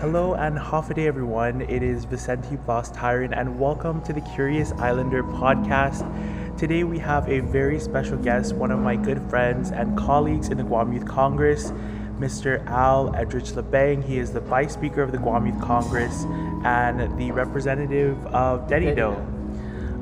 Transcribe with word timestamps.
Hello 0.00 0.32
and 0.32 0.58
half 0.58 0.88
a 0.88 0.94
day, 0.94 1.06
everyone. 1.06 1.60
It 1.60 1.82
is 1.82 2.06
Vicente 2.06 2.56
Blas 2.56 2.90
Taijeron, 2.90 3.36
and 3.36 3.60
welcome 3.60 4.00
to 4.04 4.14
the 4.14 4.22
Curious 4.22 4.72
Islander 4.78 5.22
podcast. 5.22 6.08
Today, 6.56 6.84
we 6.84 6.98
have 6.98 7.28
a 7.28 7.40
very 7.40 7.78
special 7.78 8.16
guest, 8.16 8.54
one 8.54 8.70
of 8.70 8.78
my 8.78 8.96
good 8.96 9.20
friends 9.28 9.72
and 9.72 9.98
colleagues 9.98 10.48
in 10.48 10.56
the 10.56 10.62
Guam 10.62 10.94
Youth 10.94 11.04
Congress, 11.04 11.72
Mr. 12.18 12.66
Al 12.66 13.12
Edrich 13.12 13.52
Labang. 13.52 14.02
He 14.02 14.18
is 14.18 14.32
the 14.32 14.40
Vice 14.40 14.72
Speaker 14.72 15.02
of 15.02 15.12
the 15.12 15.18
Guam 15.18 15.46
Youth 15.46 15.60
Congress 15.60 16.24
and 16.64 17.18
the 17.18 17.30
representative 17.32 18.16
of 18.28 18.66
Dededo. 18.68 19.18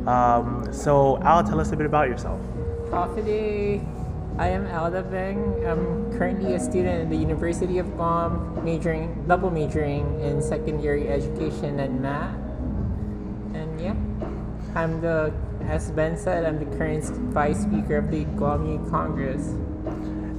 Um, 0.07 0.73
so, 0.73 1.21
Al, 1.23 1.43
tell 1.43 1.59
us 1.59 1.73
a 1.73 1.77
bit 1.77 1.87
about 1.87 2.09
yourself. 2.09 2.41
Today, 3.17 3.81
I 4.39 4.51
am 4.51 4.69
Al 4.69 4.93
Labang. 4.93 5.67
I'm 5.67 6.17
currently 6.17 6.55
a 6.55 6.61
student 6.61 7.03
at 7.03 7.11
the 7.11 7.17
University 7.17 7.79
of 7.79 7.91
Guam, 7.97 8.65
majoring, 8.65 9.25
double 9.27 9.51
majoring 9.51 10.21
in 10.21 10.41
secondary 10.41 11.09
education 11.09 11.81
and 11.81 12.01
math. 12.01 12.37
And 13.53 13.81
yeah, 13.81 13.97
I'm 14.77 15.01
the, 15.01 15.35
as 15.63 15.91
Ben 15.91 16.17
said, 16.17 16.45
I'm 16.45 16.61
the 16.61 16.77
current 16.77 17.05
vice 17.35 17.63
speaker 17.63 17.97
of 17.97 18.13
the 18.13 18.27
Guam 18.39 18.65
Youth 18.65 18.89
Congress. 18.89 19.43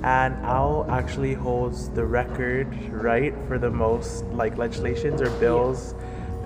And 0.02 0.34
Al 0.46 0.90
actually 0.90 1.34
holds 1.34 1.90
the 1.90 2.06
record, 2.06 2.74
right, 2.94 3.36
for 3.50 3.60
the 3.60 3.70
most 3.70 4.24
like 4.28 4.58
legislations 4.58 5.22
or 5.22 5.30
bills 5.42 5.94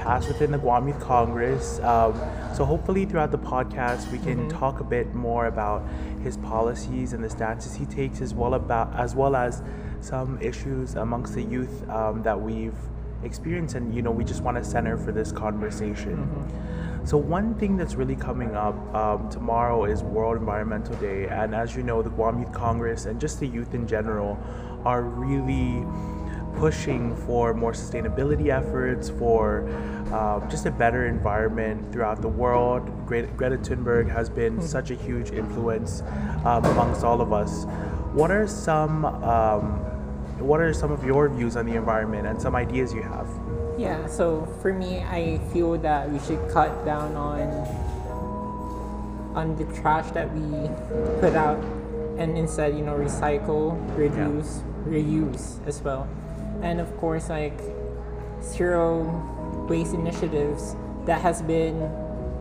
passed 0.03 0.27
within 0.27 0.51
the 0.51 0.57
Guam 0.57 0.87
Youth 0.87 0.99
Congress. 0.99 1.79
Um, 1.79 2.13
so 2.53 2.65
hopefully 2.65 3.05
throughout 3.05 3.31
the 3.31 3.37
podcast 3.37 4.11
we 4.11 4.19
can 4.19 4.47
Mhm. 4.47 4.59
talk 4.59 4.81
a 4.81 4.83
bit 4.83 5.15
more 5.15 5.45
about 5.45 5.81
his 6.21 6.35
policies 6.37 7.13
and 7.13 7.23
the 7.23 7.29
stances 7.29 7.73
he 7.75 7.85
takes, 7.85 8.21
as 8.21 8.33
well 8.35 8.53
about 8.53 8.93
as 8.99 9.15
well 9.15 9.35
as 9.35 9.63
some 10.01 10.37
issues 10.41 10.95
amongst 10.95 11.33
the 11.33 11.41
youth 11.41 11.89
um, 11.89 12.21
that 12.23 12.39
we've 12.39 12.77
experienced, 13.23 13.75
and 13.75 13.95
you 13.95 14.01
know 14.01 14.11
we 14.11 14.25
just 14.25 14.43
want 14.43 14.57
to 14.57 14.63
center 14.63 14.97
for 14.97 15.13
this 15.13 15.31
conversation. 15.31 16.17
Mm-hmm. 16.17 17.05
So 17.05 17.17
one 17.17 17.53
thing 17.55 17.77
that's 17.77 17.95
really 17.95 18.15
coming 18.15 18.55
up 18.55 18.75
um, 18.95 19.29
tomorrow 19.29 19.85
is 19.85 20.03
World 20.03 20.37
Environmental 20.37 20.95
Day, 20.95 21.27
and 21.27 21.55
as 21.55 21.75
you 21.75 21.83
know, 21.83 22.01
the 22.01 22.09
Guam 22.09 22.39
Youth 22.39 22.51
Congress 22.51 23.05
and 23.05 23.19
just 23.21 23.39
the 23.39 23.47
youth 23.47 23.73
in 23.73 23.87
general 23.87 24.37
are 24.85 25.01
really 25.01 25.85
pushing 26.57 27.15
for 27.25 27.53
more 27.53 27.73
sustainability 27.73 28.49
efforts, 28.49 29.09
for 29.09 29.67
um, 30.13 30.47
just 30.49 30.65
a 30.65 30.71
better 30.71 31.07
environment 31.07 31.91
throughout 31.91 32.21
the 32.21 32.27
world. 32.27 32.83
Gre- 33.05 33.31
Greta 33.35 33.57
Thunberg 33.57 34.09
has 34.09 34.29
been 34.29 34.61
such 34.61 34.91
a 34.91 34.95
huge 34.95 35.31
influence 35.31 36.01
um, 36.45 36.63
amongst 36.65 37.03
all 37.03 37.21
of 37.21 37.33
us. 37.33 37.65
What 38.13 38.31
are 38.31 38.47
some 38.47 39.05
um, 39.05 39.79
what 40.39 40.59
are 40.59 40.73
some 40.73 40.91
of 40.91 41.03
your 41.03 41.29
views 41.29 41.55
on 41.55 41.65
the 41.65 41.75
environment 41.75 42.27
and 42.27 42.41
some 42.41 42.55
ideas 42.55 42.93
you 42.93 43.01
have? 43.01 43.27
Yeah, 43.77 44.05
so 44.07 44.45
for 44.61 44.73
me, 44.73 44.99
I 44.99 45.39
feel 45.51 45.77
that 45.79 46.09
we 46.11 46.19
should 46.19 46.39
cut 46.51 46.85
down 46.85 47.15
on 47.15 47.49
on 49.35 49.55
the 49.55 49.65
trash 49.81 50.11
that 50.11 50.31
we 50.33 50.69
put 51.19 51.33
out, 51.33 51.57
and 52.17 52.37
instead, 52.37 52.75
you 52.77 52.83
know, 52.85 52.93
recycle, 52.93 53.73
reduce, 53.97 54.61
reuse 54.85 55.57
as 55.65 55.81
well, 55.81 56.07
and 56.63 56.79
of 56.79 56.95
course, 56.97 57.29
like 57.29 57.59
zero 58.41 59.03
waste 59.69 59.93
initiatives 59.93 60.75
that 61.05 61.21
has 61.21 61.41
been 61.41 61.79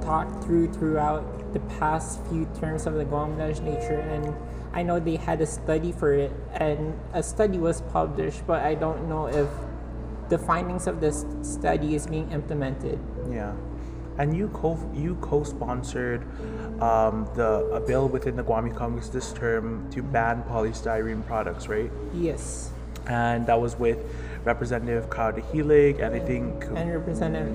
talked 0.00 0.42
through 0.44 0.72
throughout 0.72 1.52
the 1.52 1.60
past 1.78 2.24
few 2.26 2.46
terms 2.58 2.86
of 2.86 2.94
the 2.94 3.04
Guam 3.04 3.38
legislature 3.38 4.00
and 4.00 4.34
I 4.72 4.82
know 4.82 4.98
they 4.98 5.16
had 5.16 5.40
a 5.40 5.46
study 5.46 5.92
for 5.92 6.12
it 6.12 6.32
and 6.54 6.98
a 7.12 7.22
study 7.22 7.58
was 7.58 7.82
published 7.92 8.46
but 8.46 8.62
I 8.62 8.74
don't 8.74 9.08
know 9.08 9.26
if 9.26 9.48
the 10.28 10.38
findings 10.38 10.86
of 10.86 11.00
this 11.00 11.26
study 11.42 11.94
is 11.94 12.06
being 12.06 12.30
implemented. 12.32 12.98
Yeah, 13.30 13.52
and 14.18 14.34
you 14.34 14.48
co 14.48 14.78
you 14.94 15.16
co-sponsored 15.20 16.22
um, 16.80 17.28
the 17.34 17.68
a 17.72 17.80
bill 17.80 18.08
within 18.08 18.36
the 18.36 18.42
Guam 18.42 18.72
Congress 18.72 19.08
this 19.08 19.32
term 19.34 19.90
to 19.90 20.02
ban 20.02 20.42
polystyrene 20.44 21.24
products, 21.26 21.68
right? 21.68 21.92
Yes. 22.14 22.72
And 23.06 23.46
that 23.46 23.60
was 23.60 23.78
with 23.78 23.98
Representative 24.44 25.10
Kyle 25.10 25.32
DeHelig 25.32 26.00
and 26.02 26.14
I 26.14 26.18
think 26.18 26.64
And 26.74 26.92
Representative 26.92 27.52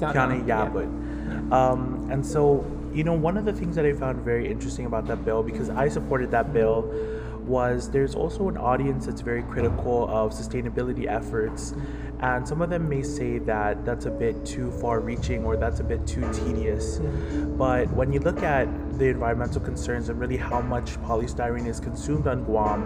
Kiana, 0.00 0.12
Kiana 0.14 0.48
yeah. 0.48 0.66
Yabut. 0.66 1.52
Um, 1.52 2.08
and 2.10 2.24
so, 2.24 2.64
you 2.92 3.04
know, 3.04 3.14
one 3.14 3.36
of 3.36 3.44
the 3.44 3.52
things 3.52 3.76
that 3.76 3.84
I 3.84 3.92
found 3.92 4.18
very 4.24 4.50
interesting 4.50 4.86
about 4.86 5.06
that 5.06 5.24
bill, 5.24 5.42
because 5.42 5.70
I 5.70 5.88
supported 5.88 6.30
that 6.32 6.52
bill, 6.52 6.92
was 7.46 7.90
there's 7.90 8.14
also 8.14 8.48
an 8.48 8.56
audience 8.56 9.06
that's 9.06 9.20
very 9.20 9.42
critical 9.42 10.08
of 10.08 10.32
sustainability 10.32 11.06
efforts. 11.06 11.74
And 12.20 12.46
some 12.46 12.60
of 12.60 12.68
them 12.68 12.88
may 12.88 13.02
say 13.02 13.38
that 13.38 13.84
that's 13.84 14.04
a 14.04 14.10
bit 14.10 14.44
too 14.44 14.70
far 14.72 15.00
reaching 15.00 15.44
or 15.44 15.56
that's 15.56 15.80
a 15.80 15.84
bit 15.84 16.06
too 16.06 16.30
tedious. 16.32 16.98
But 17.56 17.90
when 17.92 18.12
you 18.12 18.20
look 18.20 18.42
at 18.42 18.68
the 18.98 19.06
environmental 19.06 19.60
concerns 19.62 20.10
and 20.10 20.20
really 20.20 20.36
how 20.36 20.60
much 20.60 21.00
polystyrene 21.02 21.66
is 21.66 21.80
consumed 21.80 22.26
on 22.26 22.44
Guam, 22.44 22.82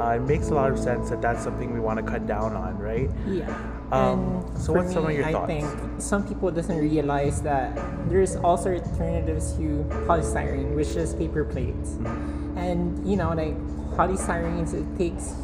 uh, 0.00 0.16
it 0.16 0.22
makes 0.22 0.48
a 0.48 0.54
lot 0.54 0.72
of 0.72 0.78
sense 0.78 1.08
that 1.10 1.22
that's 1.22 1.42
something 1.44 1.72
we 1.72 1.78
want 1.78 2.04
to 2.04 2.04
cut 2.04 2.26
down 2.26 2.54
on, 2.54 2.76
right? 2.78 3.08
Yeah. 3.28 3.46
Um, 3.92 4.52
so 4.58 4.72
what's 4.72 4.92
some 4.92 5.04
of 5.04 5.10
me, 5.10 5.16
your 5.16 5.26
I 5.26 5.32
thoughts? 5.32 5.46
think 5.46 6.00
some 6.00 6.26
people 6.26 6.50
doesn't 6.50 6.78
realize 6.78 7.42
that 7.42 7.76
there's 8.08 8.34
also 8.36 8.74
alternatives 8.74 9.52
to 9.52 9.86
polystyrene, 10.08 10.74
which 10.74 10.96
is 10.96 11.14
paper 11.14 11.44
plates. 11.44 11.90
Mm-hmm. 11.90 12.58
And 12.58 13.08
you 13.08 13.16
know, 13.16 13.28
like 13.34 13.56
polystyrenes, 13.94 14.74
it 14.74 14.98
takes 14.98 15.34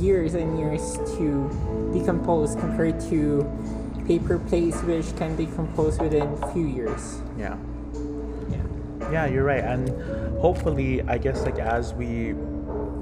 years 0.00 0.34
and 0.34 0.58
years 0.58 0.96
to 1.16 1.48
decompose 1.92 2.54
compared 2.56 3.00
to 3.10 3.44
paper 4.06 4.38
plates, 4.38 4.82
which 4.82 5.16
can 5.16 5.36
decompose 5.36 5.98
within 5.98 6.28
a 6.42 6.52
few 6.52 6.66
years. 6.66 7.20
Yeah. 7.38 7.56
Yeah. 8.50 9.10
Yeah, 9.12 9.26
you're 9.26 9.44
right. 9.44 9.64
And 9.64 9.88
hopefully, 10.40 11.02
I 11.02 11.18
guess 11.18 11.42
like 11.42 11.58
as 11.58 11.94
we 11.94 12.34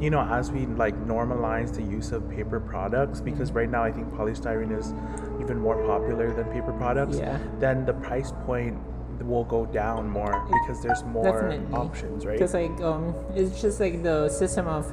you 0.01 0.11
know, 0.11 0.23
as 0.23 0.51
we 0.51 0.67
like 0.67 0.97
normalize 1.07 1.73
the 1.77 1.83
use 1.83 2.11
of 2.11 2.29
paper 2.29 2.59
products 2.59 3.21
because 3.21 3.53
right 3.53 3.71
now 3.71 3.85
I 3.85 3.93
think 3.93 4.09
polystyrene 4.15 4.77
is 4.77 4.93
even 5.41 5.61
more 5.61 5.77
popular 5.87 6.33
than 6.35 6.45
paper 6.47 6.73
products, 6.73 7.19
Yeah. 7.19 7.39
then 7.61 7.85
the 7.87 7.93
price 7.93 8.33
point 8.45 8.77
will 9.23 9.45
go 9.45 9.65
down 9.67 10.11
more 10.11 10.45
because 10.51 10.83
there's 10.83 11.05
more 11.05 11.23
Definitely. 11.25 11.73
options, 11.77 12.27
right? 12.27 12.33
Because 12.33 12.55
like 12.55 12.81
um, 12.81 13.15
it's 13.37 13.63
just 13.63 13.79
like 13.79 14.03
the 14.03 14.29
system 14.29 14.67
of 14.67 14.93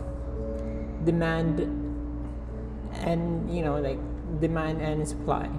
demand 1.06 1.60
and 2.94 3.54
you 3.54 3.62
know 3.64 3.80
like 3.80 4.00
demand 4.40 4.82
and 4.82 5.08
supply. 5.08 5.50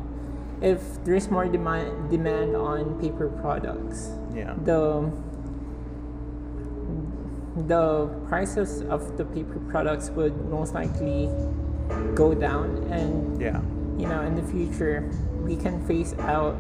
If 0.61 0.83
there's 1.05 1.31
more 1.31 1.47
demand 1.47 2.11
demand 2.11 2.55
on 2.57 3.01
paper 3.01 3.29
products, 3.29 4.11
Yeah. 4.35 4.55
the 4.65 5.11
the 7.67 8.09
prices 8.29 8.83
of 8.83 9.17
the 9.19 9.25
paper 9.25 9.59
products 9.71 10.11
would 10.11 10.35
most 10.49 10.73
likely 10.75 11.29
go 12.15 12.33
down 12.35 12.77
and 12.91 13.41
Yeah. 13.41 13.61
you 13.99 14.07
know 14.07 14.23
in 14.23 14.37
the 14.37 14.43
future 14.43 15.11
we 15.43 15.57
can 15.57 15.85
phase 15.87 16.15
out 16.21 16.55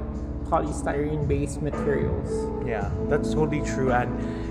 polystyrene 0.50 1.28
based 1.28 1.62
materials 1.62 2.26
Yeah, 2.66 2.90
that's 3.08 3.32
totally 3.32 3.62
true. 3.62 3.92
And 3.92 4.10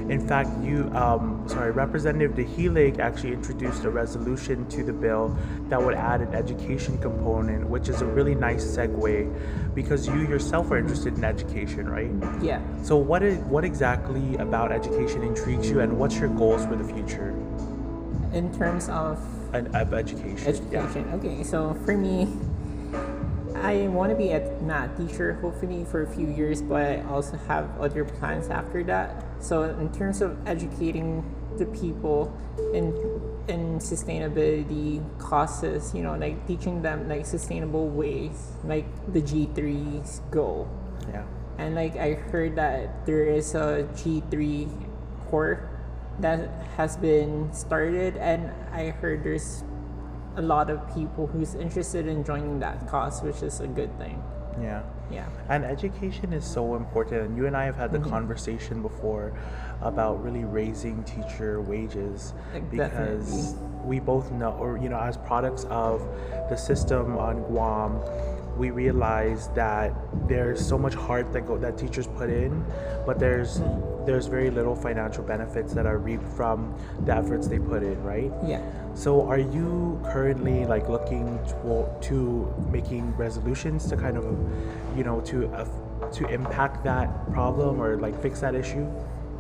in 0.10 0.28
fact, 0.28 0.50
you, 0.64 0.90
um, 0.96 1.48
sorry, 1.48 1.72
Representative 1.72 2.36
DeHelig 2.36 3.00
actually 3.00 3.34
introduced 3.34 3.86
a 3.86 3.92
resolution 3.92 4.68
to 4.70 4.84
the 4.84 4.92
bill 4.92 5.38
that 5.70 5.80
would 5.80 5.94
add 5.94 6.22
an 6.22 6.34
education 6.34 6.98
component, 6.98 7.70
which 7.70 7.90
is 7.90 8.02
a 8.02 8.06
really 8.06 8.34
nice 8.34 8.66
segue 8.66 9.76
because 9.76 10.08
you 10.08 10.28
yourself 10.28 10.72
are 10.72 10.78
interested 10.78 11.16
in 11.16 11.24
education, 11.24 11.88
right? 11.88 12.10
yeah 12.42 12.60
So, 12.84 12.98
what 12.98 13.22
is 13.22 13.38
what 13.40 13.64
exactly 13.64 14.36
about 14.38 14.72
education 14.72 15.22
intrigues 15.22 15.70
you, 15.70 15.80
and 15.82 15.98
what's 16.00 16.18
your 16.18 16.30
goals 16.30 16.66
for 16.66 16.76
the 16.76 16.84
future 16.84 17.30
in 18.34 18.52
terms 18.58 18.90
of 18.90 19.20
of 19.54 19.76
of 19.76 19.94
education? 19.94 20.48
education. 20.48 21.08
Okay, 21.14 21.44
so 21.44 21.76
for 21.86 21.96
me, 21.96 22.28
I 23.56 23.88
want 23.90 24.12
to 24.12 24.16
be 24.16 24.32
a 24.32 24.40
math 24.62 24.98
teacher 24.98 25.34
hopefully 25.36 25.86
for 25.86 26.02
a 26.02 26.08
few 26.08 26.28
years, 26.28 26.62
but 26.62 26.82
I 26.82 27.02
also 27.04 27.38
have 27.48 27.70
other 27.80 28.06
plans 28.06 28.50
after 28.50 28.84
that. 28.86 29.29
So 29.40 29.64
in 29.64 29.92
terms 29.92 30.22
of 30.22 30.38
educating 30.48 31.24
the 31.58 31.66
people 31.66 32.32
in 32.74 32.94
in 33.50 33.80
sustainability 33.80 35.02
causes, 35.18 35.94
you 35.94 36.04
know, 36.04 36.16
like 36.16 36.46
teaching 36.46 36.82
them 36.82 37.10
like 37.10 37.26
sustainable 37.26 37.90
ways, 37.90 38.54
like 38.64 38.86
the 39.12 39.22
G3's 39.22 40.22
goal. 40.30 40.70
Yeah. 41.10 41.26
And 41.58 41.76
like 41.76 41.98
I 41.98 42.14
heard 42.14 42.56
that 42.56 43.06
there 43.06 43.26
is 43.26 43.56
a 43.56 43.90
G3 43.98 44.70
core 45.28 45.68
that 46.20 46.50
has 46.78 46.96
been 46.98 47.52
started 47.54 48.18
and 48.18 48.52
I 48.72 48.92
heard 48.92 49.24
there's 49.24 49.64
a 50.36 50.42
lot 50.42 50.70
of 50.70 50.80
people 50.94 51.28
who's 51.28 51.56
interested 51.56 52.08
in 52.08 52.24
joining 52.24 52.60
that 52.60 52.88
cause, 52.88 53.22
which 53.22 53.42
is 53.42 53.60
a 53.60 53.68
good 53.68 53.98
thing. 53.98 54.22
Yeah. 54.62 54.84
Yeah. 55.12 55.28
And 55.50 55.66
education 55.66 56.34
is 56.34 56.46
so 56.46 56.76
important. 56.76 57.22
And 57.24 57.38
you 57.38 57.48
and 57.48 57.56
I 57.56 57.66
have 57.66 57.76
had 57.76 57.92
the 57.92 58.00
mm-hmm. 58.00 58.10
conversation 58.10 58.82
before 58.82 59.34
about 59.82 60.24
really 60.24 60.44
raising 60.44 61.04
teacher 61.04 61.62
wages 61.62 62.34
Like, 62.54 62.70
because 62.70 63.54
definitely. 63.54 63.88
we 63.88 64.00
both 64.00 64.32
know, 64.32 64.52
or, 64.52 64.78
you 64.78 64.90
know, 64.90 65.00
as 65.00 65.18
products 65.18 65.66
of 65.70 66.02
the 66.50 66.56
system 66.56 67.18
on 67.18 67.42
Guam, 67.44 68.02
we 68.60 68.72
realized 68.72 69.56
that 69.56 69.94
there's 70.28 70.64
so 70.64 70.78
much 70.78 70.94
heart 70.94 71.32
that 71.32 71.48
go 71.48 71.58
that 71.58 71.78
teachers 71.78 72.08
put 72.08 72.30
in, 72.30 72.64
but 73.06 73.18
there's 73.18 73.62
there's 74.06 74.28
very 74.28 74.52
little 74.52 74.76
financial 74.76 75.24
benefits 75.24 75.74
that 75.74 75.86
are 75.86 75.98
reaped 75.98 76.28
from 76.36 76.76
the 77.06 77.16
efforts 77.16 77.48
they 77.48 77.58
put 77.58 77.82
in, 77.82 78.04
right? 78.04 78.32
Yeah. 78.46 78.62
So 78.96 79.26
are 79.28 79.40
you 79.40 80.00
currently 80.12 80.66
like 80.66 80.90
looking 80.90 81.40
to, 81.48 81.90
to 82.02 82.54
making 82.70 83.16
resolutions 83.16 83.88
to 83.90 83.96
kind 83.96 84.18
of, 84.18 84.26
you 84.98 85.06
know, 85.06 85.22
to 85.22 85.48
uh, 85.54 85.66
to 86.12 86.28
impact 86.28 86.84
that 86.84 87.32
problem 87.32 87.82
or 87.82 87.98
like 87.98 88.22
fix 88.22 88.42
that 88.42 88.56
issue? 88.56 88.86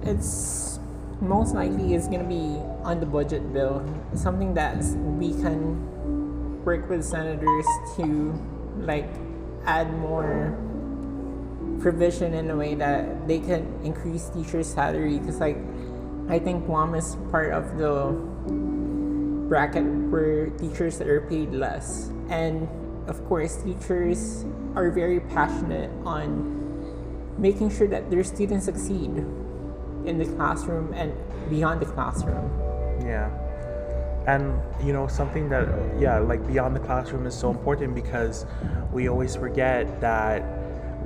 It's 0.03 0.79
most 1.19 1.53
likely 1.53 1.93
it's 1.93 2.07
gonna 2.07 2.23
be 2.23 2.55
on 2.87 3.01
the 3.01 3.05
budget 3.05 3.51
bill, 3.51 3.83
something 4.15 4.53
that 4.53 4.81
we 5.19 5.33
can 5.33 6.63
work 6.63 6.89
with 6.89 7.03
senators 7.03 7.65
to 7.97 8.33
like 8.79 9.09
add 9.65 9.93
more 9.99 10.57
provision 11.79 12.33
in 12.33 12.49
a 12.49 12.55
way 12.55 12.75
that 12.75 13.27
they 13.27 13.39
can 13.39 13.79
increase 13.83 14.29
teachers' 14.29 14.67
salary. 14.67 15.19
Because 15.19 15.39
like 15.39 15.57
I 16.29 16.39
think 16.39 16.65
Guam 16.65 16.95
is 16.95 17.17
part 17.31 17.53
of 17.53 17.77
the 17.77 18.13
bracket 19.49 19.85
where 20.09 20.47
teachers 20.51 21.01
are 21.01 21.21
paid 21.21 21.51
less. 21.51 22.09
And 22.29 22.67
of 23.07 23.25
course 23.27 23.57
teachers 23.63 24.45
are 24.75 24.91
very 24.91 25.19
passionate 25.19 25.89
on 26.05 26.55
making 27.37 27.71
sure 27.71 27.87
that 27.87 28.11
their 28.11 28.23
students 28.23 28.65
succeed 28.65 29.09
in 30.05 30.17
the 30.17 30.25
classroom 30.35 30.93
and 30.93 31.13
beyond 31.49 31.81
the 31.81 31.85
classroom. 31.85 32.51
Yeah. 33.01 33.31
And 34.29 34.61
you 34.85 34.93
know 34.93 35.07
something 35.07 35.49
that 35.49 35.67
yeah, 35.99 36.19
like 36.19 36.45
beyond 36.45 36.75
the 36.75 36.79
classroom 36.79 37.25
is 37.25 37.35
so 37.35 37.49
important 37.49 37.95
because 37.95 38.45
we 38.91 39.09
always 39.09 39.35
forget 39.35 40.01
that 40.01 40.43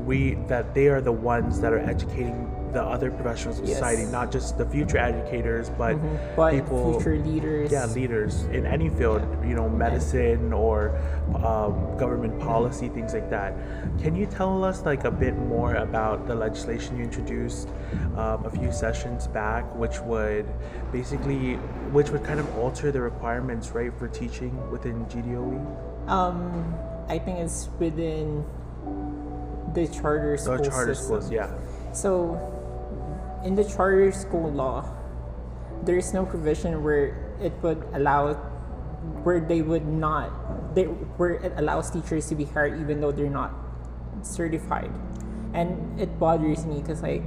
we 0.06 0.18
that 0.52 0.74
they 0.74 0.88
are 0.88 1.00
the 1.00 1.12
ones 1.14 1.62
that 1.62 1.72
are 1.72 1.80
educating 1.94 2.40
the 2.74 2.82
other 2.84 3.12
professionals 3.12 3.60
of 3.60 3.66
Yes. 3.66 3.78
society, 3.78 4.06
not 4.06 4.32
just 4.32 4.58
the 4.58 4.66
future 4.66 4.98
educators, 4.98 5.70
but 5.70 5.96
but 6.36 6.52
people 6.54 7.00
future 7.00 7.18
leaders. 7.20 7.72
Yeah 7.72 7.86
leaders 7.86 8.44
in 8.46 8.66
any 8.66 8.90
field 8.90 9.22
you 9.46 9.56
know 9.56 9.70
medicine 9.70 10.52
or 10.52 10.98
um, 11.36 11.96
government 11.98 12.40
policy 12.40 12.90
things 12.90 13.14
like 13.14 13.30
that. 13.30 13.54
Can 14.02 14.16
you 14.16 14.26
tell 14.26 14.64
us 14.64 14.84
like 14.86 15.04
a 15.06 15.12
bit 15.12 15.36
more 15.38 15.76
about 15.76 16.28
the 16.28 16.36
legislation 16.36 16.98
you 16.98 17.04
introduced 17.04 17.70
um, 18.18 18.46
a 18.46 18.50
few 18.50 18.72
sessions 18.72 19.28
back 19.28 19.64
which 19.76 20.00
would 20.02 20.46
basically 20.92 21.54
which 21.92 22.10
would 22.10 22.24
kind 22.24 22.40
of 22.40 22.58
alter 22.58 22.92
the 22.92 23.02
requirements 23.02 23.72
right 23.72 23.94
for 23.98 24.08
teaching 24.08 24.54
within 24.72 25.06
gdoe 25.06 26.10
um 26.10 26.76
i 27.10 27.18
think 27.18 27.38
it's 27.40 27.70
within 27.80 28.44
the 29.74 29.88
charter 29.88 30.38
school 30.38 30.54
or 30.54 30.66
charter 30.66 30.94
system. 30.96 31.22
schools 31.22 31.32
yeah. 31.32 31.50
So, 31.94 32.14
in 33.44 33.56
the 33.56 33.64
charter 33.64 34.12
school 34.12 34.52
law, 34.52 34.86
there 35.84 35.98
is 35.98 36.14
no 36.14 36.26
provision 36.26 36.84
where 36.84 37.36
it 37.42 37.54
would 37.62 37.84
allow, 37.94 38.34
where 39.24 39.40
they 39.40 39.62
would 39.62 39.86
not, 39.86 40.76
they, 40.76 40.84
where 40.84 41.32
it 41.32 41.54
allows 41.58 41.92
teachers 41.92 42.28
to 42.30 42.36
be 42.36 42.46
hired 42.46 42.80
even 42.80 43.02
though 43.02 43.12
they're 43.12 43.30
not 43.30 43.54
certified, 44.22 44.92
and 45.54 46.00
it 46.00 46.18
bothers 46.20 46.66
me 46.66 46.82
because 46.82 47.02
like, 47.04 47.24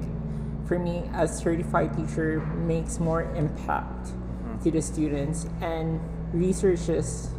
for 0.67 0.79
me, 0.79 1.09
a 1.15 1.29
certified 1.29 1.97
teacher 1.97 2.41
makes 2.67 2.99
more 2.99 3.23
impact 3.35 4.09
hmm. 4.09 4.59
to 4.65 4.71
the 4.71 4.83
students, 4.83 5.47
and 5.61 6.01
researches, 6.33 7.31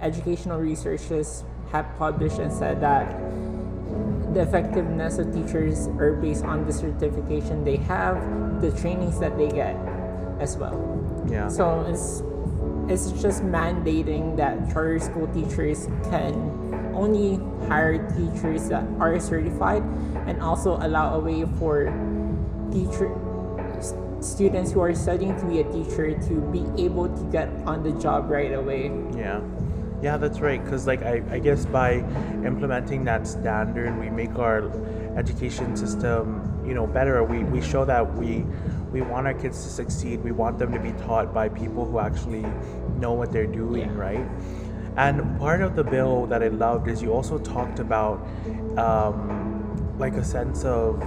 educational 0.00 0.58
researches 0.58 1.44
have 1.72 1.86
published 1.98 2.38
and 2.38 2.52
said 2.52 2.80
that 2.80 3.14
the 4.38 4.46
effectiveness 4.46 5.18
of 5.18 5.34
teachers 5.34 5.88
are 5.98 6.14
based 6.14 6.44
on 6.44 6.64
the 6.64 6.72
certification 6.72 7.64
they 7.64 7.74
have, 7.90 8.14
the 8.62 8.70
trainings 8.78 9.18
that 9.18 9.36
they 9.36 9.50
get 9.50 9.74
as 10.38 10.56
well. 10.56 10.78
yeah 11.26 11.50
So 11.50 11.82
it's 11.90 12.22
it's 12.86 13.10
just 13.20 13.42
mandating 13.42 14.38
that 14.38 14.70
charter 14.70 15.02
school 15.02 15.26
teachers 15.34 15.90
can 16.08 16.38
only 16.94 17.42
hire 17.66 17.98
teachers 18.14 18.70
that 18.70 18.86
are 19.02 19.18
certified 19.18 19.82
and 20.30 20.40
also 20.40 20.78
allow 20.86 21.18
a 21.18 21.20
way 21.20 21.42
for 21.58 21.90
teacher 22.70 23.10
students 24.22 24.70
who 24.70 24.78
are 24.80 24.94
studying 24.94 25.34
to 25.34 25.46
be 25.50 25.58
a 25.60 25.66
teacher 25.66 26.14
to 26.14 26.34
be 26.54 26.62
able 26.78 27.10
to 27.10 27.22
get 27.34 27.50
on 27.66 27.82
the 27.82 27.92
job 27.98 28.30
right 28.30 28.54
away. 28.54 28.90
Yeah. 29.14 29.42
Yeah, 30.02 30.16
that's 30.16 30.40
right. 30.40 30.62
Because, 30.62 30.86
like, 30.86 31.02
I, 31.02 31.22
I 31.30 31.38
guess 31.40 31.66
by 31.66 31.94
implementing 32.44 33.04
that 33.04 33.26
standard, 33.26 33.98
we 33.98 34.10
make 34.10 34.38
our 34.38 34.70
education 35.16 35.76
system, 35.76 36.62
you 36.66 36.74
know, 36.74 36.86
better. 36.86 37.24
We, 37.24 37.42
we 37.44 37.60
show 37.60 37.84
that 37.84 38.14
we 38.16 38.44
we 38.92 39.02
want 39.02 39.26
our 39.26 39.34
kids 39.34 39.62
to 39.64 39.68
succeed. 39.68 40.22
We 40.24 40.32
want 40.32 40.58
them 40.58 40.72
to 40.72 40.78
be 40.78 40.92
taught 40.92 41.34
by 41.34 41.48
people 41.50 41.84
who 41.84 41.98
actually 41.98 42.46
know 42.98 43.12
what 43.12 43.32
they're 43.32 43.46
doing, 43.46 43.82
Yeah. 43.90 43.94
right? 43.94 44.26
And 44.96 45.38
part 45.38 45.60
of 45.60 45.76
the 45.76 45.84
bill 45.84 46.26
that 46.26 46.42
I 46.42 46.48
loved 46.48 46.88
is 46.88 47.02
you 47.02 47.12
also 47.12 47.38
talked 47.38 47.80
about, 47.80 48.26
um, 48.78 49.94
like, 49.98 50.14
a 50.14 50.24
sense 50.24 50.64
of, 50.64 51.02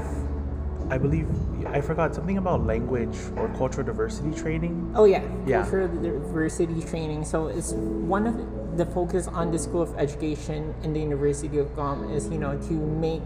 I 0.92 0.98
believe, 0.98 1.28
I 1.68 1.82
forgot 1.82 2.14
something 2.14 2.38
about 2.38 2.66
language 2.66 3.18
or 3.36 3.48
cultural 3.58 3.86
diversity 3.86 4.32
training. 4.32 4.92
Oh 4.96 5.06
yeah, 5.06 5.24
Yeah. 5.46 5.62
cultural 5.62 5.88
diversity 5.88 6.82
training. 6.84 7.24
So 7.26 7.48
it's 7.48 7.72
one 7.74 8.28
of 8.28 8.36
the 8.76 8.86
focus 8.86 9.28
on 9.28 9.52
the 9.52 9.60
School 9.60 9.82
of 9.82 9.98
Education 9.98 10.74
in 10.84 10.94
the 10.94 11.00
University 11.00 11.58
of 11.58 11.74
Guam 11.76 12.10
is 12.12 12.30
you 12.30 12.38
know 12.38 12.58
to 12.70 12.74
make 12.74 13.22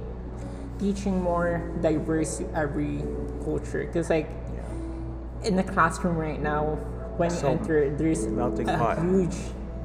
teaching 0.79 1.21
more 1.21 1.71
diverse 1.81 2.37
to 2.39 2.49
every 2.53 3.03
culture. 3.43 3.85
Because 3.85 4.09
like 4.09 4.29
in 5.43 5.55
the 5.55 5.63
classroom 5.63 6.17
right 6.17 6.41
now, 6.41 6.75
when 7.17 7.29
So, 7.29 7.51
you 7.51 7.59
enter, 7.59 7.95
there's 7.95 8.25
a 8.25 8.63
pot. 8.77 8.99
huge 8.99 9.35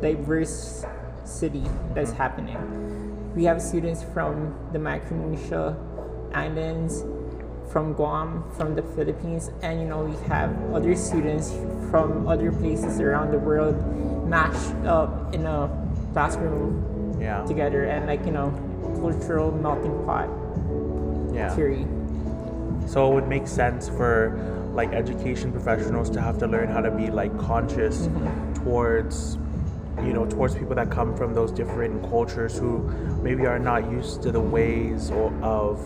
diverse 0.01 0.85
city 1.25 1.63
that's 1.95 2.11
happening. 2.11 2.57
We 3.37 3.45
have 3.45 3.63
students 3.63 4.03
from 4.03 4.55
the 4.73 4.79
Micronesia 4.79 5.77
Islands, 6.35 7.05
from 7.71 7.93
Guam, 7.95 8.45
from 8.57 8.75
the 8.75 8.83
Philippines, 8.83 9.51
and 9.63 9.81
you 9.81 9.87
know 9.87 10.03
we 10.05 10.17
have 10.29 10.51
other 10.75 10.95
students 10.97 11.53
from 11.91 12.27
other 12.27 12.51
places 12.53 13.01
around 13.01 13.31
the 13.31 13.39
world 13.39 13.77
mashed 14.29 14.75
up 14.85 15.35
in 15.35 15.47
a 15.47 15.71
classroom 16.13 17.17
Yeah. 17.21 17.45
together 17.47 17.85
and 17.85 18.07
like 18.07 18.25
you 18.27 18.33
know 18.33 18.51
cultural 19.01 19.53
melting 19.53 20.05
pot 20.05 20.29
Yeah. 21.33 21.55
theory. 21.55 21.87
So 22.87 23.11
it 23.11 23.15
would 23.15 23.29
make 23.29 23.47
sense 23.47 23.89
for 23.89 24.35
like 24.75 24.93
education 24.93 25.53
professionals 25.53 26.11
to 26.11 26.21
have 26.21 26.39
to 26.39 26.47
learn 26.47 26.69
how 26.69 26.81
to 26.81 26.91
be 26.91 27.11
like 27.11 27.37
conscious 27.39 28.07
mm-hmm. 28.07 28.55
towards 28.65 29.39
you 30.05 30.13
know 30.13 30.25
towards 30.27 30.55
people 30.55 30.75
that 30.75 30.91
come 30.91 31.15
from 31.17 31.35
those 31.35 31.53
different 31.53 32.03
cultures 32.09 32.57
who 32.59 32.79
maybe 33.23 33.47
are 33.47 33.59
not 33.59 33.91
used 33.91 34.23
to 34.23 34.33
the 34.33 34.41
ways 34.41 35.11
or, 35.11 35.33
of 35.43 35.79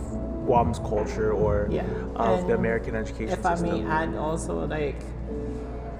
Guam's 0.47 0.79
culture 0.79 1.33
or 1.33 1.69
Yeah. 1.71 1.85
Uh, 2.17 2.35
of 2.35 2.47
the 2.47 2.55
American 2.55 2.95
education 2.95 3.39
If 3.39 3.47
I 3.47 3.55
may 3.57 3.83
add 3.83 4.15
also 4.17 4.67
like 4.67 5.01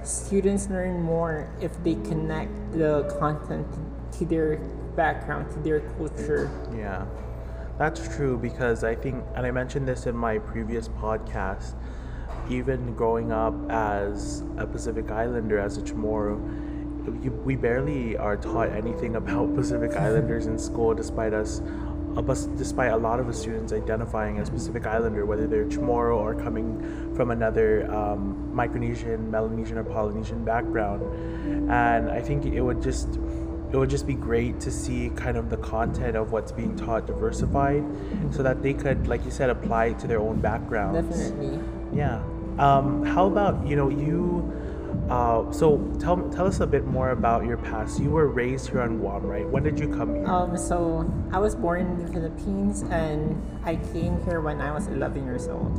students 0.03 0.69
learn 0.69 1.01
more 1.01 1.49
if 1.61 1.71
they 1.83 1.95
connect 1.95 2.51
the 2.73 3.03
content 3.19 3.67
to 4.13 4.25
their 4.25 4.57
background, 4.95 5.51
to 5.51 5.59
their 5.59 5.81
culture. 5.97 6.49
Yeah, 6.75 7.05
that's 7.77 8.07
true 8.15 8.37
because 8.37 8.83
I 8.83 8.95
think, 8.95 9.23
and 9.35 9.45
I 9.45 9.51
mentioned 9.51 9.87
this 9.87 10.05
in 10.05 10.15
my 10.15 10.37
previous 10.37 10.87
podcast, 10.87 11.73
even 12.49 12.93
growing 12.95 13.31
up 13.31 13.53
as 13.69 14.43
a 14.57 14.65
Pacific 14.67 15.09
Islander, 15.11 15.59
as 15.59 15.77
a 15.77 15.81
Chamorro, 15.81 16.39
we 17.43 17.55
barely 17.55 18.17
are 18.17 18.37
taught 18.37 18.69
anything 18.69 19.15
about 19.15 19.53
Pacific 19.59 19.95
Islanders 19.95 20.47
in 20.47 20.57
school, 20.57 20.93
despite 20.93 21.33
us. 21.33 21.61
Bus- 22.21 22.45
Despite 22.57 22.91
a 22.91 22.97
lot 22.97 23.19
of 23.19 23.27
the 23.27 23.33
students 23.33 23.73
identifying 23.73 24.37
as 24.39 24.49
Pacific 24.49 24.85
Islander, 24.85 25.25
whether 25.25 25.47
they're 25.47 25.65
Chamorro 25.65 26.17
or 26.17 26.35
coming 26.35 27.13
from 27.15 27.31
another 27.31 27.89
um, 27.93 28.51
Micronesian, 28.53 29.29
Melanesian, 29.29 29.77
or 29.77 29.83
Polynesian 29.83 30.43
background, 30.45 31.01
and 31.71 32.09
I 32.09 32.21
think 32.21 32.45
it 32.45 32.61
would 32.61 32.81
just 32.81 33.19
it 33.71 33.77
would 33.77 33.89
just 33.89 34.07
be 34.07 34.13
great 34.13 34.59
to 34.61 34.71
see 34.71 35.09
kind 35.15 35.35
of 35.35 35.49
the 35.49 35.57
content 35.57 36.15
of 36.15 36.31
what's 36.31 36.51
being 36.51 36.75
taught 36.77 37.07
diversified 37.07 37.83
so 38.31 38.41
that 38.43 38.61
they 38.61 38.73
could 38.73 39.07
like 39.07 39.25
you 39.25 39.31
said 39.31 39.49
apply 39.49 39.85
it 39.87 39.99
to 39.99 40.07
their 40.07 40.19
own 40.19 40.39
backgrounds. 40.39 41.09
Definitely. 41.17 41.59
yeah. 41.93 42.23
Um, 42.57 43.03
how 43.03 43.25
about 43.27 43.67
you 43.67 43.75
know 43.75 43.89
you 43.89 44.53
uh, 45.09 45.51
so 45.51 45.77
tell, 45.99 46.17
tell 46.29 46.47
us 46.47 46.59
a 46.61 46.67
bit 46.67 46.85
more 46.85 47.11
about 47.11 47.45
your 47.45 47.57
past 47.57 47.99
you 47.99 48.09
were 48.09 48.27
raised 48.27 48.69
here 48.69 48.81
on 48.81 48.97
guam 48.99 49.21
right 49.23 49.47
when 49.47 49.61
did 49.63 49.79
you 49.79 49.87
come 49.87 50.15
here 50.15 50.25
Um, 50.27 50.57
so 50.57 51.05
I 51.31 51.37
was 51.39 51.55
born 51.55 51.81
in 51.81 51.97
the 52.05 52.11
Philippines 52.11 52.83
and 52.89 53.39
I 53.63 53.75
came 53.93 54.19
here 54.25 54.41
when 54.41 54.61
I 54.61 54.71
was 54.73 54.87
11 54.87 55.23
years 55.23 55.47
old. 55.47 55.77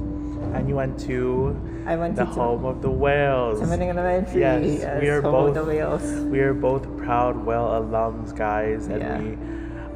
and 0.54 0.68
you 0.68 0.76
went 0.76 0.98
to 1.00 1.58
I 1.86 1.96
went 1.96 2.14
the 2.16 2.24
to 2.24 2.30
home 2.30 2.64
of 2.64 2.82
the 2.82 2.90
whales 2.90 3.60
Elementary. 3.60 4.40
Yes, 4.40 5.00
we 5.02 5.08
are 5.08 5.20
home 5.22 5.32
both- 5.32 5.56
of 5.56 5.66
the 5.66 5.72
whales. 5.72 6.04
we 6.30 6.38
are 6.40 6.54
both 6.54 6.84
proud 6.96 7.44
well 7.44 7.66
alums 7.80 8.34
guys 8.36 8.86
and 8.86 9.00
Yeah. 9.02 9.18
we 9.20 9.38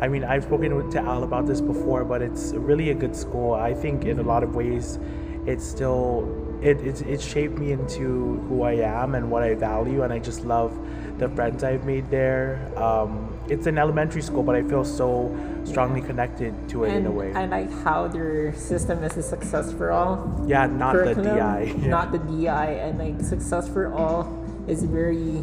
I 0.03 0.09
mean, 0.09 0.25
I've 0.25 0.45
spoken 0.45 0.91
to 0.93 0.99
Al 0.99 1.25
about 1.25 1.45
this 1.47 1.61
before, 1.61 2.05
but 2.07 2.23
it's 2.23 2.55
really 2.55 2.89
a 2.89 2.95
good 2.95 3.15
school. 3.15 3.53
I 3.53 3.75
think 3.75 4.07
in 4.07 4.19
a 4.19 4.23
lot 4.23 4.43
of 4.43 4.55
ways, 4.57 4.99
it's 5.45 5.63
still 5.63 6.23
it, 6.63 6.81
it, 6.81 7.03
it 7.03 7.21
shaped 7.21 7.59
me 7.59 7.73
into 7.73 8.37
who 8.49 8.63
I 8.63 8.73
am 8.75 9.15
and 9.15 9.31
what 9.31 9.43
I 9.43 9.55
value, 9.55 10.03
and 10.03 10.13
I 10.13 10.19
just 10.19 10.45
love 10.45 10.77
the 11.19 11.29
friends 11.29 11.65
I've 11.65 11.85
made 11.85 12.11
there. 12.11 12.61
Um, 12.77 13.29
it's 13.49 13.67
an 13.67 13.79
elementary 13.79 14.23
school, 14.23 14.43
but 14.43 14.55
I 14.55 14.63
feel 14.63 14.85
so 14.85 15.35
strongly 15.65 16.01
connected 16.01 16.55
to 16.71 16.85
it 16.85 16.89
and 16.91 16.99
in 16.99 17.07
a 17.07 17.11
way. 17.11 17.33
I 17.35 17.47
like 17.47 17.71
how 17.85 18.09
their 18.09 18.55
system 18.55 19.03
is 19.05 19.17
a 19.17 19.23
success 19.23 19.73
for 19.73 19.91
all. 19.93 20.43
yeah, 20.47 20.67
not 20.67 20.95
the 20.95 21.15
DI. 21.15 21.75
Yeah. 21.79 21.87
Not 21.89 22.13
the 22.13 22.19
DI, 22.19 22.67
and 22.85 22.99
like 22.99 23.21
success 23.21 23.69
for 23.69 23.93
all 23.93 24.29
is 24.69 24.83
very 24.85 25.43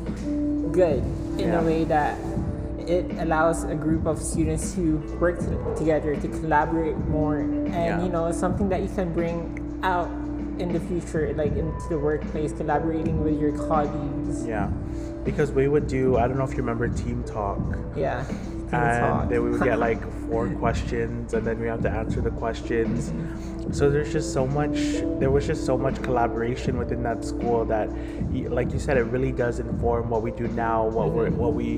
good 0.72 1.04
in 1.38 1.50
Yeah. 1.50 1.62
a 1.62 1.64
way 1.64 1.84
that 1.86 2.18
it 2.88 3.06
allows 3.20 3.64
a 3.66 3.76
group 3.76 4.06
of 4.06 4.22
students 4.22 4.74
to 4.76 4.98
work 5.20 5.40
t- 5.40 5.46
together 5.78 6.16
to 6.16 6.28
collaborate 6.28 6.98
more, 7.10 7.38
and 7.38 7.68
Yeah. 7.68 8.02
you 8.04 8.10
know 8.10 8.32
something 8.32 8.70
that 8.70 8.82
you 8.82 8.90
can 8.90 9.14
bring 9.14 9.80
out 9.84 10.10
in 10.60 10.74
the 10.74 10.80
future, 10.80 11.34
like 11.36 11.56
into 11.56 11.90
the 11.90 11.98
workplace, 11.98 12.54
collaborating 12.54 13.24
with 13.24 13.40
your 13.40 13.52
colleagues. 13.68 14.46
yeah, 14.46 14.68
because 15.24 15.52
we 15.52 15.68
would 15.68 15.88
do. 15.88 16.18
I 16.18 16.28
don't 16.28 16.38
know 16.38 16.44
if 16.44 16.52
you 16.52 16.58
remember 16.58 16.88
Team 16.88 17.24
Talk. 17.24 17.60
Yeah. 17.96 18.26
Team 18.26 18.74
and 18.74 19.00
talk. 19.00 19.30
then 19.30 19.44
we 19.44 19.52
would 19.52 19.64
get 19.64 19.80
like 19.90 20.02
four 20.28 20.50
questions 20.50 21.34
and 21.34 21.48
then 21.48 21.60
we 21.60 21.68
have 21.68 21.82
to 21.84 21.90
answer 21.90 22.20
the 22.20 22.32
questions 22.32 23.14
so 23.72 23.90
there's 23.90 24.12
just 24.12 24.34
so 24.34 24.48
much 24.48 24.78
there 25.20 25.32
was 25.32 25.46
just 25.46 25.66
so 25.66 25.78
much 25.78 26.02
collaboration 26.04 26.78
within 26.78 27.04
that 27.04 27.24
school 27.24 27.66
that 27.66 27.90
like 28.50 28.72
you 28.72 28.80
said 28.80 28.98
it 28.98 29.04
really 29.04 29.32
does 29.32 29.60
inform 29.60 30.10
what 30.10 30.22
we 30.22 30.32
do 30.32 30.48
now 30.50 30.86
what 30.86 31.12
we're 31.12 31.30
what 31.32 31.54
we 31.54 31.78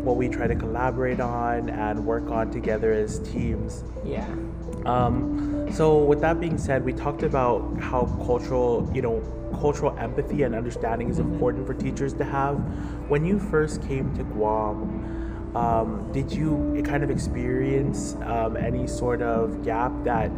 what 0.00 0.16
we 0.16 0.28
try 0.28 0.46
to 0.46 0.54
collaborate 0.54 1.20
on 1.20 1.68
and 1.70 2.04
work 2.04 2.30
on 2.30 2.50
together 2.50 2.92
as 2.92 3.18
teams 3.20 3.84
yeah. 4.04 4.26
um, 4.86 5.50
so 5.72 5.98
with 5.98 6.20
that 6.22 6.40
being 6.40 6.58
said, 6.58 6.84
we 6.84 6.92
talked 6.92 7.22
about 7.22 7.78
how 7.78 8.06
cultural, 8.26 8.90
you 8.92 9.02
know, 9.02 9.20
cultural 9.60 9.96
empathy 9.98 10.42
and 10.42 10.54
understanding 10.54 11.08
is 11.08 11.20
important 11.20 11.66
for 11.66 11.74
teachers 11.74 12.12
to 12.14 12.24
have. 12.24 12.56
When 13.08 13.24
you 13.24 13.38
first 13.38 13.82
came 13.86 14.14
to 14.16 14.24
Guam, 14.24 15.52
um, 15.54 16.10
did 16.12 16.32
you 16.32 16.82
kind 16.84 17.04
of 17.04 17.10
experience 17.10 18.16
um, 18.22 18.56
any 18.56 18.88
sort 18.88 19.22
of 19.22 19.64
gap 19.64 19.92
that 20.04 20.30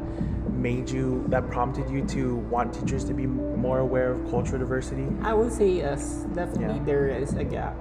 made 0.62 0.88
you 0.88 1.24
that 1.28 1.50
prompted 1.50 1.90
you 1.90 2.04
to 2.06 2.36
want 2.36 2.72
teachers 2.72 3.04
to 3.04 3.12
be 3.14 3.26
more 3.26 3.80
aware 3.80 4.12
of 4.12 4.30
cultural 4.30 4.58
diversity? 4.60 5.06
I 5.22 5.34
would 5.34 5.52
say 5.52 5.68
yes. 5.70 6.24
Definitely, 6.34 6.76
Yeah. 6.76 6.84
there 6.84 7.08
is 7.08 7.34
a 7.34 7.44
gap. 7.44 7.76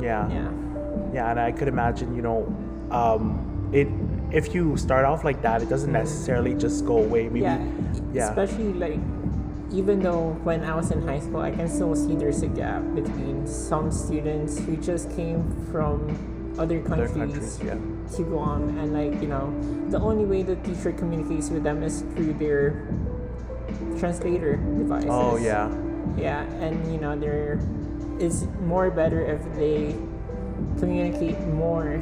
Yeah. 0.00 0.28
Yeah. 0.30 0.50
Yeah, 1.12 1.30
and 1.30 1.38
I 1.38 1.52
could 1.52 1.68
imagine, 1.68 2.14
you 2.16 2.22
know, 2.22 2.46
um, 2.90 3.68
it 3.72 3.88
if 4.32 4.54
you 4.54 4.76
start 4.78 5.04
off 5.04 5.24
like 5.24 5.42
that, 5.42 5.60
it 5.60 5.68
doesn't 5.68 5.92
necessarily 5.92 6.54
just 6.54 6.86
go 6.86 6.96
away. 6.98 7.24
Maybe, 7.28 7.40
yeah, 7.40 7.62
yeah. 8.14 8.28
especially 8.30 8.72
like 8.72 8.98
even 9.70 10.00
though 10.00 10.32
when 10.42 10.64
I 10.64 10.74
was 10.74 10.90
in 10.90 11.06
high 11.06 11.20
school, 11.20 11.40
I 11.40 11.50
can 11.50 11.68
still 11.68 11.94
see 11.94 12.14
there's 12.16 12.42
a 12.42 12.48
gap 12.48 12.82
between 12.94 13.46
some 13.46 13.90
students 13.90 14.58
who 14.58 14.76
just 14.76 15.10
came 15.10 15.44
from 15.70 16.08
other 16.58 16.78
Other 16.78 16.80
countries, 16.80 17.12
countries, 17.12 17.60
yeah. 17.64 17.76
To 18.16 18.22
Guam, 18.24 18.78
and 18.78 18.92
like 18.92 19.20
you 19.22 19.28
know, 19.28 19.52
the 19.88 19.98
only 19.98 20.24
way 20.24 20.42
the 20.42 20.56
teacher 20.56 20.92
communicates 20.92 21.50
with 21.50 21.62
them 21.62 21.82
is 21.82 22.02
through 22.14 22.34
their 22.34 22.86
translator 23.98 24.56
devices. 24.56 25.10
Oh 25.10 25.36
yeah. 25.36 25.72
Yeah, 26.16 26.42
and 26.60 26.92
you 26.92 27.00
know, 27.00 27.18
there 27.18 27.58
is 28.18 28.46
more 28.66 28.90
better 28.90 29.24
if 29.24 29.40
they 29.54 29.94
communicate 30.78 31.38
more 31.48 32.00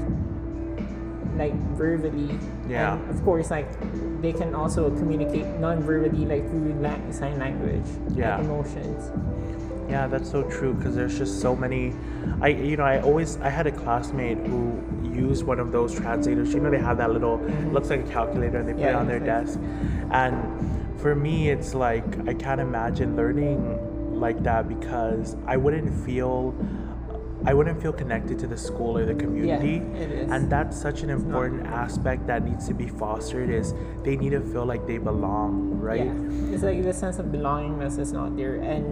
like 1.37 1.55
verbally. 1.77 2.39
Yeah. 2.69 2.95
And 2.97 3.11
of 3.11 3.23
course, 3.25 3.51
like 3.51 3.69
they 4.21 4.33
can 4.33 4.55
also 4.55 4.91
communicate 4.91 5.47
non-verbally, 5.61 6.27
like 6.27 6.49
through 6.51 6.75
la- 6.81 7.11
sign 7.11 7.39
language, 7.39 7.87
Yeah. 8.15 8.37
like 8.37 8.45
emotions. 8.45 9.11
Yeah, 9.89 10.07
that's 10.07 10.31
so 10.31 10.43
true 10.45 10.75
because 10.75 10.95
there's 10.95 11.19
just 11.19 11.41
so 11.41 11.55
many. 11.57 11.95
I 12.41 12.49
you 12.49 12.77
know 12.77 12.85
I 12.85 13.01
always 13.01 13.39
I 13.41 13.49
had 13.49 13.67
a 13.67 13.73
classmate 13.73 14.39
who 14.39 14.73
used 15.21 15.43
one 15.45 15.61
of 15.61 15.73
those 15.73 15.95
translators. 15.95 16.53
You 16.55 16.61
know 16.61 16.71
they 16.71 16.79
have 16.91 16.99
that 16.99 17.11
little 17.17 17.39
looks 17.75 17.91
like 17.91 18.01
a 18.07 18.11
calculator 18.11 18.59
and 18.59 18.69
they 18.69 18.75
put 18.75 18.91
it 18.95 18.95
on 18.95 19.07
their 19.07 19.21
desk. 19.21 19.59
And 20.11 20.35
for 21.01 21.15
me, 21.15 21.51
it's 21.51 21.75
like 21.75 22.05
I 22.29 22.35
can't 22.35 22.61
imagine 22.61 23.17
learning 23.17 23.59
like 24.25 24.43
that 24.43 24.69
because 24.69 25.37
I 25.47 25.57
wouldn't 25.57 25.93
feel. 26.05 26.55
I 27.43 27.55
wouldn't 27.55 27.81
feel 27.81 27.95
connected 27.95 28.39
to 28.41 28.47
the 28.47 28.57
school 28.59 28.99
or 28.99 29.07
the 29.07 29.15
community, 29.15 29.77
it 29.99 30.11
is. 30.11 30.31
and 30.31 30.53
that's 30.53 30.77
such 30.79 31.01
an 31.01 31.09
important 31.09 31.67
aspect 31.67 32.27
that 32.27 32.45
needs 32.45 32.69
to 32.69 32.75
be 32.75 32.87
fostered. 32.87 33.49
Is 33.49 33.73
they 34.05 34.17
need 34.17 34.33
to 34.37 34.43
feel 34.53 34.67
like 34.67 34.87
they 34.87 34.99
belong, 34.99 35.81
right? 35.81 36.05
Yeah, 36.05 36.53
it's 36.53 36.63
like 36.63 36.83
the 36.83 36.93
sense 36.93 37.19
of 37.19 37.33
belongingness 37.33 37.99
is 37.99 38.13
not 38.13 38.37
there, 38.37 38.57
and 38.57 38.85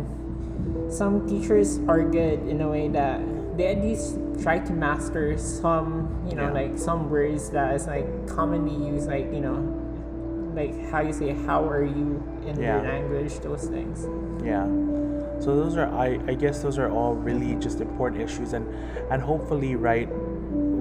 some 0.91 1.29
teachers 1.29 1.79
are 1.89 2.03
good 2.03 2.41
in 2.49 2.63
a 2.63 2.69
way 2.71 2.89
that 2.89 3.21
they 3.59 3.67
at 3.67 3.83
least 3.83 4.17
try 4.41 4.59
to 4.61 4.73
master 4.73 5.37
some, 5.37 6.09
you 6.31 6.37
know, 6.37 6.45
Yeah. 6.47 6.53
like 6.53 6.79
some 6.79 7.11
words 7.11 7.51
that 7.51 7.75
is 7.75 7.87
like 7.87 8.07
commonly 8.29 8.75
used, 8.93 9.09
like 9.11 9.27
you 9.35 9.41
know, 9.41 9.59
like 10.55 10.73
how 10.91 11.01
you 11.03 11.13
say 11.13 11.35
"how 11.45 11.69
are 11.69 11.85
you" 11.85 12.23
in 12.47 12.55
Yeah. 12.59 12.77
your 12.81 12.83
language, 12.91 13.41
those 13.41 13.67
things. 13.67 14.07
Yeah. 14.45 14.65
So 15.41 15.55
those 15.57 15.77
are 15.77 15.87
I, 15.93 16.19
I 16.27 16.35
guess 16.35 16.63
those 16.63 16.79
are 16.79 16.91
all 16.91 17.15
really 17.15 17.55
just 17.57 17.81
important 17.81 18.23
issues 18.23 18.53
and 18.55 18.67
and 19.11 19.21
hopefully 19.23 19.75
right 19.77 20.09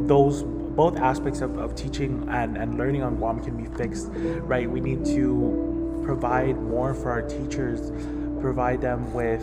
those 0.07 0.43
both 0.77 0.97
aspects 0.97 1.41
of, 1.41 1.57
of 1.57 1.73
teaching 1.75 2.27
and, 2.29 2.55
and 2.55 2.77
learning 2.77 3.01
on 3.01 3.15
Guam 3.17 3.39
can 3.43 3.57
be 3.57 3.65
fixed, 3.77 4.09
right? 4.45 4.69
We 4.69 4.79
need 4.79 5.03
to 5.05 6.01
provide 6.05 6.61
more 6.61 6.93
for 6.93 7.09
our 7.09 7.23
teachers, 7.23 7.91
provide 8.39 8.79
them 8.81 9.11
with, 9.11 9.41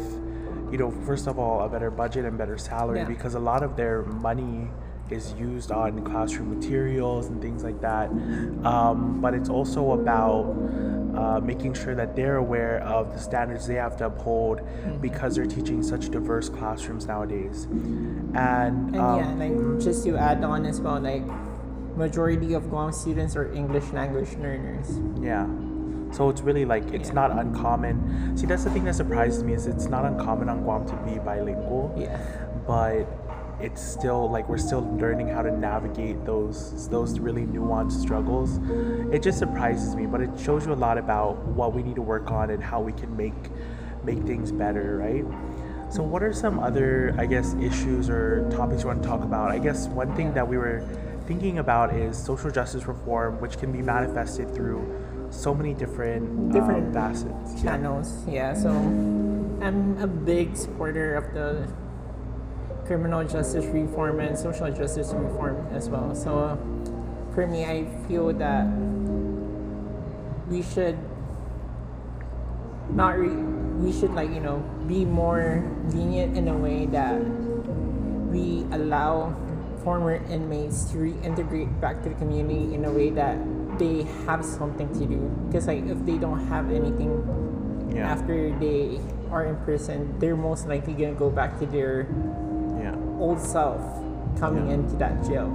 you 0.75 0.79
know, 0.79 0.91
first 1.07 1.29
of 1.29 1.39
all, 1.39 1.61
a 1.65 1.69
better 1.69 1.89
budget 1.89 2.25
and 2.25 2.37
better 2.37 2.59
salary 2.59 2.99
Yeah. 2.99 3.05
because 3.05 3.37
a 3.37 3.39
lot 3.39 3.63
of 3.63 3.77
their 3.77 4.03
money 4.03 4.67
is 5.09 5.33
used 5.39 5.71
on 5.71 6.03
classroom 6.03 6.49
materials 6.59 7.29
and 7.29 7.41
things 7.41 7.63
like 7.63 7.81
that. 7.83 8.09
Um, 8.67 9.21
but 9.21 9.35
it's 9.35 9.49
also 9.49 9.93
about 9.93 10.43
uh, 11.15 11.39
making 11.39 11.75
sure 11.75 11.95
that 11.95 12.17
they're 12.17 12.39
aware 12.39 12.83
of 12.83 13.13
the 13.13 13.21
standards 13.21 13.69
they 13.69 13.77
have 13.77 13.97
to 13.99 14.07
uphold 14.07 14.59
Mm-hmm. 14.59 14.99
because 15.01 15.37
they're 15.37 15.47
teaching 15.59 15.81
such 15.81 16.09
diverse 16.11 16.49
classrooms 16.49 17.07
nowadays. 17.07 17.67
And, 17.67 18.35
And 18.35 18.97
um, 18.97 19.19
yeah, 19.21 19.33
like 19.45 19.81
just 19.81 20.03
to 20.07 20.17
add 20.17 20.43
on 20.43 20.67
as 20.67 20.81
well, 20.81 20.99
like 20.99 21.23
majority 21.97 22.53
of 22.55 22.69
Guam 22.69 22.91
students 22.91 23.37
are 23.37 23.47
English 23.53 23.93
language 23.93 24.33
learners. 24.43 24.89
Yeah. 25.23 25.47
So 26.15 26.29
it's 26.29 26.43
really 26.43 26.65
like 26.65 26.85
it's 26.95 27.09
Yeah. 27.09 27.15
not 27.15 27.31
uncommon. 27.33 28.37
See, 28.37 28.47
that's 28.47 28.63
the 28.63 28.71
thing 28.71 28.85
that 28.85 28.95
surprises 28.95 29.43
me 29.43 29.53
is 29.53 29.67
it's 29.67 29.89
not 29.89 30.05
uncommon 30.05 30.49
on 30.49 30.63
Guam 30.63 30.85
to 30.87 30.95
be 31.05 31.19
bilingual, 31.19 31.93
Yeah. 31.97 32.17
but 32.67 33.07
it's 33.61 33.83
still 33.83 34.31
like 34.31 34.49
we're 34.49 34.57
still 34.59 34.87
learning 35.01 35.29
how 35.29 35.43
to 35.43 35.51
navigate 35.51 36.25
those 36.25 36.89
those 36.89 37.19
really 37.19 37.47
nuanced 37.47 38.01
struggles. 38.01 38.61
It 39.11 39.23
just 39.23 39.39
surprises 39.39 39.97
me, 39.97 40.07
but 40.07 40.21
it 40.21 40.31
shows 40.39 40.65
you 40.67 40.73
a 40.73 40.81
lot 40.87 40.99
about 40.99 41.45
what 41.49 41.75
we 41.75 41.83
need 41.83 41.97
to 41.97 42.03
work 42.03 42.31
on 42.31 42.51
and 42.51 42.63
how 42.63 42.81
we 42.81 42.93
can 42.93 43.17
make 43.17 43.51
make 44.05 44.23
things 44.23 44.53
better, 44.53 44.99
right? 44.99 45.25
So 45.89 46.03
what 46.03 46.23
are 46.23 46.33
some 46.33 46.61
other 46.61 47.13
I 47.19 47.27
guess 47.27 47.55
issues 47.61 48.09
or 48.09 48.49
topics 48.51 48.83
you 48.83 48.89
want 48.89 49.03
to 49.03 49.09
talk 49.09 49.23
about? 49.25 49.51
I 49.51 49.59
guess 49.59 49.89
one 49.89 50.15
thing 50.15 50.33
that 50.35 50.47
we 50.47 50.59
were 50.59 50.83
thinking 51.27 51.59
about 51.59 51.93
is 51.95 52.17
social 52.17 52.51
justice 52.53 52.87
reform, 52.87 53.41
which 53.41 53.59
can 53.59 53.73
be 53.73 53.83
manifested 53.83 54.55
through 54.55 54.85
so 55.35 55.55
many 55.55 55.75
different, 55.75 56.53
Different 56.53 56.89
um, 56.89 56.93
facets. 56.95 57.55
Yeah. 57.57 57.63
channels. 57.63 58.25
Yeah, 58.29 58.55
so 58.55 58.71
I'm 58.71 59.99
a 60.01 60.07
big 60.07 60.57
supporter 60.57 61.17
of 61.17 61.35
the 61.35 61.67
criminal 62.87 63.25
justice 63.25 63.65
reform 63.67 64.21
and 64.21 64.39
social 64.39 64.71
justice 64.71 65.13
reform 65.13 65.67
as 65.75 65.89
well. 65.89 66.15
So 66.15 66.39
uh, 66.39 66.57
for 67.35 67.47
me, 67.47 67.65
I 67.65 67.85
feel 68.07 68.33
that 68.35 68.67
we 70.49 70.63
should 70.63 70.99
not 72.91 73.19
re- 73.19 73.43
we 73.81 73.91
should 73.93 74.13
like 74.15 74.29
you 74.31 74.41
know 74.41 74.61
be 74.87 75.05
more 75.05 75.65
lenient 75.89 76.37
in 76.37 76.49
a 76.49 76.57
way 76.57 76.85
that 76.87 77.17
we 78.29 78.63
allow 78.77 79.35
former 79.83 80.17
inmates 80.29 80.85
to 80.93 80.99
reintegrate 80.99 81.69
back 81.81 82.03
to 82.03 82.11
the 82.11 82.15
community 82.17 82.75
in 82.75 82.85
a 82.85 82.91
way 82.93 83.09
that 83.11 83.37
they 83.79 84.03
have 84.27 84.45
something 84.45 84.89
to 84.95 85.07
do 85.07 85.21
because 85.49 85.67
like 85.67 85.85
if 85.87 85.99
they 86.07 86.19
don't 86.19 86.41
have 86.49 86.71
anything 86.71 87.13
Yeah. 87.95 88.11
after 88.11 88.51
they 88.59 88.99
are 89.31 89.45
in 89.47 89.57
prison 89.63 90.15
they're 90.19 90.37
most 90.39 90.67
likely 90.67 90.95
gonna 90.95 91.15
go 91.15 91.31
back 91.31 91.59
to 91.61 91.67
their 91.67 92.07
Yeah. 92.79 92.95
old 93.19 93.39
self 93.39 93.81
coming 94.39 94.67
Yeah. 94.69 94.75
into 94.83 94.97
that 94.97 95.23
jail 95.25 95.51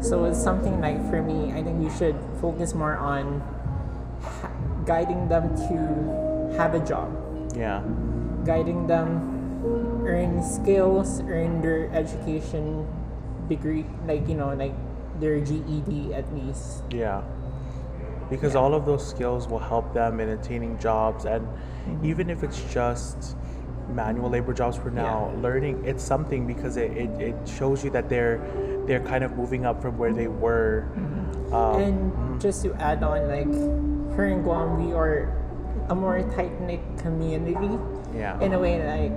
so 0.00 0.24
it's 0.24 0.38
something 0.38 0.80
like 0.80 0.96
for 1.10 1.20
me 1.22 1.52
i 1.52 1.60
think 1.62 1.76
we 1.82 1.90
should 1.90 2.14
focus 2.40 2.72
more 2.74 2.96
on 2.96 3.42
ha- 4.22 4.50
guiding 4.86 5.28
them 5.28 5.52
to 5.68 5.76
have 6.56 6.72
a 6.74 6.80
job 6.80 7.08
Yeah. 7.56 7.82
guiding 8.44 8.86
them 8.86 9.36
earn 10.08 10.40
skills, 10.42 11.20
earn 11.28 11.60
their 11.60 11.90
education 11.92 12.86
degree, 13.50 13.84
like 14.06 14.24
you 14.28 14.34
know, 14.38 14.54
like 14.54 14.72
their 15.20 15.36
GED 15.40 16.14
at 16.14 16.24
least. 16.32 16.80
Yeah. 16.88 17.20
Because 18.30 18.54
Yeah. 18.54 18.60
all 18.60 18.74
of 18.74 18.84
those 18.86 19.06
skills 19.06 19.48
will 19.48 19.58
help 19.58 19.92
them 19.94 20.20
in 20.20 20.28
attaining 20.30 20.78
jobs 20.78 21.24
and 21.24 21.46
Mm-hmm. 21.46 22.04
even 22.04 22.28
if 22.30 22.42
it's 22.44 22.60
just 22.72 23.36
manual 23.94 24.28
labor 24.28 24.52
jobs 24.52 24.76
for 24.76 24.90
now, 24.90 25.30
Yeah. 25.32 25.40
learning 25.42 25.82
it's 25.84 26.04
something 26.04 26.46
because 26.46 26.76
it, 26.76 26.92
it, 26.92 27.10
it 27.20 27.36
shows 27.48 27.82
you 27.84 27.90
that 27.90 28.08
they're 28.08 28.40
they're 28.86 29.00
kind 29.00 29.24
of 29.24 29.36
moving 29.36 29.64
up 29.64 29.80
from 29.80 29.96
where 29.98 30.12
they 30.12 30.28
were. 30.28 30.84
Um, 30.96 31.02
Mm-hmm. 31.52 31.80
and 31.80 31.96
just 32.40 32.62
to 32.64 32.74
add 32.76 33.02
on, 33.02 33.28
like 33.28 33.48
here 34.14 34.26
in 34.28 34.42
Guam, 34.42 34.84
we 34.84 34.92
are 34.92 35.32
a 35.88 35.94
more 35.94 36.20
tight 36.36 36.52
knit 36.60 36.80
community. 37.00 37.72
yeah. 38.14 38.36
In 38.44 38.52
a 38.52 38.58
way, 38.60 38.76
like 38.84 39.16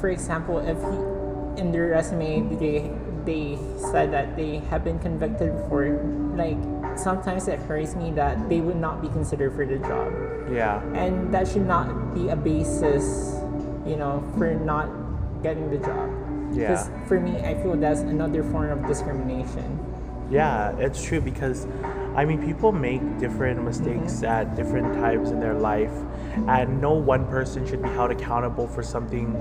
for 0.00 0.08
example, 0.08 0.58
if 0.60 0.76
he, 0.80 1.60
in 1.60 1.72
their 1.72 1.88
resume 1.92 2.56
they 2.56 2.88
they 3.28 3.58
said 3.92 4.12
that 4.12 4.36
they 4.36 4.58
have 4.70 4.84
been 4.84 4.98
convicted 5.00 5.52
before, 5.56 5.88
like 6.36 6.56
sometimes 6.98 7.48
it 7.48 7.58
hurts 7.60 7.94
me 7.94 8.10
that 8.12 8.48
they 8.48 8.60
would 8.60 8.76
not 8.76 9.02
be 9.02 9.08
considered 9.08 9.54
for 9.54 9.66
the 9.66 9.78
job, 9.78 10.12
yeah. 10.52 10.82
and 10.94 11.32
that 11.32 11.48
should 11.48 11.66
not 11.66 12.14
be 12.14 12.28
a 12.28 12.36
basis, 12.36 13.36
you 13.86 13.96
know, 13.96 14.22
for 14.36 14.54
not 14.54 14.88
getting 15.42 15.70
the 15.70 15.78
job. 15.78 16.10
Yeah. 16.52 16.68
Because 16.68 16.90
for 17.08 17.20
me, 17.20 17.38
I 17.40 17.54
feel 17.62 17.76
that's 17.76 18.00
another 18.00 18.42
form 18.44 18.70
of 18.70 18.86
discrimination. 18.86 19.78
Yeah, 20.30 20.76
it's 20.78 21.04
true 21.04 21.20
because 21.20 21.66
I 22.16 22.24
mean 22.24 22.44
people 22.44 22.72
make 22.72 23.00
different 23.18 23.62
mistakes 23.62 24.14
mm-hmm. 24.14 24.24
at 24.24 24.56
different 24.56 24.94
times 24.94 25.30
in 25.30 25.38
their 25.38 25.54
life 25.54 25.92
and 26.48 26.80
no 26.80 26.92
one 26.92 27.26
person 27.26 27.66
should 27.66 27.82
be 27.82 27.88
held 27.90 28.10
accountable 28.10 28.66
for 28.66 28.82
something 28.82 29.34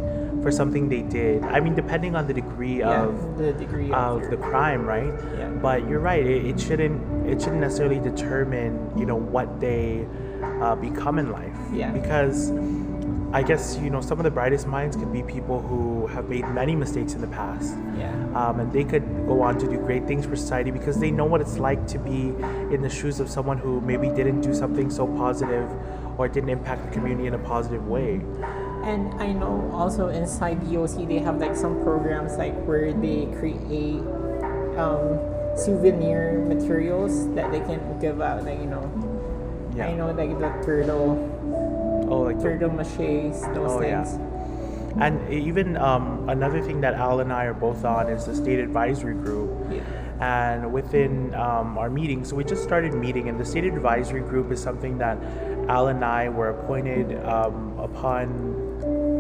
for 0.46 0.52
something 0.52 0.88
they 0.90 1.02
did. 1.02 1.42
I 1.42 1.60
mean 1.60 1.74
depending 1.74 2.16
on 2.16 2.28
the 2.28 2.34
degree 2.34 2.78
Yeah, 2.80 3.06
of 3.06 3.38
the 3.40 3.52
degree 3.54 3.92
of, 3.92 4.22
of 4.22 4.30
the 4.30 4.38
crime, 4.38 4.86
right? 4.86 5.12
Yeah. 5.40 5.50
But 5.50 5.90
you're 5.90 6.00
right. 6.12 6.24
It, 6.24 6.46
it 6.46 6.60
shouldn't. 6.60 7.02
It 7.28 7.42
shouldn't 7.42 7.62
necessarily 7.62 7.98
determine, 8.00 8.72
you 8.96 9.08
know, 9.08 9.16
what 9.16 9.60
they 9.60 10.06
uh, 10.62 10.76
become 10.76 11.18
in 11.18 11.32
life. 11.32 11.58
Yeah. 11.74 11.90
Because 11.92 12.52
I 13.34 13.42
guess 13.42 13.76
you 13.82 13.90
know 13.90 14.02
some 14.02 14.20
of 14.20 14.24
the 14.24 14.30
brightest 14.30 14.68
minds 14.68 14.96
could 14.96 15.12
be 15.12 15.24
people 15.24 15.60
who 15.62 16.06
have 16.14 16.30
made 16.30 16.48
many 16.50 16.76
mistakes 16.76 17.14
in 17.16 17.22
the 17.22 17.28
past. 17.42 17.76
yeah. 17.98 18.14
Um, 18.40 18.60
and 18.60 18.72
they 18.72 18.84
could 18.84 19.04
go 19.26 19.42
on 19.42 19.58
to 19.58 19.66
do 19.68 19.78
great 19.80 20.06
things 20.06 20.28
for 20.28 20.36
society 20.36 20.70
because 20.70 21.00
they 21.00 21.10
know 21.10 21.26
what 21.26 21.42
it's 21.42 21.58
like 21.58 21.88
to 21.88 21.98
be 21.98 22.22
in 22.76 22.84
the 22.84 22.90
shoes 22.90 23.20
of 23.20 23.30
someone 23.32 23.58
who 23.58 23.82
maybe 23.82 24.10
didn't 24.10 24.42
do 24.42 24.54
something 24.54 24.92
so 24.92 25.08
positive 25.08 25.68
or 26.20 26.28
didn't 26.28 26.50
impact 26.50 26.86
the 26.86 26.92
community 26.92 27.26
in 27.28 27.34
a 27.34 27.40
positive 27.40 27.88
way. 27.88 28.22
And 28.86 29.14
I 29.20 29.34
know 29.34 29.70
also 29.74 30.10
inside 30.10 30.62
DOC 30.72 31.08
they 31.08 31.18
have 31.20 31.40
like 31.42 31.56
some 31.56 31.82
programs 31.82 32.38
like 32.38 32.54
where 32.70 32.94
they 32.94 33.26
create 33.42 34.00
um, 34.78 35.18
souvenir 35.58 36.46
materials 36.46 37.28
that 37.34 37.52
they 37.52 37.60
can 37.62 37.82
give 38.00 38.22
out. 38.22 38.46
Like 38.46 38.60
you 38.60 38.70
know, 38.70 38.86
Yeah. 39.76 39.88
I 39.90 39.94
know 39.96 40.12
like 40.12 40.38
the 40.38 40.50
turtle, 40.64 41.18
Oh, 42.10 42.22
like 42.30 42.38
the 42.38 42.44
turtle 42.44 42.70
maches, 42.70 43.42
those 43.56 43.72
Oh, 43.72 43.82
yeah. 43.82 44.04
things. 44.04 44.22
And 45.02 45.20
even 45.34 45.76
um, 45.76 46.30
another 46.30 46.62
thing 46.62 46.80
that 46.82 46.94
Al 46.94 47.20
and 47.20 47.34
I 47.34 47.46
are 47.46 47.54
both 47.58 47.84
on 47.84 48.08
is 48.08 48.26
the 48.26 48.36
state 48.36 48.60
advisory 48.60 49.16
group. 49.16 49.50
Yeah. 49.70 49.82
And 50.22 50.72
within 50.72 51.34
um, 51.36 51.78
our 51.78 51.90
meeting, 51.90 52.24
so 52.24 52.38
we 52.38 52.46
just 52.46 52.64
started 52.64 52.94
meeting, 52.94 53.28
and 53.28 53.38
the 53.38 53.44
state 53.44 53.66
advisory 53.66 54.22
group 54.22 54.50
is 54.54 54.62
something 54.64 54.98
that 55.00 55.18
Al 55.68 55.88
and 55.90 56.06
I 56.06 56.30
were 56.30 56.52
appointed 56.56 57.20
um, 57.26 57.76
upon, 57.78 58.55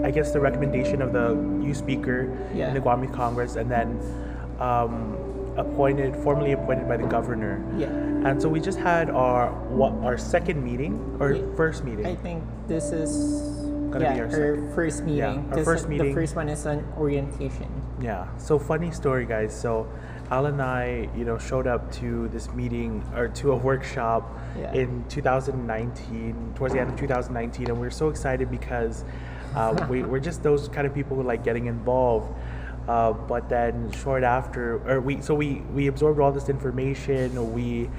I 0.05 0.11
guess, 0.11 0.31
the 0.31 0.39
recommendation 0.39 1.01
of 1.01 1.13
the 1.13 1.33
youth 1.65 1.77
speaker 1.77 2.29
Yeah. 2.53 2.67
in 2.67 2.75
the 2.75 2.79
Guam 2.79 3.05
Congress, 3.07 3.55
and 3.55 3.69
then 3.69 3.99
um, 4.59 5.17
appointed, 5.57 6.15
formally 6.17 6.51
appointed 6.51 6.87
by 6.87 6.97
the 6.97 7.07
governor. 7.07 7.59
Yeah. 7.75 7.87
And 7.87 8.39
so 8.39 8.47
we 8.47 8.59
just 8.59 8.77
had 8.77 9.09
our 9.09 9.49
what 9.69 9.93
our 10.05 10.17
second 10.17 10.63
meeting 10.63 10.93
or 11.19 11.33
Yeah. 11.33 11.41
first 11.55 11.83
meeting. 11.83 12.05
I 12.05 12.15
think 12.15 12.43
this 12.67 12.91
is 12.91 13.11
Gonna 13.91 14.05
yeah, 14.05 14.13
be 14.13 14.19
our 14.21 14.57
our 14.57 14.71
first 14.75 15.03
meeting. 15.03 15.45
Yeah, 15.49 15.57
our 15.57 15.63
first 15.63 15.83
The 15.83 15.89
meeting. 15.89 16.13
first 16.13 16.35
one 16.35 16.49
is 16.49 16.65
an 16.65 16.83
orientation. 16.99 17.67
Yeah. 18.01 18.25
So 18.37 18.59
funny 18.59 18.91
story, 18.91 19.25
guys. 19.25 19.53
So 19.53 19.87
Al 20.31 20.47
and 20.47 20.61
I, 20.61 21.07
you 21.15 21.23
know, 21.23 21.37
showed 21.37 21.65
up 21.67 21.91
to 22.01 22.27
this 22.29 22.51
meeting 22.53 23.03
or 23.15 23.27
to 23.39 23.53
a 23.53 23.55
workshop 23.55 24.23
Yeah. 24.59 24.73
in 24.73 25.05
2019, 25.07 26.35
towards 26.55 26.73
the 26.73 26.79
end 26.81 26.89
of 26.91 26.95
2019, 26.97 27.69
and 27.69 27.79
we 27.79 27.87
are 27.87 27.91
so 28.03 28.09
excited 28.09 28.49
because 28.51 29.05
uh, 29.55 29.87
we, 29.89 30.03
we're 30.03 30.19
just 30.19 30.43
those 30.43 30.67
kind 30.67 30.85
of 30.85 30.93
people 30.93 31.15
who 31.15 31.23
like 31.23 31.43
getting 31.43 31.67
involved. 31.67 32.33
Uh, 32.87 33.13
but 33.13 33.49
then 33.49 33.91
short 33.91 34.23
after, 34.23 34.77
or 34.87 35.01
we, 35.01 35.19
so 35.19 35.33
we 35.33 35.61
we 35.73 35.87
absorbed 35.87 36.19
all 36.19 36.31
this 36.31 36.49
information. 36.49 37.51
We 37.51 37.89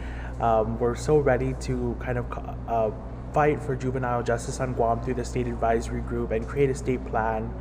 um, 0.40 0.78
were 0.78 0.94
so 0.94 1.18
ready 1.18 1.54
to 1.62 1.96
kind 1.98 2.18
of 2.18 2.26
uh, 2.68 2.90
fight 3.32 3.60
for 3.60 3.74
juvenile 3.74 4.22
justice 4.22 4.60
on 4.60 4.74
Guam 4.74 5.00
through 5.00 5.14
the 5.14 5.24
state 5.24 5.46
advisory 5.46 6.02
group 6.02 6.30
and 6.30 6.46
create 6.46 6.70
a 6.70 6.74
state 6.74 7.04
plan. 7.06 7.52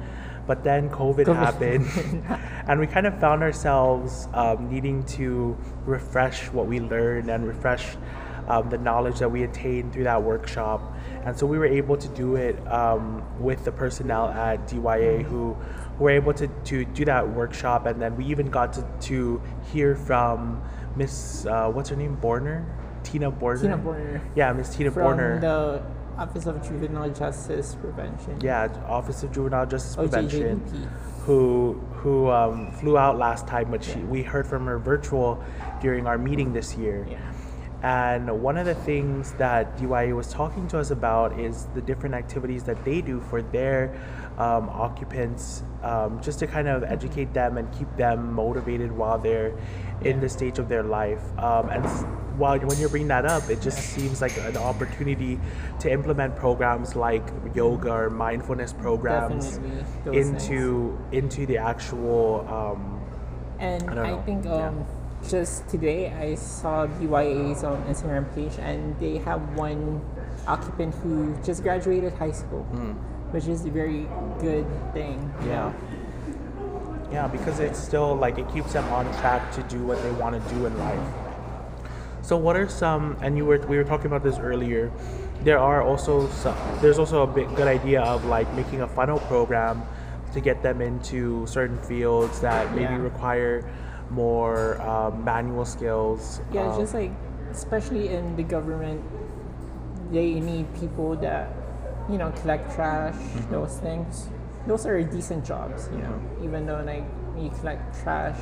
But 0.46 0.64
then 0.64 0.92
COVID, 0.92 1.26
COVID. 1.26 1.36
happened, 1.36 1.88
and 2.68 2.80
we 2.80 2.86
kind 2.86 3.08
of 3.08 3.20
found 3.20 3.42
ourselves 3.42 4.28
um, 4.36 4.70
needing 4.70 5.04
to 5.18 5.58
refresh 5.86 6.52
what 6.52 6.68
we 6.68 6.80
learned 6.80 7.30
and 7.32 7.48
refresh 7.48 7.98
um, 8.48 8.70
the 8.70 8.78
knowledge 8.78 9.20
that 9.20 9.30
we 9.32 9.44
attained 9.44 9.94
through 9.94 10.04
that 10.06 10.22
workshop. 10.22 10.82
And 11.24 11.38
so 11.38 11.46
we 11.46 11.58
were 11.58 11.66
able 11.66 11.98
to 11.98 12.08
do 12.10 12.36
it 12.36 12.56
um, 12.68 13.24
with 13.42 13.66
the 13.66 13.72
personnel 13.72 14.28
at 14.30 14.68
DYA 14.68 15.24
who 15.24 15.58
were 16.00 16.12
able 16.12 16.34
to, 16.34 16.48
to 16.48 16.86
do 16.86 17.06
that 17.06 17.28
workshop. 17.28 17.86
And 17.86 18.02
then 18.02 18.16
we 18.16 18.26
even 18.26 18.50
got 18.50 18.74
to, 18.74 18.88
to 19.02 19.42
hear 19.72 19.96
from 19.96 20.62
Miss, 20.96 21.46
uh, 21.46 21.70
what's 21.70 21.90
her 21.90 21.96
name, 21.96 22.18
Borner? 22.18 22.66
Tina 23.04 23.32
Borner? 23.32 23.62
Tina 23.62 23.78
Borner. 23.78 24.22
Yeah, 24.36 24.52
Miss 24.54 24.76
Tina 24.76 24.92
From 24.92 25.18
Borner. 25.18 25.42
the 25.42 25.84
Office 26.18 26.46
of 26.46 26.64
Juvenile 26.64 27.10
Justice 27.10 27.76
Prevention. 27.76 28.40
yeah, 28.42 28.68
Office 28.88 29.24
of 29.24 29.32
Juvenile 29.32 29.66
Justice 29.66 29.96
Prevention, 29.96 30.62
OJJP. 30.62 30.88
who 31.26 31.74
who 31.94 32.30
um, 32.30 32.72
flew 32.72 32.98
out 32.98 33.18
last 33.18 33.48
time, 33.48 33.70
but 33.70 33.84
she, 33.84 34.00
we 34.00 34.24
heard 34.24 34.48
from 34.48 34.66
her 34.66 34.80
virtual 34.80 35.44
during 35.82 36.08
our 36.08 36.18
meeting 36.18 36.54
this 36.54 36.76
year. 36.78 37.06
Yeah. 37.10 37.20
And 37.86 38.42
one 38.42 38.58
of 38.58 38.66
the 38.66 38.74
things 38.74 39.34
that 39.34 39.78
DYA 39.78 40.16
was 40.16 40.34
talking 40.34 40.68
to 40.70 40.80
us 40.80 40.90
about 40.90 41.40
is 41.40 41.68
the 41.76 41.82
different 41.82 42.16
activities 42.16 42.64
that 42.64 42.84
they 42.84 43.00
do 43.00 43.22
for 43.22 43.44
their 43.44 43.96
um, 44.40 44.70
occupants, 44.70 45.62
um, 45.84 46.20
just 46.20 46.40
to 46.40 46.48
kind 46.48 46.68
of 46.68 46.84
educate 46.84 47.32
them 47.36 47.60
and 47.60 47.72
keep 47.78 47.96
them 47.96 48.34
motivated 48.34 48.92
while 48.92 49.20
they're 49.20 49.56
in 50.02 50.20
the 50.20 50.28
stage 50.28 50.58
of 50.58 50.68
their 50.68 50.82
life. 50.82 51.22
Um, 51.38 51.70
and 51.70 51.86
while 52.40 52.58
when 52.58 52.76
you're 52.80 52.90
bringing 52.90 53.10
that 53.10 53.28
up, 53.28 53.52
it 53.52 53.62
just 53.62 53.78
seems 53.78 54.20
like 54.20 54.36
an 54.38 54.58
opportunity 54.58 55.40
to 55.82 55.92
implement 55.92 56.36
programs 56.36 56.96
like 56.96 57.24
yoga 57.54 57.92
or 57.92 58.10
mindfulness 58.10 58.74
programs 58.74 59.60
Definitely, 59.60 59.86
those 60.06 60.28
into 60.28 61.00
into 61.12 61.46
the 61.46 61.60
actual. 61.60 62.48
Um, 62.50 63.02
And 63.60 64.00
I 64.00 64.18
I, 64.18 64.18
think 64.24 64.44
Yeah. 64.44 64.74
Just 65.30 65.68
today 65.70 66.14
I 66.14 66.36
saw 66.36 66.86
DYA's 66.86 67.64
um, 67.64 67.82
Instagram 67.86 68.34
page 68.36 68.54
and 68.60 68.98
they 69.00 69.18
have 69.20 69.42
one 69.58 70.02
occupant 70.48 70.94
who 70.96 71.36
just 71.44 71.64
graduated 71.64 72.14
high 72.14 72.32
school, 72.32 72.64
which 73.32 73.48
is 73.48 73.66
a 73.66 73.70
very 73.72 74.08
good 74.40 74.68
thing. 74.94 75.34
Yeah. 75.48 75.74
Yeah, 77.12 77.28
because 77.28 77.60
it's 77.60 77.80
still 77.80 78.16
like 78.16 78.38
it 78.38 78.48
keeps 78.54 78.74
them 78.74 78.86
on 78.94 79.06
track 79.20 79.52
to 79.54 79.64
do 79.64 79.84
what 79.84 80.02
they 80.04 80.12
want 80.12 80.36
to 80.42 80.54
do 80.54 80.66
in 80.68 80.78
life. 80.78 81.08
So 82.22 82.38
what 82.38 82.56
are 82.56 82.68
some 82.70 83.18
and 83.22 83.36
you 83.38 83.46
were 83.46 83.58
we 83.68 83.78
were 83.78 83.84
talking 83.84 84.08
about 84.08 84.22
this 84.24 84.38
earlier. 84.38 84.92
There 85.44 85.60
are 85.60 85.82
also 85.82 86.28
some, 86.30 86.56
there's 86.82 87.00
also 87.00 87.24
a 87.24 87.28
big 87.28 87.48
good 87.56 87.68
idea 87.68 88.02
of 88.02 88.26
like 88.26 88.52
making 88.54 88.82
a 88.82 88.88
funnel 88.88 89.20
program 89.22 89.84
to 90.34 90.40
get 90.42 90.62
them 90.62 90.82
into 90.82 91.48
certain 91.48 91.78
fields 91.84 92.42
that 92.42 92.70
maybe 92.72 92.94
Yeah. 92.94 92.98
require 93.02 93.64
more 94.10 94.82
um, 94.82 95.24
manual 95.24 95.66
skills. 95.66 96.42
Yeah, 96.52 96.70
um, 96.70 96.78
just 96.78 96.94
like 96.94 97.12
especially 97.52 98.10
in 98.10 98.36
the 98.36 98.44
government, 98.44 99.02
they 100.12 100.40
need 100.40 100.68
people 100.76 101.16
that 101.18 101.50
you 102.10 102.18
know 102.18 102.32
collect 102.42 102.74
trash, 102.76 103.16
Mm-hmm. 103.16 103.52
those 103.54 103.78
things. 103.80 104.30
Those 104.68 104.86
are 104.86 105.02
decent 105.04 105.46
jobs, 105.46 105.90
you 105.92 106.00
know. 106.00 106.18
Even 106.44 106.66
though 106.66 106.82
like 106.86 107.06
you 107.38 107.50
collect 107.60 108.02
trash, 108.02 108.38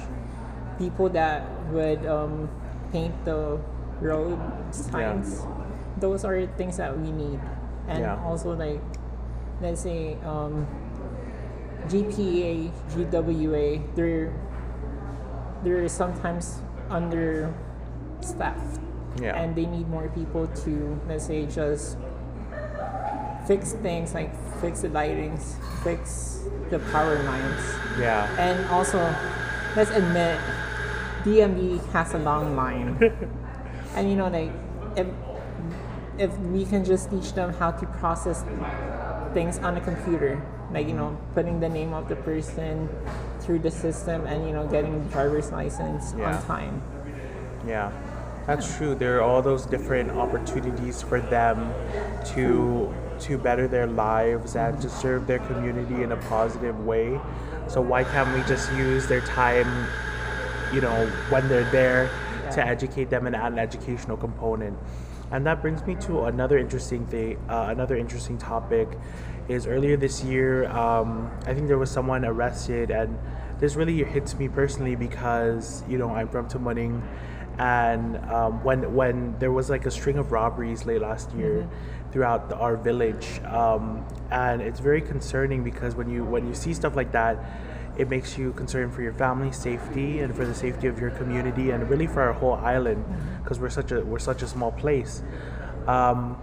people 0.79 1.09
that 1.09 1.43
would 1.71 2.05
um, 2.05 2.49
paint 2.91 3.13
the 3.25 3.59
road 3.99 4.39
signs, 4.71 5.43
those 5.97 6.23
are 6.23 6.45
things 6.55 6.77
that 6.77 6.97
we 6.97 7.11
need. 7.11 7.39
And 7.87 7.99
Yeah. 8.07 8.23
also 8.23 8.55
like, 8.55 8.79
let's 9.61 9.81
say 9.81 10.15
um, 10.23 10.65
GPA, 11.87 12.71
GWA, 12.95 13.83
they're 13.95 14.31
they're 15.63 15.87
sometimes 15.87 16.61
understaffed 16.89 18.79
yeah. 19.21 19.35
and 19.35 19.55
they 19.55 19.65
need 19.65 19.87
more 19.87 20.09
people 20.09 20.47
to 20.47 20.99
let's 21.07 21.27
say 21.27 21.45
just 21.45 21.97
fix 23.47 23.73
things 23.73 24.13
like 24.13 24.33
fix 24.61 24.81
the 24.81 24.89
lightings 24.89 25.55
fix 25.83 26.45
the 26.69 26.79
power 26.91 27.21
lines 27.23 27.75
yeah. 27.99 28.27
and 28.39 28.65
also 28.69 28.97
let's 29.75 29.91
admit 29.91 30.39
DMV 31.23 31.79
has 31.91 32.13
a 32.13 32.19
long 32.19 32.55
line, 32.57 32.99
and 33.95 34.09
you 34.09 34.15
know, 34.15 34.27
like 34.27 34.51
if 34.97 35.07
if 36.17 36.37
we 36.51 36.65
can 36.65 36.83
just 36.83 37.09
teach 37.09 37.33
them 37.33 37.53
how 37.53 37.71
to 37.71 37.85
process 37.97 38.43
things 39.33 39.57
on 39.59 39.77
a 39.77 39.81
computer, 39.81 40.43
like 40.73 40.87
you 40.87 40.93
know, 40.93 41.17
putting 41.33 41.59
the 41.59 41.69
name 41.69 41.93
of 41.93 42.09
the 42.09 42.15
person 42.15 42.89
through 43.41 43.59
the 43.59 43.71
system, 43.71 44.25
and 44.25 44.45
you 44.47 44.53
know, 44.53 44.67
getting 44.67 45.07
driver's 45.09 45.51
license 45.51 46.13
Yeah. 46.17 46.35
on 46.35 46.43
time. 46.43 46.81
Yeah, 47.67 47.91
that's 48.47 48.75
true. 48.77 48.95
There 48.95 49.17
are 49.17 49.21
all 49.21 49.41
those 49.41 49.65
different 49.65 50.11
opportunities 50.11 51.01
for 51.01 51.21
them 51.21 51.73
to 52.33 52.93
to 53.19 53.37
better 53.37 53.67
their 53.67 53.87
lives 53.87 54.55
and 54.55 54.81
to 54.81 54.89
serve 54.89 55.27
their 55.27 55.39
community 55.39 56.03
in 56.03 56.11
a 56.11 56.17
positive 56.27 56.85
way. 56.85 57.19
So 57.67 57.79
why 57.79 58.03
can't 58.03 58.33
we 58.35 58.43
just 58.43 58.73
use 58.73 59.07
their 59.07 59.21
time, 59.21 59.67
you 60.73 60.81
know, 60.81 61.05
when 61.29 61.47
they're 61.47 61.69
there 61.71 62.09
to 62.51 62.65
educate 62.65 63.09
them 63.09 63.27
and 63.27 63.35
add 63.35 63.53
an 63.53 63.59
educational 63.59 64.17
component? 64.17 64.77
And 65.31 65.45
that 65.45 65.61
brings 65.61 65.85
me 65.85 65.95
to 66.07 66.25
another 66.25 66.57
interesting 66.57 67.05
thing. 67.05 67.37
Uh, 67.47 67.67
another 67.69 67.95
interesting 67.95 68.37
topic 68.37 68.89
is 69.47 69.67
earlier 69.67 69.97
this 69.97 70.23
year. 70.23 70.65
Um, 70.69 71.31
I 71.45 71.53
think 71.53 71.67
there 71.67 71.77
was 71.77 71.91
someone 71.91 72.25
arrested, 72.25 72.91
and 72.91 73.17
this 73.59 73.75
really 73.75 74.03
hits 74.03 74.37
me 74.37 74.47
personally 74.47 74.95
because 74.95 75.83
you 75.87 75.97
know 75.97 76.09
I'm 76.09 76.27
from 76.27 76.47
Tamuning, 76.47 77.01
and 77.57 78.17
um, 78.31 78.63
when 78.63 78.93
when 78.93 79.37
there 79.39 79.51
was 79.51 79.69
like 79.69 79.85
a 79.85 79.91
string 79.91 80.17
of 80.17 80.31
robberies 80.31 80.85
late 80.85 81.01
last 81.01 81.31
year 81.33 81.67
throughout 82.11 82.49
the, 82.49 82.55
our 82.57 82.77
village, 82.77 83.41
um, 83.45 84.05
and 84.31 84.61
it's 84.61 84.79
very 84.79 85.01
concerning 85.01 85.63
because 85.63 85.95
when 85.95 86.09
you 86.09 86.23
when 86.23 86.47
you 86.47 86.53
see 86.53 86.73
stuff 86.73 86.95
like 86.95 87.11
that, 87.11 87.37
it 87.97 88.09
makes 88.09 88.37
you 88.37 88.53
concerned 88.53 88.93
for 88.93 89.01
your 89.01 89.13
family's 89.13 89.57
safety 89.57 90.19
and 90.19 90.35
for 90.35 90.45
the 90.45 90.55
safety 90.55 90.87
of 90.87 90.99
your 90.99 91.11
community 91.11 91.71
and 91.71 91.89
really 91.89 92.07
for 92.07 92.21
our 92.21 92.33
whole 92.33 92.53
island 92.53 93.03
because 93.43 93.59
we're 93.59 93.69
such 93.69 93.91
a 93.91 94.01
we're 94.01 94.19
such 94.19 94.41
a 94.41 94.47
small 94.47 94.71
place. 94.71 95.21
Um, 95.87 96.37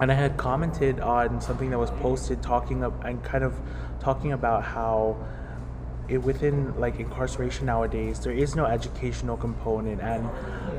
and 0.00 0.10
I 0.10 0.14
had 0.14 0.36
commented 0.36 1.00
on 1.00 1.40
something 1.40 1.70
that 1.70 1.78
was 1.78 1.90
posted 1.92 2.42
talking 2.42 2.82
of, 2.82 2.92
and 3.04 3.22
kind 3.22 3.44
of 3.44 3.54
talking 4.00 4.32
about 4.32 4.64
how 4.64 5.16
it, 6.08 6.18
within 6.18 6.78
like 6.78 6.98
incarceration 6.98 7.66
nowadays 7.66 8.20
there 8.20 8.32
is 8.32 8.54
no 8.56 8.66
educational 8.66 9.36
component. 9.36 10.00
And 10.00 10.28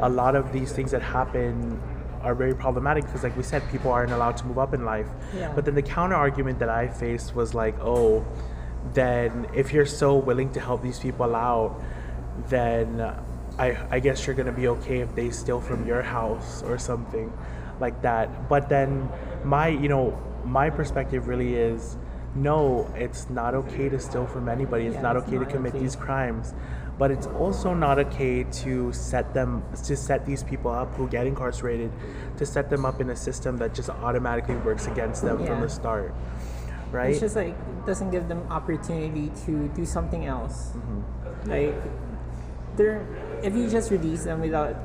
a 0.02 0.10
lot 0.10 0.36
of 0.36 0.52
these 0.52 0.72
things 0.72 0.92
that 0.92 1.02
happen 1.02 1.82
are 2.26 2.36
very 2.36 2.56
problematic 2.56 3.06
because 3.06 3.24
like 3.24 3.38
we 3.38 3.44
said 3.44 3.62
people 3.70 3.92
aren't 3.92 4.12
allowed 4.12 4.36
to 4.38 4.46
move 4.46 4.58
up 4.58 4.74
in 4.74 4.84
life. 4.84 5.08
Yeah. 5.36 5.54
but 5.54 5.64
then 5.64 5.76
the 5.76 5.82
counter 5.82 6.16
argument 6.16 6.58
that 6.60 6.70
i 6.70 6.88
faced 6.88 7.36
was 7.36 7.54
like 7.54 7.76
oh 7.80 8.26
then 8.94 9.48
if 9.54 9.72
you're 9.72 9.86
so 9.86 10.16
willing 10.16 10.52
to 10.54 10.60
help 10.60 10.82
these 10.82 11.00
people 11.00 11.36
out 11.36 11.80
then 12.48 13.00
i 13.60 13.78
i 13.92 14.00
guess 14.00 14.26
you're 14.26 14.36
gonna 14.36 14.52
be 14.52 14.68
okay 14.68 15.00
if 15.00 15.14
they 15.16 15.30
steal 15.30 15.62
from 15.62 15.86
your 15.88 16.02
house 16.02 16.64
or 16.64 16.78
something 16.80 17.32
like 17.80 18.02
that 18.02 18.48
but 18.50 18.70
then 18.70 19.10
my 19.44 19.68
you 19.68 19.90
know 19.90 20.18
my 20.44 20.70
perspective 20.70 21.28
really 21.28 21.56
is 21.56 21.98
no 22.36 22.92
it's 22.96 23.30
not 23.30 23.54
okay 23.54 23.90
to 23.90 24.00
steal 24.00 24.28
from 24.28 24.50
anybody 24.50 24.86
it's 24.86 24.96
Yeah, 24.96 25.02
not 25.02 25.16
it's 25.16 25.28
okay 25.28 25.38
to 25.40 25.46
commit 25.46 25.74
okay. 25.74 25.84
these 25.84 25.96
crimes 25.96 26.54
but 26.98 27.12
it's 27.12 27.28
also 27.28 27.74
not 27.74 28.00
okay 28.00 28.44
to 28.44 28.92
set 28.94 29.34
them 29.34 29.64
to 29.84 29.96
set 29.96 30.26
these 30.26 30.44
people 30.44 30.72
up 30.72 30.94
who 30.96 31.08
get 31.08 31.28
incarcerated 31.28 31.92
to 32.38 32.46
set 32.46 32.70
them 32.70 32.86
up 32.86 33.02
in 33.02 33.10
a 33.10 33.16
system 33.16 33.58
that 33.58 33.74
just 33.74 33.90
automatically 33.90 34.56
works 34.58 34.88
against 34.88 35.22
them 35.22 35.46
from 35.46 35.62
the 35.62 35.70
start 35.70 36.14
right 36.92 37.12
It's 37.12 37.20
just 37.20 37.36
like 37.36 37.56
doesn't 37.86 38.12
give 38.12 38.28
them 38.28 38.46
opportunity 38.50 39.32
to 39.46 39.68
do 39.70 39.86
something 39.86 40.26
else. 40.26 40.72
Mm-hmm. 40.72 41.50
Like 41.50 41.76
they're 42.78 43.06
if 43.44 43.56
you 43.56 43.70
just 43.70 43.92
release 43.92 44.24
them 44.24 44.42
without 44.42 44.76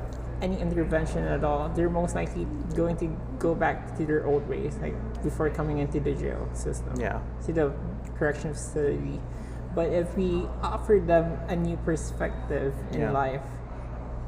any 0.41 0.59
intervention 0.59 1.23
at 1.25 1.43
all, 1.43 1.69
they're 1.69 1.89
most 1.89 2.15
likely 2.15 2.45
going 2.75 2.97
to 2.97 3.07
go 3.39 3.53
back 3.55 3.95
to 3.97 4.05
their 4.05 4.25
old 4.25 4.47
ways, 4.49 4.77
like 4.81 4.95
before 5.23 5.49
coming 5.49 5.77
into 5.79 5.99
the 5.99 6.13
jail 6.13 6.49
system. 6.53 6.93
yeah 6.99 7.19
To 7.45 7.53
the 7.53 7.73
correction 8.17 8.53
facility. 8.53 9.21
But 9.73 9.93
if 9.93 10.17
we 10.17 10.43
offer 10.63 10.99
them 10.99 11.39
a 11.47 11.55
new 11.55 11.77
perspective 11.77 12.73
in 12.91 13.01
Yeah. 13.01 13.11
life, 13.11 13.41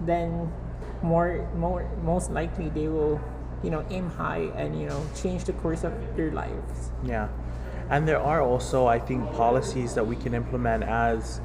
then 0.05 0.51
more 1.01 1.47
more 1.57 1.83
most 2.03 2.31
likely 2.31 2.69
they 2.69 2.87
will, 2.87 3.19
you 3.61 3.69
know, 3.69 3.83
aim 3.89 4.09
high 4.09 4.47
and 4.55 4.79
you 4.79 4.87
know 4.87 5.01
change 5.15 5.43
the 5.43 5.53
course 5.53 5.83
of 5.83 5.91
their 6.15 6.31
lives. 6.31 6.91
Yeah. 7.03 7.27
And 7.89 8.07
there 8.07 8.19
are 8.21 8.41
also, 8.41 8.87
I 8.87 8.97
think, 8.97 9.29
policies 9.33 9.93
that 9.95 10.07
we 10.07 10.15
can 10.15 10.33
implement 10.33 10.83
as 10.87 11.41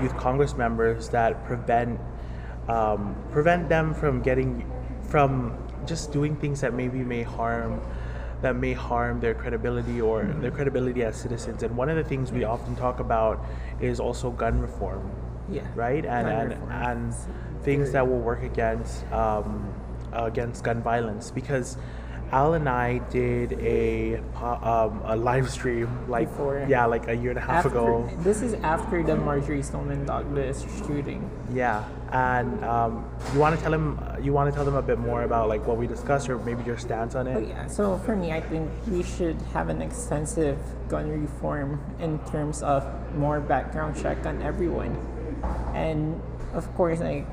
youth 0.00 0.16
Congress 0.16 0.56
members 0.56 1.10
that 1.10 1.44
prevent 1.44 2.00
um, 2.68 3.14
prevent 3.30 3.68
them 3.68 3.94
from 3.94 4.22
getting 4.22 4.64
from 5.08 5.56
just 5.86 6.12
doing 6.12 6.34
things 6.36 6.60
that 6.62 6.72
maybe 6.74 6.98
may 7.04 7.22
harm 7.22 7.80
that 8.42 8.56
may 8.56 8.72
harm 8.74 9.20
their 9.20 9.34
credibility 9.34 10.00
or 10.00 10.24
their 10.40 10.50
credibility 10.50 11.02
as 11.02 11.16
citizens. 11.16 11.62
And 11.62 11.76
one 11.76 11.88
of 11.88 11.96
the 11.96 12.04
things 12.04 12.30
we 12.30 12.44
often 12.44 12.76
talk 12.76 13.00
about 13.00 13.42
is 13.80 14.00
also 14.00 14.30
gun 14.30 14.60
reform, 14.60 15.10
Yeah. 15.50 15.62
right? 15.74 16.04
And 16.04 16.26
Gun 16.28 16.40
and, 16.40 16.50
reform. 16.50 16.72
and 16.72 17.14
things 17.62 17.92
that 17.92 18.06
will 18.06 18.18
work 18.20 18.42
against 18.42 19.10
um, 19.12 19.72
against 20.12 20.62
gun 20.62 20.82
violence 20.82 21.30
because 21.30 21.76
Al 22.34 22.54
and 22.54 22.68
I 22.68 22.98
did 23.14 23.52
a 23.60 24.16
um, 24.42 25.00
a 25.04 25.14
live 25.14 25.48
stream 25.48 25.88
like 26.08 26.28
Before. 26.28 26.66
yeah 26.68 26.84
like 26.84 27.06
a 27.06 27.14
year 27.14 27.30
and 27.30 27.38
a 27.38 27.46
half 27.50 27.64
After, 27.64 27.68
ago 27.68 28.10
This 28.18 28.42
is 28.42 28.54
after 28.54 29.04
the 29.04 29.14
Marjory 29.14 29.62
Stoneman 29.62 30.04
Douglas 30.04 30.66
shooting. 30.84 31.30
yeah 31.54 31.84
and 32.10 32.64
um, 32.64 33.08
you 33.32 33.38
want 33.38 33.54
to 33.56 33.62
tell 33.62 33.72
him 33.72 34.00
you 34.20 34.32
want 34.32 34.50
to 34.50 34.54
tell 34.56 34.64
them 34.64 34.74
a 34.74 34.82
bit 34.82 34.98
more 34.98 35.22
about 35.22 35.48
like 35.48 35.64
what 35.64 35.76
we 35.76 35.86
discussed 35.86 36.28
or 36.28 36.38
maybe 36.38 36.64
your 36.64 36.76
stance 36.76 37.14
on 37.14 37.28
it. 37.28 37.36
Oh 37.36 37.46
yeah. 37.54 37.68
So 37.68 37.98
for 37.98 38.16
me, 38.16 38.32
I 38.32 38.40
think 38.40 38.68
we 38.88 39.02
should 39.04 39.40
have 39.54 39.68
an 39.68 39.80
extensive 39.80 40.58
gun 40.88 41.06
reform 41.10 41.78
in 42.00 42.18
terms 42.30 42.62
of 42.62 42.82
more 43.14 43.38
background 43.40 43.94
check 44.00 44.26
on 44.26 44.42
everyone, 44.42 44.94
and 45.74 46.20
of 46.52 46.66
course, 46.74 47.00
like 47.00 47.26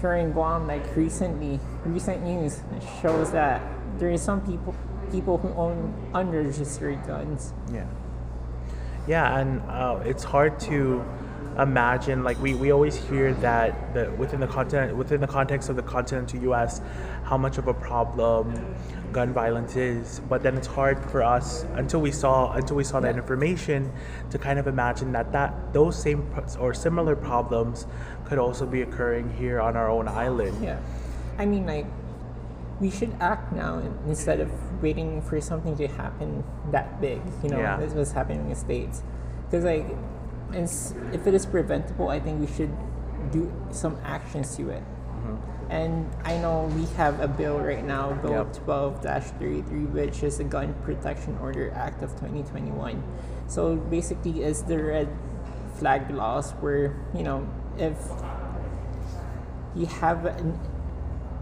here 0.00 0.14
in 0.14 0.32
Guam, 0.32 0.66
like 0.66 0.84
recently, 0.96 1.60
recent 1.84 2.22
news 2.22 2.60
shows 3.02 3.32
that 3.32 3.60
there 4.00 4.10
is 4.10 4.20
some 4.20 4.40
people 4.40 4.74
people 5.12 5.38
who 5.38 5.48
own 5.50 5.94
unregistered 6.14 7.06
guns. 7.06 7.52
Yeah. 7.72 7.86
Yeah, 9.06 9.38
and 9.38 9.60
uh, 9.62 10.00
it's 10.04 10.24
hard 10.24 10.58
to 10.60 11.04
imagine. 11.58 12.22
Like 12.22 12.40
we, 12.40 12.54
we 12.54 12.70
always 12.70 12.96
hear 12.96 13.34
that 13.34 13.94
the, 13.94 14.10
within 14.12 14.40
the 14.40 14.46
content 14.46 14.96
within 14.96 15.20
the 15.20 15.26
context 15.26 15.68
of 15.68 15.76
the 15.76 15.82
continental 15.82 16.40
U.S., 16.42 16.80
how 17.24 17.36
much 17.36 17.58
of 17.58 17.68
a 17.68 17.74
problem 17.74 18.74
gun 19.12 19.32
violence 19.32 19.76
is. 19.76 20.20
But 20.28 20.42
then 20.42 20.56
it's 20.56 20.66
hard 20.66 21.02
for 21.10 21.22
us 21.22 21.64
until 21.74 22.00
we 22.00 22.12
saw 22.12 22.52
until 22.52 22.76
we 22.76 22.84
saw 22.84 23.00
that 23.00 23.16
information 23.16 23.92
to 24.30 24.38
kind 24.38 24.58
of 24.58 24.66
imagine 24.66 25.12
that 25.12 25.32
that 25.32 25.72
those 25.72 26.00
same 26.00 26.32
or 26.58 26.72
similar 26.72 27.16
problems 27.16 27.86
could 28.26 28.38
also 28.38 28.64
be 28.64 28.82
occurring 28.82 29.34
here 29.36 29.60
on 29.60 29.76
our 29.76 29.90
own 29.90 30.08
island. 30.08 30.62
Yeah, 30.62 30.78
I 31.38 31.46
mean, 31.46 31.66
like 31.66 31.86
we 32.80 32.90
should 32.90 33.14
act 33.20 33.52
now 33.52 33.82
instead 34.06 34.40
of 34.40 34.50
waiting 34.82 35.20
for 35.22 35.40
something 35.40 35.76
to 35.76 35.86
happen 35.86 36.42
that 36.72 37.00
big. 37.00 37.20
You 37.42 37.50
know, 37.50 37.58
Yeah. 37.60 37.76
that's 37.76 37.92
what's 37.94 38.12
happening 38.12 38.40
in 38.40 38.48
the 38.48 38.54
states. 38.56 39.02
Because 39.44 39.64
like, 39.64 39.86
if 41.12 41.26
it 41.26 41.34
is 41.34 41.44
preventable, 41.46 42.08
I 42.08 42.18
think 42.20 42.40
we 42.40 42.46
should 42.46 42.72
do 43.30 43.52
some 43.70 43.96
actions 44.04 44.56
to 44.56 44.70
it. 44.70 44.82
Mm-hmm. 44.82 45.36
And 45.70 46.10
I 46.24 46.38
know 46.38 46.68
we 46.74 46.86
have 46.96 47.20
a 47.20 47.28
bill 47.28 47.60
right 47.60 47.84
now, 47.84 48.12
Bill 48.14 48.48
Yep. 48.48 48.64
12 48.64 49.02
33, 49.02 49.84
which 49.84 50.22
is 50.24 50.38
the 50.38 50.44
Gun 50.44 50.74
Protection 50.82 51.38
Order 51.40 51.70
Act 51.76 52.02
of 52.02 52.10
2021. 52.16 53.02
So 53.46 53.76
basically, 53.76 54.42
it's 54.42 54.62
the 54.62 54.82
red 54.82 55.08
flag 55.74 56.10
laws 56.10 56.52
where, 56.60 56.96
you 57.14 57.22
know, 57.22 57.46
if 57.78 57.94
you 59.76 59.86
have 59.86 60.26
an, 60.26 60.58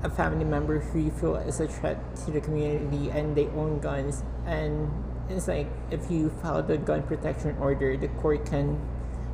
a 0.03 0.11
family 0.11 0.45
member 0.45 0.79
who 0.79 1.01
you 1.01 1.11
feel 1.11 1.37
is 1.37 1.61
a 1.61 1.69
threat 1.69 1.99
to 2.17 2.31
the 2.31 2.41
community 2.41 3.11
and 3.11 3.37
they 3.37 3.47
own 3.49 3.81
guns 3.81 4.23
and 4.47 4.91
it's 5.29 5.49
like 5.49 5.69
if 5.91 6.11
you 6.11 6.31
file 6.43 6.63
the 6.63 6.79
gun 6.79 7.03
protection 7.03 7.57
order 7.59 7.97
the 7.97 8.09
court 8.21 8.47
can 8.47 8.81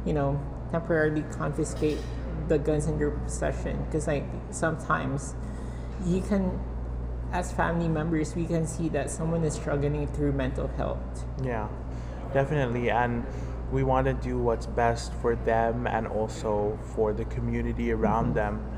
you 0.05 0.13
know 0.13 0.41
temporarily 0.71 1.23
confiscate 1.37 1.99
the 2.49 2.59
guns 2.59 2.87
in 2.87 2.99
your 2.99 3.11
possession 3.11 3.83
because 3.85 4.07
like 4.07 4.25
sometimes 4.51 5.35
you 6.05 6.21
can 6.21 6.59
as 7.33 7.53
family 7.53 7.89
members 7.89 8.35
we 8.35 8.47
can 8.47 8.67
see 8.67 8.89
that 8.89 9.11
someone 9.11 9.45
is 9.45 9.55
struggling 9.55 10.07
through 10.09 10.33
mental 10.33 10.69
health 10.77 11.25
Yeah, 11.43 11.69
definitely. 12.33 12.91
And 12.91 13.25
we 13.73 13.83
want 13.83 14.07
to 14.07 14.13
do 14.13 14.39
what's 14.39 14.67
best 14.67 15.13
for 15.15 15.35
them 15.35 15.87
and 15.87 16.07
also 16.07 16.79
for 16.95 17.13
the 17.13 17.25
community 17.25 17.93
around 17.93 18.35
mm-hmm. 18.35 18.35
them. 18.35 18.74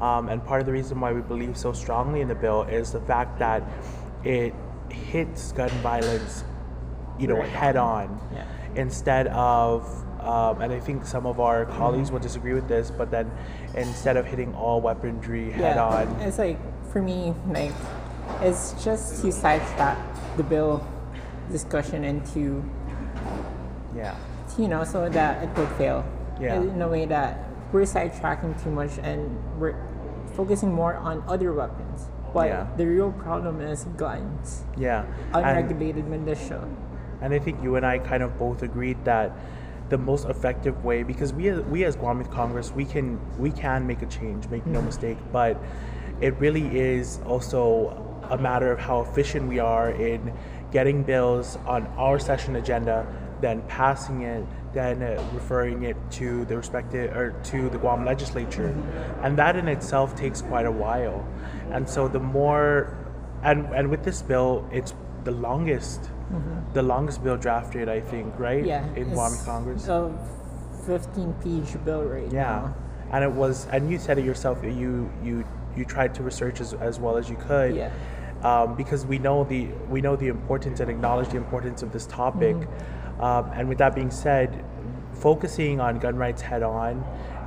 Um, 0.00 0.28
and 0.28 0.44
part 0.44 0.60
of 0.60 0.66
the 0.66 0.72
reason 0.72 1.00
why 1.00 1.12
we 1.12 1.20
believe 1.20 1.56
so 1.56 1.72
strongly 1.72 2.20
in 2.20 2.28
the 2.28 2.34
bill 2.34 2.62
is 2.62 2.92
the 2.92 3.00
fact 3.00 3.38
that 3.40 3.62
it 4.24 4.54
hits 4.90 5.52
gun 5.52 5.70
violence, 5.82 6.44
you 7.18 7.26
know, 7.26 7.38
Right 7.38 7.48
head 7.48 7.76
on 7.76 8.20
Yeah. 8.32 8.44
instead 8.76 9.26
of 9.28 10.04
um, 10.20 10.60
and 10.60 10.72
I 10.72 10.80
think 10.80 11.06
some 11.06 11.26
of 11.26 11.38
our 11.40 11.64
colleagues 11.64 12.10
will 12.10 12.18
disagree 12.18 12.52
with 12.52 12.68
this, 12.68 12.90
but 12.90 13.10
then 13.10 13.30
instead 13.74 14.16
of 14.16 14.26
hitting 14.26 14.52
all 14.54 14.80
weaponry 14.80 15.50
head 15.52 15.76
yeah, 15.76 15.84
on, 15.84 16.08
It's 16.20 16.38
like 16.38 16.58
for 16.92 17.00
me, 17.00 17.34
like 17.48 17.72
it's 18.42 18.72
just 18.84 19.22
to 19.22 19.30
that 19.30 19.96
the 20.36 20.42
bill 20.42 20.86
discussion 21.50 22.04
into 22.04 22.62
yeah, 23.96 24.14
you 24.58 24.68
know 24.68 24.84
so 24.84 25.08
that 25.08 25.42
it 25.44 25.56
would 25.56 25.70
fail. 25.78 26.04
Yeah. 26.40 26.60
In 26.60 26.82
a 26.82 26.88
way 26.88 27.06
that 27.06 27.47
we're 27.72 27.82
sidetracking 27.82 28.62
too 28.62 28.70
much 28.70 28.98
and 29.02 29.38
we're 29.60 29.76
focusing 30.34 30.72
more 30.72 30.94
on 30.94 31.22
other 31.28 31.52
weapons. 31.52 32.08
But 32.32 32.48
Yeah. 32.48 32.66
the 32.76 32.86
real 32.86 33.12
problem 33.12 33.60
is 33.60 33.84
guns, 33.96 34.64
yeah, 34.76 35.04
and, 35.32 35.46
unregulated 35.46 36.06
militia. 36.08 36.60
and 37.22 37.32
I 37.32 37.38
think 37.38 37.62
you 37.62 37.76
and 37.76 37.84
I 37.86 37.98
kind 37.98 38.22
of 38.22 38.38
both 38.38 38.62
agreed 38.62 38.98
that 39.04 39.32
the 39.88 39.98
most 39.98 40.28
effective 40.28 40.84
way, 40.84 41.02
because 41.02 41.32
we 41.32 41.48
as, 41.48 41.60
we 41.62 41.84
as 41.84 41.96
Guam 41.96 42.22
Congress, 42.24 42.72
we 42.72 42.84
can 42.84 43.18
we 43.38 43.50
can 43.50 43.86
make 43.86 44.02
a 44.02 44.06
change, 44.06 44.48
make 44.48 44.66
no 44.66 44.78
mm-hmm. 44.78 44.86
mistake, 44.86 45.18
but 45.32 45.56
it 46.20 46.38
really 46.38 46.78
is 46.78 47.20
also 47.24 48.04
a 48.30 48.36
matter 48.36 48.70
of 48.70 48.78
how 48.78 49.00
efficient 49.00 49.48
we 49.48 49.58
are 49.58 49.90
in 49.90 50.32
getting 50.70 51.02
bills 51.02 51.56
on 51.66 51.86
our 51.96 52.18
session 52.18 52.56
agenda, 52.56 53.06
then 53.40 53.62
passing 53.68 54.22
it, 54.22 54.44
then 54.72 55.02
uh, 55.02 55.22
referring 55.32 55.82
it 55.84 55.96
to 56.12 56.44
the 56.44 56.56
respective 56.56 57.16
or 57.16 57.30
to 57.44 57.68
the 57.70 57.78
Guam 57.78 58.04
legislature, 58.04 58.74
and 59.22 59.36
that 59.38 59.56
in 59.56 59.68
itself 59.68 60.14
takes 60.14 60.42
quite 60.42 60.66
a 60.66 60.70
while. 60.70 61.26
And 61.70 61.88
so 61.88 62.08
the 62.08 62.20
more, 62.20 62.96
and 63.42 63.66
and 63.74 63.90
with 63.90 64.04
this 64.04 64.22
bill, 64.22 64.68
it's 64.72 64.94
the 65.24 65.30
longest, 65.32 66.10
the 66.74 66.82
longest 66.82 67.22
bill 67.24 67.36
drafted, 67.36 67.88
I 67.88 68.00
think, 68.00 68.38
right? 68.38 68.64
Yeah. 68.64 68.86
in 68.94 69.10
Guam 69.10 69.32
Congress. 69.44 69.88
A 69.88 70.12
15 70.86 71.34
page 71.44 71.84
bill 71.84 72.02
right 72.04 72.30
Yeah, 72.32 72.42
now. 72.42 72.74
and 73.12 73.24
it 73.24 73.30
was, 73.30 73.66
and 73.72 73.90
you 73.90 73.98
said 73.98 74.18
it 74.18 74.24
yourself. 74.24 74.62
You 74.62 75.10
you 75.22 75.44
you 75.76 75.84
tried 75.84 76.14
to 76.16 76.22
research 76.22 76.60
as, 76.60 76.74
as 76.74 76.98
well 76.98 77.16
as 77.16 77.28
you 77.28 77.36
could. 77.36 77.74
Yeah. 77.76 77.90
Um, 78.42 78.76
because 78.76 79.04
we 79.04 79.18
know 79.18 79.44
the 79.44 79.66
we 79.90 80.00
know 80.00 80.14
the 80.16 80.28
importance 80.28 80.80
and 80.80 80.90
acknowledge 80.90 81.28
the 81.30 81.36
importance 81.38 81.82
of 81.82 81.92
this 81.92 82.06
topic. 82.06 82.56
Mm-hmm. 82.56 82.97
Um, 83.20 83.50
and 83.54 83.68
with 83.68 83.78
that 83.78 83.94
being 83.94 84.10
said, 84.10 84.64
focusing 85.14 85.80
on 85.80 85.98
gun 85.98 86.16
rights 86.16 86.42
head 86.42 86.62
on 86.62 87.04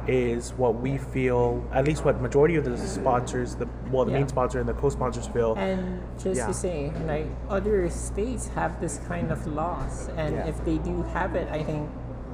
is 0.07 0.51
what 0.53 0.75
we 0.75 0.97
feel, 0.97 1.63
at 1.71 1.85
least 1.85 2.03
what 2.03 2.19
majority 2.21 2.55
of 2.55 2.65
the 2.65 2.75
sponsors, 2.77 3.55
the 3.55 3.67
well, 3.91 4.03
the 4.03 4.11
Yeah. 4.11 4.17
main 4.19 4.27
sponsor 4.27 4.59
and 4.59 4.67
the 4.67 4.73
co-sponsors 4.73 5.27
feel. 5.27 5.53
And 5.55 6.01
just 6.17 6.37
Yeah. 6.39 6.47
to 6.47 6.53
say, 6.53 6.91
like 7.07 7.27
other 7.49 7.87
states 7.89 8.47
have 8.55 8.81
this 8.81 8.99
kind 9.07 9.31
of 9.31 9.45
laws, 9.47 10.09
and 10.17 10.35
Yeah. 10.35 10.47
if 10.47 10.63
they 10.65 10.77
do 10.79 11.03
have 11.13 11.35
it, 11.35 11.47
I 11.51 11.61
think 11.63 11.87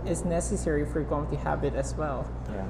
it's 0.06 0.24
necessary 0.24 0.86
for 0.86 1.02
Guam 1.02 1.28
to 1.28 1.36
have 1.38 1.64
it 1.66 1.76
as 1.76 1.96
well. 1.98 2.26
Yeah. 2.54 2.64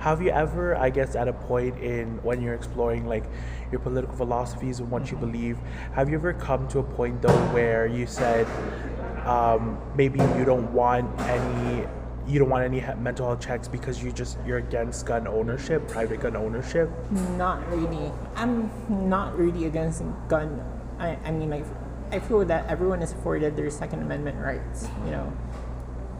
Have 0.00 0.20
you 0.20 0.30
ever, 0.30 0.74
I 0.76 0.90
guess, 0.90 1.14
at 1.14 1.28
a 1.28 1.32
point 1.32 1.78
in 1.78 2.18
when 2.24 2.42
you're 2.42 2.54
exploring 2.54 3.06
like 3.06 3.22
your 3.70 3.78
political 3.80 4.16
philosophies 4.16 4.80
and 4.80 4.90
what 4.90 5.12
you 5.12 5.16
believe, 5.16 5.58
have 5.92 6.08
you 6.08 6.16
ever 6.16 6.32
come 6.32 6.66
to 6.68 6.80
a 6.80 6.82
point 6.82 7.22
though 7.22 7.44
where 7.54 7.86
you 7.86 8.06
said 8.06 8.48
um, 9.26 9.78
maybe 9.96 10.18
you 10.38 10.44
don't 10.44 10.72
want 10.72 11.08
any, 11.22 11.86
you 12.26 12.38
don't 12.38 12.50
want 12.50 12.64
any 12.64 12.80
mental 13.00 13.26
health 13.26 13.40
checks 13.40 13.68
because 13.68 14.02
you 14.02 14.12
just 14.12 14.38
you're 14.46 14.58
against 14.58 15.06
gun 15.06 15.26
ownership, 15.26 15.86
private 15.88 16.20
gun 16.20 16.36
ownership? 16.36 16.90
Not 17.36 17.66
really. 17.70 18.12
I'm 18.36 18.70
not 18.88 19.36
really 19.38 19.66
against 19.66 20.02
gun. 20.28 20.62
I, 20.98 21.18
I 21.24 21.30
mean, 21.30 21.50
like, 21.50 21.64
I 22.10 22.20
feel 22.20 22.44
that 22.44 22.66
everyone 22.68 23.02
is 23.02 23.12
afforded 23.12 23.56
their 23.56 23.70
Second 23.70 24.02
Amendment 24.02 24.38
rights. 24.38 24.86
You 25.04 25.12
know, 25.12 25.32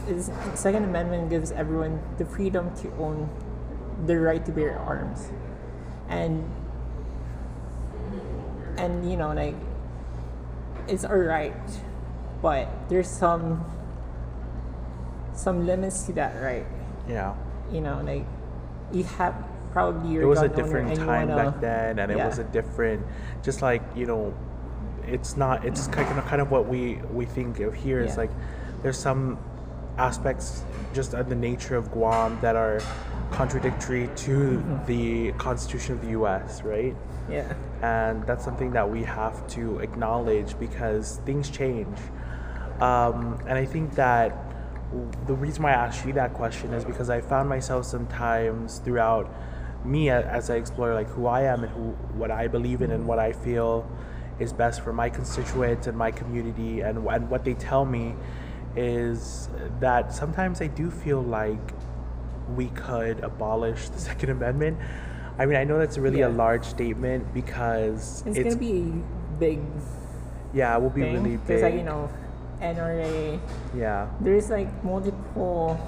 it's, 0.09 0.31
Second 0.55 0.85
Amendment 0.85 1.31
gives 1.31 1.53
everyone 1.53 2.01
the 2.19 2.25
freedom 2.25 2.75
to 2.77 2.91
own 2.95 3.29
the 4.07 4.19
right 4.19 4.45
to 4.47 4.51
bear 4.51 4.79
arms, 4.79 5.31
and 6.09 6.51
and 8.77 9.09
you 9.09 9.17
know, 9.17 9.33
like, 9.33 9.55
it's 10.89 11.05
a 11.05 11.15
right, 11.15 11.55
but 12.43 12.69
there's 12.89 13.09
some 13.09 13.65
some 15.35 15.67
limits 15.67 16.03
to 16.05 16.13
that 16.13 16.35
right. 16.43 16.67
Yeah. 17.09 17.35
You 17.73 17.81
know, 17.81 18.03
like, 18.05 18.27
you 18.93 19.05
have 19.05 19.35
probably 19.73 20.13
your 20.13 20.23
It 20.25 20.27
was 20.27 20.43
a 20.43 20.49
different 20.49 20.95
time 20.97 21.29
wanna- 21.29 21.51
back 21.53 21.61
then, 21.61 21.99
and 21.99 22.13
it 22.13 22.19
yeah. 22.19 22.27
was 22.27 22.39
a 22.39 22.45
different, 22.45 23.07
just 23.43 23.63
like 23.63 23.83
you 23.97 24.05
know, 24.07 24.35
it's 25.07 25.37
not. 25.37 25.65
It's 25.65 25.87
kind 25.89 26.19
of 26.19 26.25
kind 26.27 26.43
of 26.43 26.51
what 26.51 26.67
we 26.69 27.01
we 27.13 27.25
think 27.25 27.61
of 27.61 27.73
here. 27.75 28.05
Yeah. 28.05 28.15
like 28.17 28.31
there's 28.83 28.99
some 28.99 29.39
aspects 29.99 30.65
just 30.93 31.15
of 31.15 31.29
the 31.29 31.35
nature 31.35 31.77
of 31.77 31.91
Guam 31.93 32.39
that 32.43 32.57
are 32.57 32.81
contradictory 33.31 34.11
to 34.17 34.31
Mm-hmm. 34.59 34.87
the 34.87 35.33
Constitution 35.33 35.95
of 35.95 36.03
the 36.03 36.11
U.S. 36.11 36.63
Right, 36.63 36.95
Yeah. 37.31 37.53
and 37.83 38.23
that's 38.27 38.45
something 38.45 38.73
that 38.73 38.89
we 38.91 39.03
have 39.05 39.47
to 39.49 39.79
acknowledge 39.79 40.59
because 40.59 41.17
things 41.25 41.49
change. 41.49 41.97
Um, 42.81 43.39
and 43.47 43.59
I 43.59 43.65
think 43.65 43.95
that 43.95 44.37
the 45.27 45.35
reason 45.35 45.63
why 45.63 45.71
I 45.71 45.75
asked 45.87 46.05
you 46.05 46.13
that 46.15 46.35
question 46.35 46.73
is 46.75 46.85
because 46.85 47.09
I 47.09 47.21
found 47.21 47.49
myself 47.49 47.87
sometimes 47.87 48.79
throughout 48.79 49.31
me 49.85 50.11
as 50.11 50.51
I 50.51 50.57
explore 50.57 50.95
like 50.95 51.09
who 51.09 51.27
I 51.27 51.43
am 51.43 51.65
and 51.65 51.73
who 51.73 51.91
what 52.19 52.31
I 52.31 52.47
believe 52.47 52.83
in 52.83 52.91
and 52.91 53.07
what 53.07 53.19
I 53.19 53.33
feel 53.33 53.89
is 54.39 54.53
best 54.53 54.83
for 54.83 54.93
my 54.93 55.09
constituents 55.09 55.87
and 55.87 55.97
my 55.97 56.11
community 56.11 56.81
and, 56.81 57.07
and 57.07 57.31
what 57.31 57.45
they 57.45 57.55
tell 57.55 57.85
me 57.85 58.15
is 58.77 59.49
that 59.81 60.15
sometimes 60.15 60.61
I 60.61 60.67
do 60.67 60.91
feel 60.91 61.23
like 61.23 61.73
we 62.55 62.69
could 62.69 63.21
abolish 63.21 63.89
the 63.89 63.99
Second 64.09 64.31
Amendment. 64.31 64.79
I 65.39 65.47
mean, 65.47 65.57
I 65.57 65.65
know 65.65 65.79
that's 65.79 65.99
really 65.99 66.21
a 66.21 66.29
large 66.29 66.65
statement 66.65 67.33
because 67.33 68.23
It's, 68.27 68.37
it's, 68.39 68.55
gonna 68.55 68.57
be 68.57 69.03
big 69.39 69.61
yeah, 70.53 70.77
it 70.77 70.83
will 70.83 70.91
be 70.91 71.03
thing 71.03 71.15
really 71.15 71.37
because 71.37 71.49
big. 71.49 71.63
like 71.63 71.75
you 71.75 71.83
know, 71.83 72.11
NRA. 72.63 73.41
yeah, 73.77 74.09
There's 74.21 74.49
like 74.51 74.69
multiple 74.85 75.79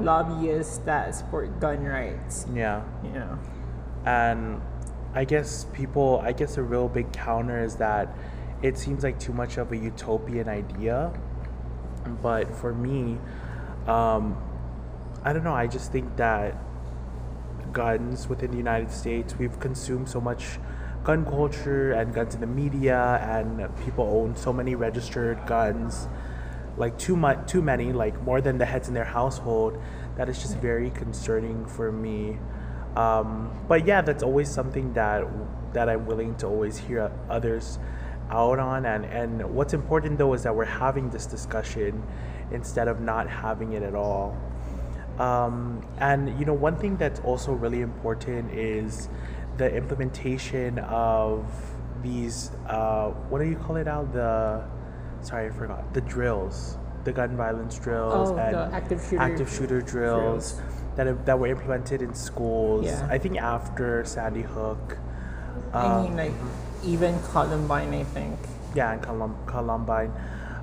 lobbyists 0.00 0.78
that 0.78 1.14
support 1.14 1.60
gun 1.60 1.84
rights. 1.84 2.46
yeah. 2.54 2.82
You 3.04 3.10
know. 3.10 3.38
and 4.06 4.60
I 5.14 5.24
guess 5.24 5.66
people, 5.74 6.20
I 6.24 6.32
guess 6.32 6.56
a 6.56 6.62
real 6.62 6.88
big 6.88 7.12
counter 7.12 7.62
is 7.62 7.76
that 7.76 8.08
it 8.62 8.78
seems 8.78 9.02
like 9.02 9.18
too 9.20 9.32
much 9.32 9.58
of 9.58 9.70
a 9.72 9.76
utopian 9.76 10.48
idea. 10.48 11.12
But 12.22 12.54
for 12.54 12.72
me, 12.72 13.18
um, 13.86 14.36
I 15.24 15.32
don't 15.32 15.44
know. 15.44 15.54
I 15.54 15.66
just 15.66 15.92
think 15.92 16.16
that 16.16 16.56
guns 17.72 18.28
within 18.28 18.50
the 18.50 18.56
United 18.56 18.90
States, 18.90 19.36
we've 19.38 19.58
consumed 19.60 20.08
so 20.08 20.20
much 20.20 20.58
gun 21.04 21.24
culture 21.24 21.92
and 21.92 22.14
guns 22.14 22.34
in 22.34 22.40
the 22.40 22.46
media, 22.46 23.18
and 23.22 23.74
people 23.84 24.04
own 24.04 24.36
so 24.36 24.52
many 24.52 24.74
registered 24.74 25.44
guns, 25.46 26.08
like 26.76 26.96
too 26.98 27.16
much, 27.16 27.46
too 27.48 27.62
many, 27.62 27.92
like 27.92 28.20
more 28.22 28.40
than 28.40 28.58
the 28.58 28.64
heads 28.64 28.88
in 28.88 28.94
their 28.94 29.04
household. 29.04 29.78
That 30.16 30.28
is 30.28 30.38
just 30.40 30.56
very 30.58 30.90
concerning 30.90 31.66
for 31.66 31.90
me. 31.90 32.38
Um, 32.96 33.50
but 33.68 33.86
yeah, 33.86 34.02
that's 34.02 34.22
always 34.22 34.50
something 34.50 34.92
that 34.92 35.24
that 35.72 35.88
I'm 35.88 36.06
willing 36.06 36.34
to 36.36 36.46
always 36.46 36.76
hear 36.76 37.10
others 37.30 37.78
out 38.30 38.58
on. 38.58 38.86
And 38.86 39.04
and 39.04 39.54
what's 39.54 39.74
important 39.74 40.18
though 40.18 40.34
is 40.34 40.42
that 40.42 40.54
we're 40.54 40.64
having 40.64 41.10
this 41.10 41.26
discussion 41.26 42.02
instead 42.50 42.88
of 42.88 43.00
not 43.00 43.28
having 43.28 43.72
it 43.72 43.82
at 43.82 43.94
all. 43.94 44.36
Um, 45.18 45.86
and 45.98 46.38
you 46.38 46.44
know, 46.44 46.54
one 46.54 46.76
thing 46.76 46.96
that's 46.96 47.20
also 47.20 47.52
really 47.52 47.80
important 47.80 48.52
is 48.52 49.08
the 49.56 49.74
implementation 49.74 50.78
of 50.80 51.44
these. 52.02 52.50
Uh, 52.66 53.10
what 53.28 53.40
do 53.40 53.48
you 53.48 53.56
call 53.56 53.76
it 53.76 53.84
now? 53.84 54.04
The 54.04 54.64
sorry, 55.22 55.46
I 55.46 55.50
forgot. 55.50 55.92
The 55.94 56.00
drills, 56.02 56.76
the 57.04 57.12
gun 57.12 57.36
violence 57.36 57.78
drills, 57.78 58.30
Oh, 58.30 58.36
and 58.36 58.54
the 58.54 58.74
active 58.74 59.00
shooter 59.08 59.22
active 59.22 59.50
shooter 59.52 59.80
drills, 59.80 60.60
that 60.96 61.06
have, 61.06 61.24
that 61.26 61.38
were 61.38 61.46
implemented 61.48 62.02
in 62.02 62.14
schools. 62.14 62.86
Yeah. 62.86 63.06
I 63.10 63.18
think 63.18 63.38
after 63.40 64.04
Sandy 64.04 64.42
Hook. 64.42 64.98
I 65.72 65.84
Um, 65.86 66.02
mean, 66.04 66.16
like 66.16 66.32
even 66.84 67.18
Columbine, 67.22 67.92
I 67.94 68.04
think. 68.04 68.38
yeah, 68.74 68.92
and 68.92 69.02
Colum- 69.02 69.36
Columbine, 69.46 70.12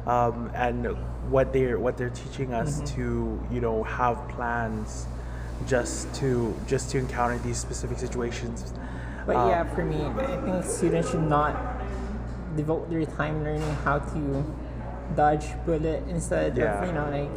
um, 0.06 0.50
and 0.54 0.96
what 1.30 1.54
they're 1.54 1.78
what 1.80 1.98
they're 1.98 2.10
teaching 2.10 2.54
us 2.54 2.82
Mm-hmm. 2.82 2.96
to 2.96 3.54
you 3.54 3.62
know 3.62 3.84
have 3.84 4.18
plans 4.30 5.06
just 5.68 6.14
to 6.16 6.56
just 6.68 6.90
to 6.92 6.98
encounter 6.98 7.38
these 7.40 7.58
specific 7.58 7.98
situations. 8.00 8.74
But 9.26 9.36
Um, 9.36 9.50
yeah, 9.50 9.64
for 9.76 9.84
me, 9.86 10.04
I 10.06 10.38
think 10.42 10.64
students 10.66 11.12
should 11.12 11.24
not 11.28 11.56
devote 12.56 12.90
their 12.90 13.06
time 13.06 13.44
learning 13.44 13.70
how 13.84 14.00
to 14.00 14.44
dodge 15.16 15.46
bullet 15.66 16.04
instead 16.08 16.58
Yeah. 16.58 16.82
of 16.82 16.88
you 16.88 16.94
know 16.94 17.10
like 17.10 17.30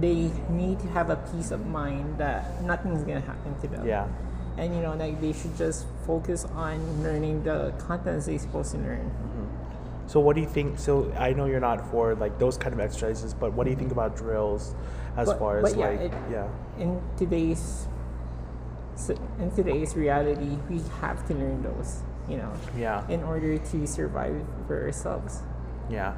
they 0.00 0.30
need 0.50 0.78
to 0.80 0.88
have 0.88 1.08
a 1.10 1.16
peace 1.32 1.50
of 1.50 1.66
mind 1.66 2.18
that 2.18 2.62
nothing's 2.62 3.02
gonna 3.02 3.20
happen 3.20 3.54
to 3.62 3.66
them. 3.68 3.86
Yeah. 3.86 4.06
And 4.58 4.74
you 4.74 4.80
know 4.82 4.94
like 4.94 5.20
they 5.20 5.32
should 5.32 5.56
just 5.56 5.86
focus 6.06 6.46
on 6.54 6.78
learning 7.02 7.42
the 7.44 7.72
contents 7.78 8.26
they're 8.26 8.38
supposed 8.38 8.72
to 8.72 8.78
learn. 8.78 9.10
So 10.06 10.20
what 10.20 10.36
do 10.36 10.42
you 10.42 10.48
think? 10.48 10.78
So 10.78 11.12
I 11.18 11.32
know 11.32 11.46
you're 11.46 11.60
not 11.60 11.84
for 11.90 12.14
like 12.14 12.38
those 12.38 12.56
kind 12.56 12.72
of 12.72 12.80
exercises, 12.80 13.34
but 13.34 13.52
what 13.52 13.64
do 13.64 13.70
you 13.70 13.76
think 13.76 13.92
about 13.92 14.16
drills, 14.16 14.74
as 15.16 15.28
But- 15.28 15.38
far 15.38 15.58
as 15.58 15.74
yeah, 15.74 15.86
like 15.88 16.00
it- 16.00 16.12
yeah, 16.30 16.48
in 16.78 17.00
today's 17.16 17.88
in 19.38 19.50
today's 19.50 19.94
reality, 19.94 20.56
we 20.70 20.80
have 21.02 21.26
to 21.26 21.34
learn 21.34 21.60
those, 21.62 22.02
you 22.28 22.38
know, 22.38 22.50
yeah, 22.78 23.06
in 23.08 23.22
order 23.22 23.58
to 23.58 23.86
survive 23.86 24.40
for 24.66 24.82
ourselves. 24.82 25.42
yeah, 25.90 26.14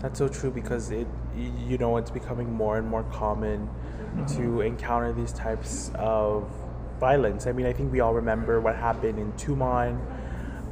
that's 0.00 0.18
so 0.18 0.26
true 0.28 0.50
because 0.50 0.90
it 0.90 1.06
you 1.36 1.78
know 1.78 1.96
it's 1.98 2.10
becoming 2.10 2.52
more 2.52 2.78
and 2.78 2.88
more 2.88 3.04
common 3.04 3.68
mm-hmm. 3.68 4.26
to 4.26 4.60
encounter 4.62 5.12
these 5.12 5.32
types 5.32 5.92
of 5.94 6.50
violence. 6.98 7.46
I 7.46 7.52
mean, 7.52 7.66
I 7.66 7.72
think 7.72 7.92
we 7.92 8.00
all 8.00 8.12
remember 8.14 8.60
what 8.60 8.74
happened 8.76 9.18
in 9.18 9.32
Tuman 9.34 9.98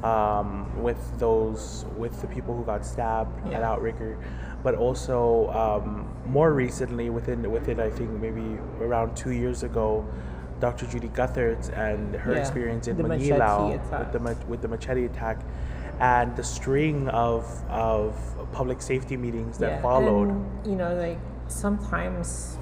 um, 0.04 0.82
with 0.82 1.18
those 1.18 1.84
with 1.96 2.20
the 2.20 2.26
people 2.28 2.56
who 2.56 2.64
got 2.64 2.84
stabbed 2.84 3.52
at 3.52 3.62
Outrigger, 3.62 4.16
but 4.62 4.74
also 4.74 5.48
um, 5.50 6.08
more 6.26 6.52
recently, 6.52 7.10
within 7.10 7.50
within 7.50 7.80
I 7.80 7.90
think 7.90 8.10
maybe 8.20 8.58
around 8.80 9.16
two 9.16 9.32
years 9.32 9.62
ago, 9.62 10.06
Dr. 10.60 10.86
Judy 10.86 11.08
Guthertz 11.08 11.70
and 11.76 12.14
her 12.16 12.34
Yeah, 12.34 12.40
experience 12.40 12.88
in 12.88 12.96
the 12.96 13.02
Manila 13.04 13.68
with 13.68 14.12
the 14.12 14.36
with 14.48 14.62
the 14.62 14.68
machete 14.68 15.04
attack, 15.04 15.40
and 16.00 16.36
the 16.36 16.44
string 16.44 17.08
of 17.08 17.44
of 17.68 18.14
public 18.52 18.80
safety 18.82 19.16
meetings 19.16 19.58
that 19.58 19.82
followed. 19.82 20.28
And, 20.28 20.66
you 20.66 20.76
know, 20.76 20.94
like 20.94 21.18
sometimes 21.48 22.58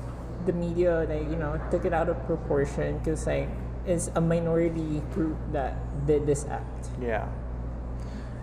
the 0.46 0.52
media, 0.52 1.06
like 1.08 1.28
you 1.28 1.36
know, 1.36 1.60
took 1.70 1.84
it 1.84 1.92
out 1.92 2.08
of 2.08 2.16
proportion 2.26 2.98
because 2.98 3.26
like 3.26 3.48
it's 3.86 4.10
a 4.14 4.20
minority 4.20 5.02
group 5.12 5.36
that 5.52 5.76
did 6.06 6.26
this 6.26 6.44
act. 6.50 6.75
Yeah. 7.00 7.28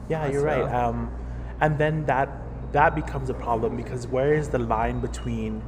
Yeah, 0.09 0.27
you're 0.27 0.43
right. 0.43 0.63
Um, 0.73 1.11
and 1.61 1.77
then 1.77 2.05
that 2.05 2.29
that 2.73 2.95
becomes 2.95 3.29
a 3.29 3.33
problem 3.33 3.75
because 3.77 4.07
where 4.07 4.33
is 4.33 4.49
the 4.49 4.57
line 4.59 4.99
between 4.99 5.61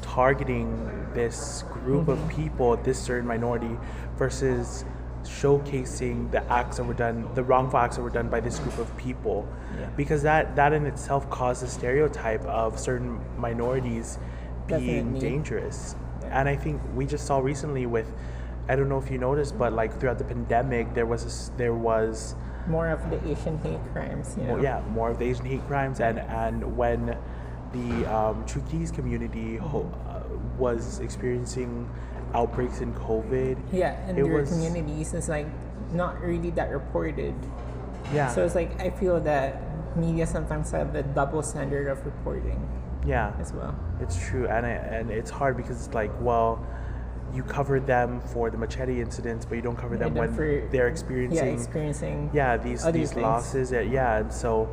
targeting 0.00 1.06
this 1.14 1.64
group 1.70 2.08
of 2.08 2.18
Mm-hmm. 2.18 2.28
people, 2.42 2.76
this 2.78 2.98
certain 2.98 3.26
minority, 3.28 3.76
versus 4.16 4.84
showcasing 5.22 6.30
the 6.30 6.42
acts 6.50 6.78
that 6.78 6.84
were 6.84 6.94
done, 6.94 7.28
the 7.34 7.42
wrongful 7.42 7.78
acts 7.78 7.96
that 7.96 8.02
were 8.02 8.10
done 8.10 8.28
by 8.28 8.40
this 8.40 8.58
group 8.58 8.78
of 8.78 8.94
people, 8.96 9.46
Yeah. 9.78 9.86
because 9.96 10.22
that 10.22 10.56
that 10.56 10.72
in 10.72 10.86
itself 10.86 11.28
causes 11.30 11.68
a 11.70 11.72
stereotype 11.72 12.42
of 12.46 12.78
certain 12.78 13.20
minorities 13.38 14.18
being 14.66 14.80
Definitely. 15.12 15.20
dangerous. 15.20 15.94
Yeah. 16.22 16.40
And 16.40 16.48
I 16.48 16.56
think 16.56 16.80
we 16.94 17.04
just 17.06 17.26
saw 17.26 17.38
recently 17.38 17.86
with, 17.86 18.10
I 18.70 18.76
don't 18.76 18.88
know 18.88 18.98
if 18.98 19.10
you 19.10 19.18
noticed, 19.18 19.58
but 19.58 19.72
like 19.72 19.98
throughout 19.98 20.18
the 20.18 20.24
pandemic, 20.24 20.94
there 20.94 21.04
was 21.06 21.22
a 21.26 21.56
there 21.58 21.74
was 21.74 22.36
More 22.68 22.86
of 22.88 23.00
the 23.10 23.18
Asian 23.28 23.58
hate 23.58 23.80
crimes, 23.92 24.36
you 24.38 24.44
know. 24.44 24.54
well, 24.54 24.62
yeah, 24.62 24.80
more 24.94 25.10
of 25.10 25.18
the 25.18 25.24
Asian 25.24 25.44
hate 25.44 25.66
crimes, 25.66 25.98
and 25.98 26.20
and 26.20 26.76
when 26.76 27.18
the 27.72 28.06
um, 28.06 28.44
Chuukese 28.46 28.94
community 28.94 29.56
ho- 29.56 29.90
uh, 30.08 30.22
was 30.56 31.00
experiencing 31.00 31.90
outbreaks 32.32 32.80
in 32.80 32.94
COVID, 32.94 33.56
Yeah, 33.72 33.96
and 34.06 34.16
It 34.16 34.22
their 34.22 34.32
was- 34.40 34.50
communities 34.52 35.14
is 35.14 35.28
like 35.28 35.48
not 35.92 36.20
really 36.22 36.50
that 36.50 36.70
reported. 36.70 37.34
yeah, 38.14 38.28
So 38.28 38.44
it's 38.44 38.54
like 38.54 38.78
I 38.80 38.90
feel 38.90 39.18
that 39.26 39.62
media 39.96 40.26
sometimes 40.28 40.70
have 40.70 40.92
the 40.92 41.02
double 41.02 41.42
standard 41.42 41.88
of 41.88 41.98
reporting 42.06 42.60
yeah, 43.04 43.32
as 43.40 43.52
well. 43.52 43.74
it's 43.98 44.14
true, 44.28 44.46
and 44.46 44.62
it, 44.64 44.80
and 44.94 45.10
it's 45.10 45.30
hard 45.30 45.56
because 45.56 45.84
it's 45.84 45.92
like, 45.94 46.12
well, 46.22 46.62
you 47.34 47.42
covered 47.42 47.86
them 47.86 48.20
for 48.20 48.50
the 48.50 48.56
machete 48.58 49.00
incidents, 49.00 49.44
but 49.44 49.54
you 49.54 49.62
don't 49.62 49.76
cover 49.76 49.96
them 49.96 50.14
when 50.14 50.32
for- 50.34 50.66
they're 50.70 50.88
experiencing 50.88 51.46
Yeah, 51.46 51.52
experiencing 51.54 52.30
yeah 52.32 52.56
these 52.56 52.84
these 52.92 53.12
things. 53.12 53.22
losses 53.22 53.70
yeah, 53.72 54.18
and 54.18 54.32
so 54.32 54.68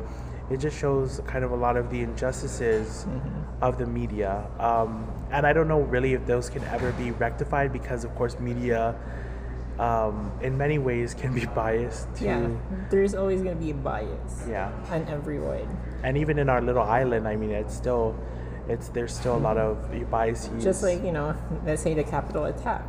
it 0.50 0.56
just 0.58 0.76
shows 0.78 1.20
kind 1.26 1.44
of 1.44 1.50
a 1.52 1.56
lot 1.56 1.76
of 1.76 1.90
the 1.90 2.00
injustices 2.00 3.06
Mm-hmm. 3.08 3.62
of 3.64 3.76
the 3.78 3.86
media 3.86 4.46
um, 4.60 5.04
and 5.32 5.44
i 5.46 5.52
don't 5.52 5.66
know 5.68 5.80
really 5.80 6.14
if 6.14 6.24
those 6.26 6.48
can 6.48 6.62
ever 6.64 6.92
be 6.92 7.10
rectified 7.10 7.72
because 7.72 8.04
of 8.04 8.14
course 8.14 8.38
media 8.38 8.94
um, 9.78 10.32
in 10.42 10.56
many 10.56 10.78
ways 10.78 11.12
can 11.14 11.34
be 11.34 11.44
biased 11.62 12.12
to 12.16 12.24
Yeah, 12.24 12.48
there's 12.90 13.14
always 13.14 13.42
gonna 13.42 13.56
be 13.56 13.70
a 13.72 13.74
bias 13.74 14.44
yeah 14.48 14.70
on 14.90 15.06
everyone. 15.08 15.68
and 16.02 16.16
even 16.16 16.38
in 16.38 16.48
our 16.48 16.60
little 16.62 16.82
island 16.82 17.26
i 17.28 17.36
mean 17.36 17.50
it's 17.50 17.74
still 17.74 18.14
it's 18.68 18.88
there's 18.90 19.14
still 19.14 19.36
a 19.36 19.42
lot 19.48 19.56
of 19.56 19.76
biases 20.10 20.62
Just 20.62 20.82
like 20.82 21.02
you 21.02 21.12
know, 21.12 21.34
let's 21.64 21.82
say 21.82 21.94
the 21.94 22.04
Capitol 22.04 22.44
attack. 22.44 22.84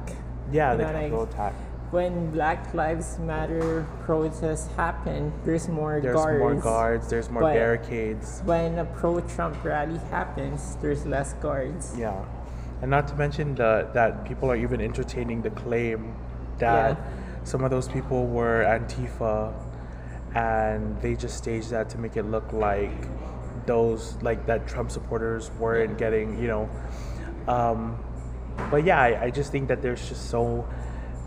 yeah 0.51 0.71
you 0.71 0.77
the 0.77 0.83
know, 0.83 0.91
like, 0.93 1.01
capital 1.03 1.23
attack 1.23 1.53
When 1.91 2.29
Black 2.31 2.73
Lives 2.73 3.17
Matter 3.17 3.85
protests 4.05 4.67
happen, 4.75 5.33
there's 5.45 5.67
more 5.67 5.99
there's 6.01 6.15
guards. 6.15 6.39
more 6.39 6.55
guards 6.55 7.07
there's 7.09 7.29
more 7.29 7.41
barricades 7.41 8.41
When 8.45 8.77
a 8.77 8.85
pro-Trump 8.85 9.55
rally 9.63 9.97
happens, 10.11 10.75
there's 10.81 11.05
less 11.05 11.33
guards. 11.41 11.95
Yeah, 11.97 12.13
and 12.81 12.91
not 12.91 13.07
to 13.09 13.15
mention 13.15 13.55
the 13.55 13.87
that 13.97 14.23
people 14.29 14.51
are 14.51 14.55
even 14.65 14.79
entertaining 14.81 15.41
the 15.41 15.49
claim 15.63 16.13
that 16.59 16.93
Yeah. 16.97 17.43
some 17.43 17.63
of 17.65 17.71
those 17.71 17.87
people 17.87 18.27
were 18.27 18.61
Antifa, 18.75 19.51
and 20.35 20.99
they 21.01 21.15
just 21.15 21.37
staged 21.37 21.69
that 21.71 21.89
to 21.89 21.97
make 21.97 22.15
it 22.17 22.25
look 22.25 22.51
like 22.53 22.93
those 23.69 24.17
like 24.23 24.47
that 24.47 24.67
Trump 24.67 24.89
supporters 24.89 25.51
weren't 25.60 25.97
getting 25.97 26.41
you 26.41 26.47
know. 26.47 26.69
Um, 27.47 28.03
but 28.71 28.84
yeah, 28.84 28.99
I, 28.99 29.25
I 29.25 29.29
just 29.29 29.51
think 29.51 29.67
that 29.67 29.82
there's 29.84 30.10
just 30.10 30.29
so 30.29 30.67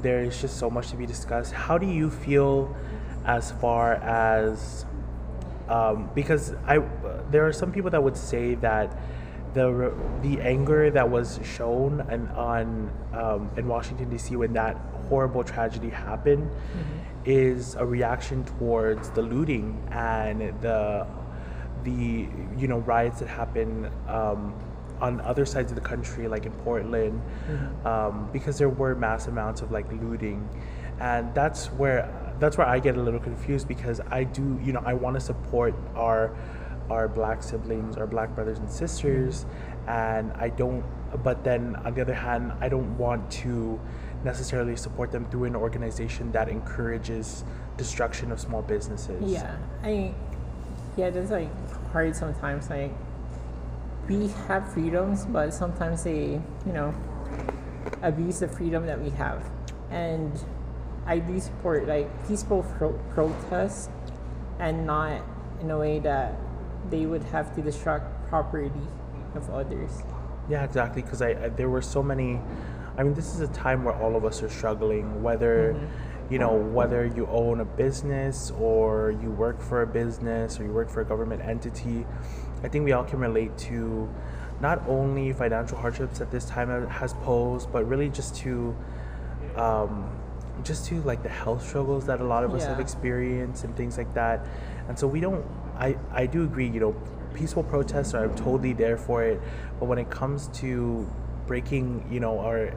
there's 0.02 0.40
just 0.40 0.58
so 0.58 0.68
much 0.68 0.90
to 0.90 0.96
be 0.96 1.06
discussed. 1.06 1.52
How 1.52 1.78
do 1.78 1.86
you 1.86 2.10
feel 2.10 2.74
as 3.24 3.52
far 3.52 3.94
as 3.94 4.84
um, 5.68 6.10
because 6.14 6.54
I 6.66 6.82
there 7.30 7.46
are 7.46 7.52
some 7.52 7.70
people 7.70 7.90
that 7.90 8.02
would 8.02 8.16
say 8.16 8.56
that 8.56 8.98
the 9.54 9.94
the 10.22 10.40
anger 10.40 10.90
that 10.90 11.08
was 11.08 11.38
shown 11.44 12.00
and 12.10 12.28
on 12.30 12.90
um, 13.12 13.50
in 13.56 13.68
Washington 13.68 14.10
D.C. 14.10 14.34
when 14.34 14.52
that 14.54 14.76
horrible 15.08 15.44
tragedy 15.44 15.90
happened 15.90 16.50
is 17.24 17.76
a 17.76 17.86
reaction 17.86 18.44
towards 18.44 19.10
the 19.10 19.22
looting 19.22 19.80
and 19.92 20.40
the 20.60 21.06
the 21.84 22.28
you 22.58 22.68
know 22.68 22.78
riots 22.78 23.20
that 23.20 23.28
happen 23.28 23.90
um, 24.08 24.54
on 25.00 25.20
other 25.22 25.44
sides 25.44 25.72
of 25.72 25.74
the 25.74 25.82
country 25.82 26.28
like 26.28 26.46
in 26.46 26.52
Portland 26.52 27.20
um, 27.84 28.28
because 28.32 28.58
there 28.58 28.68
were 28.68 28.94
mass 28.94 29.26
amounts 29.26 29.60
of 29.60 29.72
like 29.72 29.90
looting. 29.92 30.48
And 31.00 31.34
that's 31.34 31.66
where 31.72 32.08
that's 32.38 32.56
where 32.56 32.66
I 32.66 32.78
get 32.78 32.96
a 32.96 33.02
little 33.02 33.20
confused 33.20 33.66
because 33.66 34.00
I 34.10 34.24
do 34.24 34.58
you 34.62 34.72
know 34.72 34.82
I 34.84 34.94
want 34.94 35.14
to 35.14 35.20
support 35.20 35.74
our 35.94 36.36
our 36.90 37.08
black 37.08 37.42
siblings 37.42 37.96
our 37.96 38.06
black 38.06 38.34
brothers 38.34 38.58
and 38.58 38.70
sisters 38.70 39.46
and 39.86 40.32
I 40.32 40.48
don't 40.48 40.84
but 41.22 41.44
then 41.44 41.76
on 41.84 41.94
the 41.94 42.00
other 42.00 42.14
hand 42.14 42.52
I 42.60 42.68
don't 42.68 42.96
want 42.98 43.30
to 43.42 43.80
necessarily 44.24 44.76
support 44.76 45.10
them 45.10 45.28
through 45.30 45.44
an 45.44 45.56
organization 45.56 46.30
that 46.32 46.48
encourages 46.48 47.44
destruction 47.76 48.30
of 48.30 48.40
small 48.40 48.62
businesses. 48.62 49.30
Yeah, 49.30 49.56
I 49.82 50.14
yeah, 50.96 51.10
that's 51.10 51.30
like 51.30 51.50
hard 51.92 52.14
sometimes. 52.14 52.68
Like 52.70 52.92
we 54.08 54.28
have 54.48 54.72
freedoms, 54.72 55.26
but 55.26 55.54
sometimes 55.54 56.04
they, 56.04 56.40
you 56.66 56.72
know, 56.72 56.94
abuse 58.02 58.40
the 58.40 58.48
freedom 58.48 58.86
that 58.86 59.00
we 59.00 59.10
have. 59.10 59.48
And 59.90 60.32
I 61.06 61.18
do 61.18 61.38
support 61.40 61.86
like 61.86 62.28
peaceful 62.28 62.62
pro- 62.78 62.98
protest, 63.14 63.90
and 64.58 64.86
not 64.86 65.22
in 65.60 65.70
a 65.70 65.78
way 65.78 65.98
that 66.00 66.34
they 66.90 67.06
would 67.06 67.24
have 67.24 67.54
to 67.54 67.62
destruct 67.62 68.06
property 68.28 68.70
of 69.34 69.48
others. 69.50 70.02
Yeah, 70.48 70.64
exactly. 70.64 71.02
Because 71.02 71.22
I, 71.22 71.30
I 71.30 71.48
there 71.48 71.68
were 71.68 71.82
so 71.82 72.02
many. 72.02 72.40
I 72.98 73.02
mean, 73.02 73.14
this 73.14 73.34
is 73.34 73.40
a 73.40 73.48
time 73.48 73.84
where 73.84 73.94
all 73.94 74.16
of 74.16 74.24
us 74.24 74.42
are 74.42 74.50
struggling. 74.50 75.22
Whether 75.22 75.74
mm-hmm. 75.74 75.86
You 76.32 76.38
know 76.38 76.54
whether 76.78 77.04
you 77.04 77.26
own 77.26 77.60
a 77.60 77.64
business 77.64 78.50
or 78.58 79.14
you 79.22 79.30
work 79.30 79.60
for 79.60 79.82
a 79.82 79.86
business 79.86 80.58
or 80.58 80.64
you 80.64 80.72
work 80.72 80.88
for 80.88 81.02
a 81.02 81.04
government 81.04 81.42
entity, 81.42 82.06
I 82.64 82.68
think 82.68 82.84
we 82.86 82.92
all 82.92 83.04
can 83.04 83.18
relate 83.20 83.56
to 83.68 84.08
not 84.60 84.82
only 84.88 85.32
financial 85.34 85.76
hardships 85.76 86.18
that 86.20 86.30
this 86.30 86.46
time 86.46 86.68
has 86.88 87.12
posed, 87.14 87.70
but 87.70 87.86
really 87.86 88.08
just 88.08 88.34
to 88.36 88.74
um, 89.56 90.08
just 90.64 90.86
to 90.86 91.02
like 91.02 91.22
the 91.22 91.28
health 91.28 91.66
struggles 91.68 92.06
that 92.06 92.20
a 92.20 92.24
lot 92.24 92.44
of 92.44 92.54
us 92.54 92.64
have 92.64 92.78
Yeah. 92.78 92.82
experienced 92.82 93.64
and 93.64 93.76
things 93.76 93.98
like 93.98 94.12
that. 94.14 94.46
And 94.88 94.98
so 94.98 95.06
we 95.06 95.20
don't. 95.20 95.44
I 95.76 95.96
I 96.12 96.26
do 96.26 96.44
agree. 96.44 96.68
You 96.68 96.80
know, 96.80 96.94
peaceful 97.34 97.62
protests 97.64 98.14
are 98.14 98.24
I'm 98.24 98.34
totally 98.36 98.72
there 98.72 98.96
for 98.96 99.22
it. 99.22 99.40
But 99.78 99.86
when 99.86 99.98
it 99.98 100.08
comes 100.10 100.48
to 100.60 101.06
breaking, 101.46 102.06
you 102.10 102.20
know, 102.20 102.34
or 102.38 102.72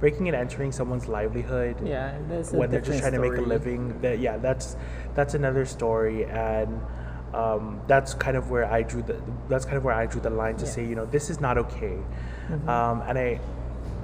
breaking 0.00 0.28
and 0.28 0.36
entering 0.36 0.72
someone's 0.72 1.08
livelihood, 1.08 1.76
Yeah, 1.86 2.18
that's 2.28 2.52
when 2.52 2.70
they're 2.70 2.80
just 2.80 3.00
trying 3.00 3.12
different 3.12 3.36
to 3.36 3.38
make 3.40 3.46
a 3.46 3.48
living, 3.48 4.00
that 4.02 4.18
yeah, 4.18 4.36
that's 4.36 4.76
that's 5.14 5.34
another 5.34 5.64
story, 5.64 6.24
and 6.26 6.80
um, 7.34 7.80
that's 7.86 8.14
kind 8.14 8.36
of 8.36 8.50
where 8.50 8.64
I 8.70 8.82
drew 8.82 9.02
the 9.02 9.20
that's 9.48 9.64
kind 9.64 9.76
of 9.76 9.84
where 9.84 9.94
I 9.94 10.06
drew 10.06 10.20
the 10.20 10.30
line 10.30 10.56
to 10.58 10.64
Yeah. 10.64 10.70
say, 10.70 10.84
you 10.84 10.94
know, 10.94 11.06
this 11.06 11.30
is 11.30 11.40
not 11.40 11.58
okay, 11.58 11.98
Mm-hmm. 12.50 12.68
um, 12.68 13.02
and 13.08 13.18
I 13.18 13.40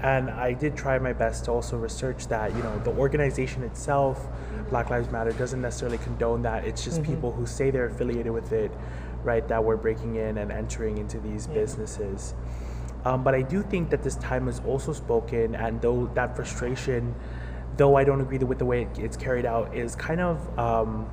and 0.03 0.31
I 0.31 0.53
did 0.53 0.77
try 0.77 0.99
my 0.99 1.13
best 1.13 1.45
to 1.45 1.53
also 1.53 1.77
research 1.77 2.27
that, 2.27 2.57
you 2.57 2.63
know, 2.63 2.77
the 2.81 2.91
organization 2.91 3.63
itself 3.63 4.27
Black 4.69 4.91
Lives 4.91 5.11
Matter 5.13 5.33
doesn't 5.33 5.61
necessarily 5.63 5.99
condone 5.99 6.43
that. 6.43 6.65
It's 6.65 6.83
just 6.83 7.03
Mm-hmm. 7.03 7.13
people 7.13 7.31
who 7.33 7.47
say 7.47 7.71
they're 7.71 7.87
affiliated 7.87 8.33
with 8.33 8.51
it, 8.53 8.73
right, 9.23 9.47
that 9.47 9.63
were 9.63 9.77
breaking 9.77 10.17
in 10.17 10.39
and 10.39 10.51
entering 10.51 10.99
into 10.99 11.21
these 11.21 11.47
Yeah. 11.47 11.55
businesses. 11.55 12.35
Um, 13.05 13.25
but 13.25 13.35
I 13.35 13.43
do 13.43 13.63
think 13.63 13.91
that 13.91 14.03
this 14.03 14.15
time 14.17 14.49
is 14.49 14.61
also 14.67 14.93
spoken, 14.93 15.55
and 15.55 15.81
though 15.81 16.07
that 16.15 16.37
frustration, 16.37 17.15
though 17.77 17.97
I 17.97 18.05
don't 18.05 18.21
agree 18.21 18.39
with 18.39 18.59
the 18.59 18.65
way 18.65 18.89
it's 18.97 19.17
carried 19.17 19.45
out, 19.47 19.75
is 19.75 19.97
kind 19.97 20.21
of 20.21 20.59
um, 20.59 21.11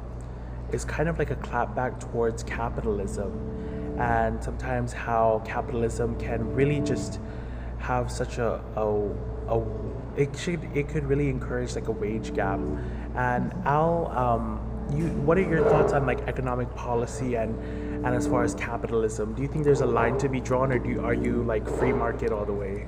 is 0.71 0.85
kind 0.85 1.09
of 1.09 1.17
like 1.17 1.31
a 1.31 1.35
clapback 1.35 1.99
towards 1.99 2.43
capitalism, 2.43 3.31
and 3.99 4.43
sometimes 4.43 4.93
how 4.93 5.41
capitalism 5.45 6.17
can 6.19 6.53
really 6.53 6.79
just 6.79 7.19
have 7.79 8.11
such 8.11 8.37
a, 8.37 8.61
a, 8.75 8.85
a 9.47 9.63
it 10.15 10.37
should 10.37 10.63
it 10.75 10.89
could 10.89 11.05
really 11.05 11.29
encourage 11.29 11.75
like 11.75 11.87
a 11.87 11.91
wage 11.91 12.33
gap. 12.35 12.59
And 13.15 13.51
Al, 13.65 14.11
um, 14.15 14.61
you 14.95 15.07
what 15.25 15.37
are 15.37 15.41
your 15.41 15.63
thoughts 15.63 15.93
on 15.93 16.05
like 16.05 16.21
economic 16.27 16.73
policy 16.75 17.35
and 17.35 17.57
and 18.03 18.15
as 18.15 18.27
far 18.27 18.43
as 18.43 18.55
capitalism? 18.55 19.33
Do 19.33 19.41
you 19.41 19.47
think 19.47 19.65
there's 19.65 19.81
a 19.81 19.85
line 19.85 20.17
to 20.19 20.29
be 20.29 20.39
drawn, 20.39 20.71
or 20.71 20.79
do 20.79 20.89
you, 20.89 21.01
are 21.01 21.13
you 21.13 21.43
like 21.43 21.67
free 21.67 21.93
market 21.93 22.31
all 22.31 22.45
the 22.45 22.53
way? 22.53 22.87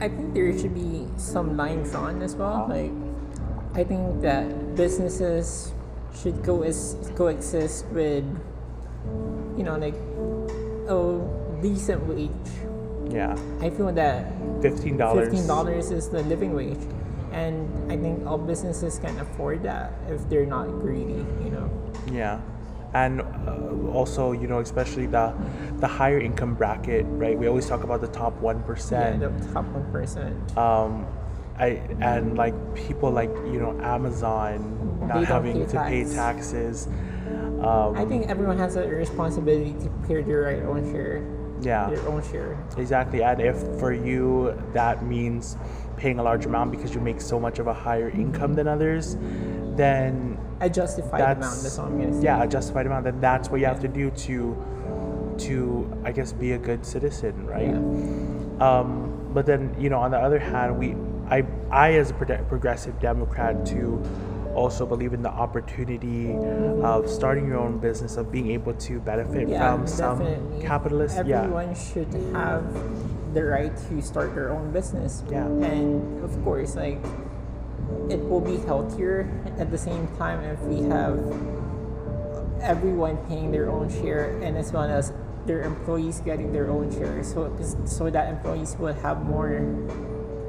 I 0.00 0.08
think 0.08 0.34
there 0.34 0.56
should 0.58 0.74
be 0.74 1.06
some 1.16 1.56
line 1.56 1.82
drawn 1.82 2.22
as 2.22 2.34
well. 2.34 2.64
Uh-huh. 2.64 2.74
Like, 2.74 2.92
I 3.74 3.84
think 3.84 4.22
that 4.22 4.74
businesses 4.74 5.72
should 6.20 6.42
go 6.42 6.62
as 6.62 6.96
coexist 7.14 7.86
with, 7.88 8.24
you 9.56 9.62
know, 9.62 9.76
like 9.78 9.94
a 10.88 11.60
decent 11.62 12.02
wage. 12.06 12.30
Yeah, 13.10 13.36
I 13.60 13.70
feel 13.70 13.92
that 13.92 14.32
fifteen 14.62 14.96
dollars. 14.96 15.28
fifteen 15.28 15.46
dollars 15.46 15.90
is 15.90 16.08
the 16.08 16.22
living 16.22 16.54
wage, 16.54 16.82
and 17.32 17.68
I 17.90 17.96
think 17.96 18.26
all 18.26 18.38
businesses 18.38 18.98
can 18.98 19.18
afford 19.18 19.62
that 19.64 19.92
if 20.08 20.28
they're 20.28 20.46
not 20.46 20.66
greedy. 20.80 21.26
You 21.42 21.50
know. 21.50 21.92
Yeah, 22.10 22.40
and 22.94 23.22
also 23.92 24.32
you 24.32 24.46
know 24.46 24.60
especially 24.60 25.06
the 25.06 25.34
the 25.78 25.86
higher 25.88 26.18
income 26.18 26.54
bracket, 26.54 27.04
right? 27.08 27.36
We 27.38 27.46
always 27.46 27.68
talk 27.68 27.84
about 27.84 28.00
the 28.00 28.08
top 28.08 28.34
one 28.40 28.62
Yeah, 28.90 29.16
the 29.16 29.30
top 29.52 29.64
one 29.66 29.90
percent. 29.90 30.56
um, 30.56 31.06
I 31.58 31.82
and 32.00 32.36
like 32.36 32.54
people 32.74 33.10
like 33.10 33.30
you 33.52 33.60
know 33.60 33.78
Amazon 33.82 34.98
They 35.02 35.06
not 35.06 35.24
having 35.26 35.66
to 35.66 35.80
pay 35.80 36.04
taxes. 36.04 36.88
Um, 37.60 37.94
I 37.96 38.04
think 38.06 38.28
everyone 38.30 38.56
has 38.58 38.76
a 38.76 38.86
responsibility 38.88 39.74
to 39.84 39.88
pay 40.08 40.22
their 40.22 40.42
right 40.42 40.62
own 40.62 40.90
share. 40.90 41.22
yeah, 41.60 41.90
Their 41.90 42.08
own 42.08 42.22
share. 42.30 42.56
exactly. 42.78 43.22
And 43.22 43.40
if 43.40 43.56
for 43.78 43.92
you 43.92 44.56
that 44.72 45.04
means 45.04 45.56
paying 45.98 46.18
a 46.18 46.22
large 46.22 46.46
amount 46.46 46.70
because 46.70 46.94
you 46.94 47.00
make 47.00 47.20
so 47.20 47.38
much 47.38 47.58
of 47.58 47.66
a 47.66 47.74
higher 47.74 48.08
income 48.08 48.54
than 48.54 48.66
others, 48.66 49.18
then 49.76 50.38
A 50.60 50.68
justified 50.68 51.20
that's 51.20 51.38
amount. 51.38 51.62
That's 51.62 51.78
all 51.78 51.86
I'm 51.86 51.98
gonna 52.00 52.12
say. 52.14 52.22
yeah 52.24 52.42
a 52.42 52.46
justified 52.46 52.86
amount. 52.86 53.04
Then 53.04 53.20
that's 53.20 53.48
what 53.50 53.60
you 53.60 53.66
have 53.66 53.80
to 53.80 53.88
do 53.88 54.10
to 54.10 54.56
to 55.38 56.00
I 56.04 56.12
guess 56.12 56.32
be 56.32 56.52
a 56.52 56.58
good 56.58 56.84
citizen, 56.84 57.46
right? 57.46 57.68
Yeah. 57.68 58.60
Um, 58.60 59.30
but 59.32 59.46
then, 59.46 59.74
you 59.78 59.88
know, 59.88 59.98
on 59.98 60.10
the 60.10 60.18
other 60.18 60.38
hand, 60.38 60.78
we, 60.78 60.94
I, 61.30 61.46
I 61.70 61.94
as 61.94 62.10
a 62.10 62.14
progressive 62.14 63.00
Democrat, 63.00 63.64
to 63.66 64.02
also 64.54 64.84
believe 64.84 65.14
in 65.14 65.22
the 65.22 65.30
opportunity 65.30 66.34
of 66.82 67.08
starting 67.08 67.46
your 67.46 67.58
own 67.58 67.78
business, 67.78 68.16
of 68.16 68.30
being 68.32 68.50
able 68.50 68.74
to 68.74 69.00
benefit 69.00 69.48
Yeah, 69.48 69.72
from 69.76 69.86
some 69.86 70.18
definitely. 70.18 70.66
capitalist. 70.66 71.16
Yeah, 71.24 71.42
Everyone 71.44 71.74
should 71.74 72.12
have 72.34 73.32
the 73.32 73.44
right 73.44 73.74
to 73.88 74.02
start 74.02 74.34
their 74.34 74.50
own 74.50 74.72
business. 74.72 75.22
Yeah. 75.30 75.46
And 75.46 76.22
of 76.24 76.42
course, 76.44 76.74
like 76.74 76.98
it 78.08 78.20
will 78.28 78.40
be 78.40 78.56
healthier 78.66 79.30
at 79.58 79.70
the 79.70 79.78
same 79.78 80.08
time 80.16 80.40
if 80.44 80.60
we 80.62 80.82
have 80.88 81.18
everyone 82.60 83.16
paying 83.28 83.50
their 83.50 83.70
own 83.70 83.88
share 83.88 84.36
and 84.42 84.56
as 84.56 84.72
well 84.72 84.84
as 84.84 85.12
their 85.46 85.62
employees 85.62 86.20
getting 86.20 86.52
their 86.52 86.70
own 86.70 86.90
share 86.92 87.22
so 87.24 87.48
so 87.84 88.10
that 88.10 88.28
employees 88.28 88.76
will 88.78 88.92
have 88.92 89.24
more 89.24 89.64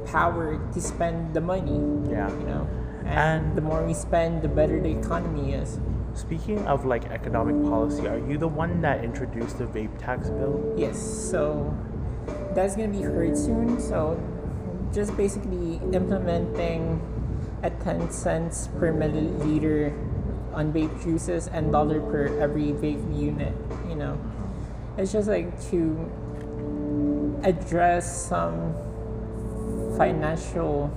power 0.05 0.59
to 0.73 0.81
spend 0.81 1.33
the 1.33 1.41
money 1.41 1.79
yeah. 2.11 2.27
you 2.29 2.45
know 2.45 2.67
and, 3.05 3.07
And- 3.07 3.55
the 3.55 3.61
more 3.61 3.83
we 3.85 3.93
spend 3.93 4.41
the 4.41 4.49
better 4.49 4.81
the 4.81 4.91
economy 4.91 5.53
is 5.53 5.79
Speaking 6.13 6.59
of 6.67 6.85
like 6.85 7.05
economic 7.05 7.55
policy, 7.63 8.07
are 8.07 8.19
you 8.19 8.37
the 8.37 8.47
one 8.47 8.81
that 8.81 9.03
introduced 9.03 9.57
the 9.57 9.65
vape 9.65 9.97
tax 9.97 10.29
bill? 10.29 10.73
Yes, 10.75 10.99
so 10.99 11.73
that's 12.53 12.75
gonna 12.75 12.89
be 12.89 13.01
heard 13.01 13.37
soon. 13.37 13.79
So 13.79 14.19
just 14.93 15.15
basically 15.15 15.79
implementing 15.93 16.99
a 17.63 17.69
10 17.69 18.11
cents 18.11 18.67
per 18.79 18.91
milliliter 18.91 19.93
on 20.53 20.73
vape 20.73 21.03
juices 21.03 21.47
and 21.47 21.71
dollar 21.71 21.99
per 21.99 22.27
every 22.39 22.73
vape 22.73 23.01
unit, 23.17 23.53
you 23.87 23.95
know. 23.95 24.19
It's 24.97 25.11
just 25.11 25.27
like 25.27 25.49
to 25.69 27.39
address 27.43 28.27
some 28.27 28.75
financial 29.97 30.91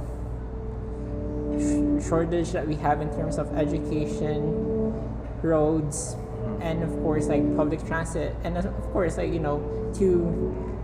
sh- 1.58 2.06
shortage 2.08 2.52
that 2.52 2.66
we 2.66 2.74
have 2.76 3.00
in 3.00 3.10
terms 3.10 3.38
of 3.38 3.54
education, 3.56 4.92
roads, 5.42 6.16
and 6.60 6.82
of 6.82 6.90
course 7.02 7.28
like 7.28 7.44
public 7.56 7.84
transit, 7.86 8.34
and 8.44 8.56
of 8.56 8.64
course 8.92 9.16
like 9.18 9.32
you 9.32 9.40
know 9.40 9.60
to 9.94 10.74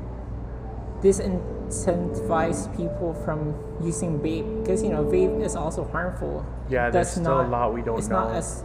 disincentivize 1.71 2.77
people 2.77 3.15
from 3.25 3.55
using 3.83 4.19
vape 4.19 4.61
because 4.61 4.83
you 4.83 4.91
know 4.91 5.05
vape 5.05 5.43
is 5.43 5.57
also 5.57 5.85
harmful. 5.85 6.45
Yeah, 6.69 6.91
there's 6.91 7.11
still 7.11 7.41
a 7.41 7.47
lot 7.47 7.73
we 7.73 7.83
don't 7.83 7.99
it's 7.99 8.09
know. 8.09 8.29
Not 8.29 8.37
as, 8.37 8.65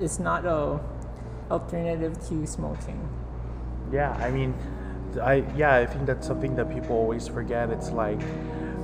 it's 0.00 0.18
not 0.18 0.44
a 0.44 0.80
alternative 1.50 2.18
to 2.28 2.46
smoking. 2.46 3.08
Yeah, 3.92 4.12
I 4.12 4.30
mean, 4.30 4.54
I 5.22 5.44
yeah, 5.56 5.74
I 5.74 5.86
think 5.86 6.06
that's 6.06 6.26
something 6.26 6.54
that 6.56 6.72
people 6.72 6.96
always 6.96 7.28
forget. 7.28 7.70
It's 7.70 7.90
like, 7.90 8.20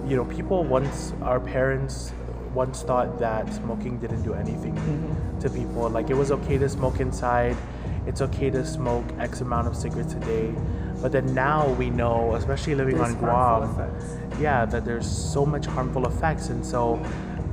you 0.06 0.16
know, 0.16 0.24
people 0.24 0.64
once 0.64 1.12
our 1.22 1.40
parents 1.40 2.12
once 2.54 2.82
thought 2.82 3.18
that 3.18 3.52
smoking 3.52 3.98
didn't 3.98 4.22
do 4.22 4.32
anything 4.32 4.74
mm-hmm. 4.74 5.38
to 5.40 5.50
people. 5.50 5.90
Like 5.90 6.10
it 6.10 6.14
was 6.14 6.30
okay 6.30 6.56
to 6.58 6.68
smoke 6.68 7.00
inside, 7.00 7.56
it's 8.06 8.22
okay 8.22 8.50
to 8.50 8.64
smoke 8.64 9.04
X 9.18 9.42
amount 9.42 9.66
of 9.68 9.76
cigarettes 9.76 10.14
a 10.14 10.20
day. 10.20 10.54
But 11.06 11.12
then 11.12 11.34
now 11.34 11.68
we 11.74 11.88
know, 11.88 12.34
especially 12.34 12.74
living 12.74 12.96
There's 12.96 13.14
on 13.14 13.18
Guam, 13.20 13.92
yeah, 14.40 14.66
that 14.66 14.84
there's 14.84 15.06
so 15.06 15.46
much 15.46 15.64
harmful 15.64 16.04
effects, 16.04 16.48
and 16.48 16.66
so 16.66 17.00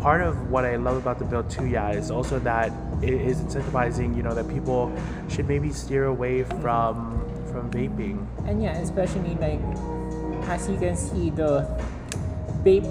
part 0.02 0.22
of 0.22 0.50
what 0.50 0.66
I 0.66 0.76
love 0.76 0.98
about 0.98 1.20
the 1.20 1.26
bill 1.26 1.44
too, 1.44 1.68
yeah, 1.68 1.92
is 1.92 2.10
also 2.10 2.40
that 2.40 2.74
it 3.04 3.14
is 3.14 3.38
incentivizing, 3.42 4.18
you 4.18 4.24
know, 4.24 4.34
that 4.34 4.50
people 4.50 4.92
should 5.30 5.48
maybe 5.48 5.72
steer 5.72 6.06
away 6.06 6.46
from 6.66 7.22
from 7.52 7.70
vaping. 7.70 8.26
And 8.48 8.64
yeah, 8.64 8.74
especially 8.82 9.38
like 9.38 9.62
as 10.50 10.68
you 10.68 10.78
can 10.78 10.98
see 10.98 11.30
the 11.30 11.70
vape 12.66 12.90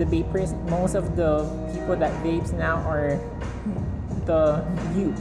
the 0.00 0.04
vapors 0.04 0.52
most 0.66 0.96
of 0.96 1.14
the 1.14 1.46
people 1.70 1.94
that 1.94 2.10
vapes 2.24 2.52
now 2.52 2.82
are 2.90 3.20
the 4.26 4.66
youth. 4.98 5.14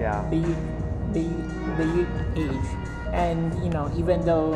Yeah, 0.00 0.24
The 0.30 0.36
youth 0.36 0.80
the 1.12 1.20
youth, 1.20 1.76
the 1.76 1.84
youth 1.84 2.08
age. 2.36 2.79
And 3.12 3.52
you 3.64 3.70
know, 3.70 3.90
even 3.96 4.24
though 4.24 4.54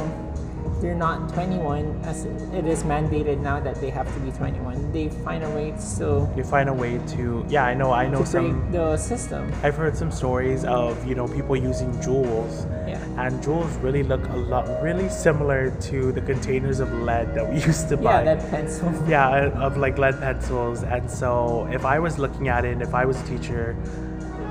they're 0.80 0.94
not 0.94 1.32
21 1.32 2.00
as 2.04 2.24
it 2.26 2.66
is 2.66 2.82
mandated 2.82 3.38
now 3.40 3.58
that 3.60 3.80
they 3.80 3.90
have 3.90 4.12
to 4.12 4.20
be 4.20 4.30
21, 4.32 4.92
they 4.92 5.08
find 5.08 5.42
a 5.44 5.50
way 5.50 5.70
to 5.70 5.80
still 5.80 6.30
you 6.36 6.44
find 6.44 6.68
a 6.68 6.72
way 6.72 6.98
to. 7.08 7.44
Yeah, 7.48 7.64
I 7.64 7.74
know. 7.74 7.92
I 7.92 8.06
know 8.08 8.20
to 8.20 8.26
some. 8.26 8.70
the 8.72 8.96
system. 8.96 9.50
I've 9.62 9.76
heard 9.76 9.96
some 9.96 10.10
stories 10.10 10.64
of 10.64 11.06
you 11.06 11.14
know 11.14 11.26
people 11.28 11.56
using 11.56 11.90
jewels, 12.02 12.66
Yeah. 12.86 12.98
and 13.18 13.42
jewels 13.42 13.74
really 13.76 14.02
look 14.02 14.26
a 14.28 14.36
lot 14.36 14.66
really 14.82 15.08
similar 15.08 15.70
to 15.88 16.12
the 16.12 16.20
containers 16.20 16.80
of 16.80 16.92
lead 16.92 17.34
that 17.34 17.48
we 17.48 17.60
used 17.70 17.88
to 17.90 17.96
buy 17.96 18.02
Yeah, 18.02 18.18
buy. 18.18 18.34
that 18.34 18.50
pencil. 18.50 18.92
yeah, 19.08 19.50
of 19.66 19.76
like 19.76 19.96
lead 19.98 20.18
pencils. 20.20 20.82
And 20.82 21.10
so 21.10 21.66
if 21.72 21.84
I 21.84 21.98
was 21.98 22.18
looking 22.18 22.48
at 22.48 22.64
it, 22.64 22.72
and 22.72 22.82
if 22.82 22.94
I 22.94 23.04
was 23.04 23.20
a 23.20 23.24
teacher, 23.26 23.76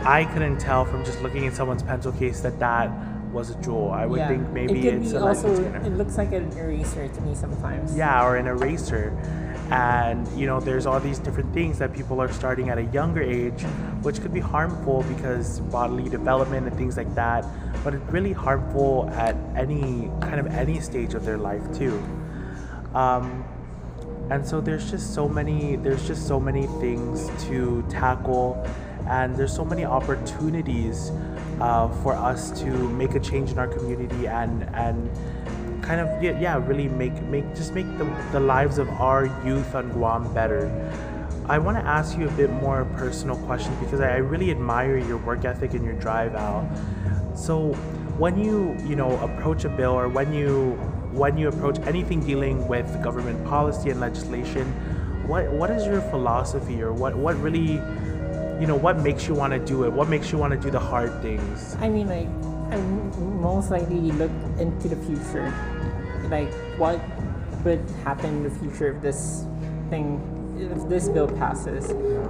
I 0.04 0.26
couldn't 0.26 0.58
tell 0.60 0.84
from 0.86 1.04
just 1.06 1.22
looking 1.22 1.47
at 1.47 1.54
someone's 1.54 1.84
pencil 1.84 2.12
case 2.12 2.39
that 2.41 2.60
that 2.60 2.89
was 3.34 3.50
a 3.50 3.56
jewel. 3.62 3.92
I 3.92 4.06
would 4.06 4.20
yeah. 4.20 4.28
think 4.30 4.50
maybe 4.50 4.88
it 4.88 4.94
it's 4.96 5.14
also 5.14 5.52
it 5.52 5.94
looks 5.94 6.18
like 6.18 6.32
an 6.32 6.52
eraser 6.58 7.08
to 7.08 7.22
me 7.22 7.36
sometimes. 7.36 7.98
yeah, 7.98 8.24
or 8.26 8.38
an 8.38 8.48
eraser. 8.48 9.10
And 9.72 10.28
you 10.40 10.46
know, 10.46 10.60
there's 10.60 10.86
all 10.86 11.00
these 11.00 11.20
different 11.20 11.54
things 11.54 11.80
that 11.80 11.94
people 11.94 12.22
are 12.22 12.32
starting 12.32 12.70
at 12.70 12.78
a 12.78 12.84
younger 12.86 13.22
age, 13.22 13.62
which 14.04 14.22
could 14.22 14.34
be 14.34 14.40
harmful 14.40 15.04
because 15.04 15.60
bodily 15.60 16.10
development 16.10 16.68
and 16.68 16.78
things 16.78 16.96
like 16.96 17.14
that. 17.16 17.46
But 17.84 17.96
it's 17.96 18.12
really 18.12 18.34
harmful 18.34 19.10
at 19.14 19.36
any 19.56 20.12
kind 20.22 20.40
of 20.40 20.48
any 20.48 20.80
stage 20.80 21.14
of 21.16 21.26
their 21.26 21.38
life 21.38 21.64
too. 21.76 22.02
Um, 22.94 23.44
and 24.30 24.46
so 24.46 24.62
there's 24.62 24.90
just 24.90 25.14
so 25.14 25.28
many 25.28 25.76
there's 25.78 26.06
just 26.08 26.28
so 26.28 26.40
many 26.40 26.68
things 26.80 27.30
to 27.46 27.84
tackle 27.90 28.66
and 29.08 29.36
there's 29.36 29.54
so 29.54 29.66
many 29.66 29.84
opportunities 29.84 31.12
uh, 31.60 31.88
for 32.01 32.14
us 32.14 32.51
to 32.62 32.68
make 32.89 33.16
a 33.16 33.20
change 33.20 33.51
in 33.51 33.60
our 33.60 33.68
community 33.68 34.28
and 34.28 34.64
and 34.74 35.10
kind 35.84 35.99
of 35.99 36.24
yeah, 36.24 36.39
yeah 36.39 36.66
really 36.66 36.88
make 36.88 37.22
make 37.24 37.47
just 37.56 37.74
make 37.74 37.88
the, 37.97 38.06
the 38.32 38.39
lives 38.39 38.78
of 38.78 38.88
our 38.89 39.26
youth 39.45 39.76
on 39.76 39.91
Guam 39.91 40.34
better 40.34 40.72
I 41.45 41.58
want 41.58 41.78
to 41.78 41.84
ask 41.86 42.18
you 42.18 42.26
a 42.26 42.32
bit 42.32 42.49
more 42.49 42.86
personal 42.95 43.36
questions 43.36 43.78
because 43.80 43.99
I, 43.99 44.14
I 44.14 44.18
really 44.18 44.49
admire 44.49 44.97
your 44.97 45.18
work 45.18 45.43
ethic 45.43 45.74
and 45.74 45.84
your 45.84 45.95
drive, 45.95 46.36
Al. 46.36 46.70
So, 47.36 47.74
when 48.18 48.38
you 48.38 48.78
you 48.86 48.95
know 48.95 49.20
approach 49.20 49.66
a 49.66 49.70
bill 49.70 49.91
or 49.91 50.08
when 50.08 50.34
you 50.34 50.72
when 51.12 51.38
you 51.38 51.49
approach 51.49 51.80
anything 51.80 52.22
dealing 52.22 52.66
with 52.68 52.88
government 53.04 53.43
policy 53.45 53.89
and 53.89 53.99
legislation, 53.99 54.66
what 55.28 55.51
what 55.51 55.70
is 55.70 55.86
your 55.86 55.99
philosophy 56.01 56.82
or 56.82 56.93
what 56.93 57.14
what 57.14 57.36
really 57.41 57.82
you 58.64 58.68
know 58.68 58.78
what 58.78 58.97
makes 58.99 59.28
you 59.28 59.34
want 59.34 59.51
to 59.51 59.59
do 59.59 59.84
it? 59.84 59.91
What 59.91 60.07
makes 60.07 60.32
you 60.32 60.38
want 60.38 60.53
to 60.53 60.57
do 60.57 60.72
the 60.72 60.80
hard 60.80 61.22
things? 61.22 61.76
I 61.82 61.89
mean, 61.89 62.07
like, 62.07 62.30
I 62.72 62.78
most 63.43 63.70
likely 63.72 63.99
look 64.14 64.32
into 64.57 64.88
the 64.88 64.95
future, 65.03 65.51
like 66.30 66.49
what 66.80 66.97
would 67.66 67.84
happen 68.05 68.38
in 68.38 68.43
the 68.43 68.49
future 68.49 68.95
if 68.95 69.01
this 69.01 69.45
thing, 69.89 70.07
if 70.57 70.88
this 70.88 71.09
bill 71.09 71.28
passes. 71.28 71.88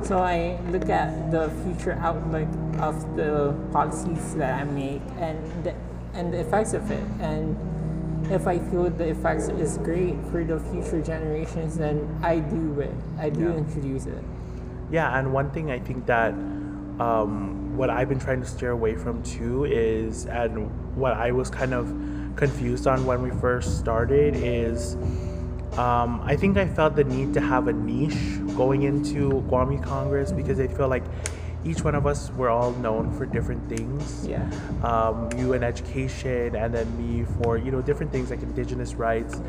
So 0.07 0.17
I 0.17 0.59
look 0.71 0.89
at 0.89 1.29
the 1.29 1.51
future 1.63 1.99
outlook 2.01 2.49
of 2.79 3.15
the 3.15 3.53
policies 3.71 4.33
that 4.33 4.59
I 4.59 4.63
make 4.63 5.03
and 5.19 5.37
the, 5.63 5.75
and 6.15 6.33
the 6.33 6.39
effects 6.39 6.73
of 6.73 6.89
it, 6.89 7.03
and 7.21 7.55
if 8.31 8.47
I 8.47 8.57
feel 8.57 8.89
the 8.89 9.09
effects 9.09 9.49
is 9.49 9.77
great 9.77 10.15
for 10.31 10.43
the 10.43 10.59
future 10.71 10.99
generations, 10.99 11.77
then 11.77 12.09
I 12.23 12.39
do 12.39 12.79
it. 12.79 12.95
I 13.19 13.29
do 13.29 13.49
Yeah. 13.49 13.61
introduce 13.61 14.07
it. 14.07 14.23
Yeah, 14.93 15.17
and 15.17 15.33
one 15.33 15.49
thing 15.49 15.71
I 15.71 15.79
think 15.79 16.05
that 16.05 16.33
um, 16.99 17.75
what 17.75 17.89
I've 17.89 18.07
been 18.07 18.19
trying 18.19 18.41
to 18.41 18.45
steer 18.47 18.69
away 18.69 18.95
from 18.95 19.23
too 19.23 19.65
is, 19.65 20.27
and 20.27 20.69
what 20.95 21.13
I 21.13 21.31
was 21.31 21.49
kind 21.49 21.73
of 21.73 21.87
confused 22.35 22.85
on 22.85 23.03
when 23.03 23.23
we 23.23 23.31
first 23.41 23.79
started 23.79 24.35
is, 24.35 24.93
um, 25.79 26.21
I 26.23 26.35
think 26.35 26.57
I 26.57 26.67
felt 26.67 26.95
the 26.95 27.05
need 27.05 27.33
to 27.33 27.41
have 27.41 27.67
a 27.67 27.73
niche 27.73 28.37
going 28.55 28.83
into 28.83 29.41
Guam 29.49 29.71
Youth 29.71 29.81
Congress 29.81 30.31
because 30.31 30.59
I 30.59 30.67
feel 30.67 30.87
like 30.89 31.03
each 31.65 31.83
one 31.83 31.95
of 31.95 32.05
us 32.05 32.29
were 32.33 32.49
all 32.51 32.71
known 32.73 33.11
for 33.17 33.25
different 33.25 33.67
things 33.69 34.27
Yeah. 34.27 34.47
um, 34.83 35.29
you 35.37 35.53
in 35.53 35.63
education 35.63 36.55
and 36.55 36.71
then 36.75 36.85
me 36.97 37.25
for 37.41 37.57
you 37.57 37.71
know 37.71 37.81
different 37.81 38.11
things 38.11 38.29
like 38.29 38.43
indigenous 38.43 38.95
rights 38.95 39.39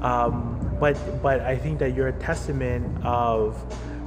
um, 0.00 0.58
but 0.80 0.96
but 1.22 1.42
i 1.42 1.54
think 1.54 1.78
that 1.80 1.94
you're 1.94 2.08
a 2.08 2.18
testament 2.20 3.04
of 3.04 3.54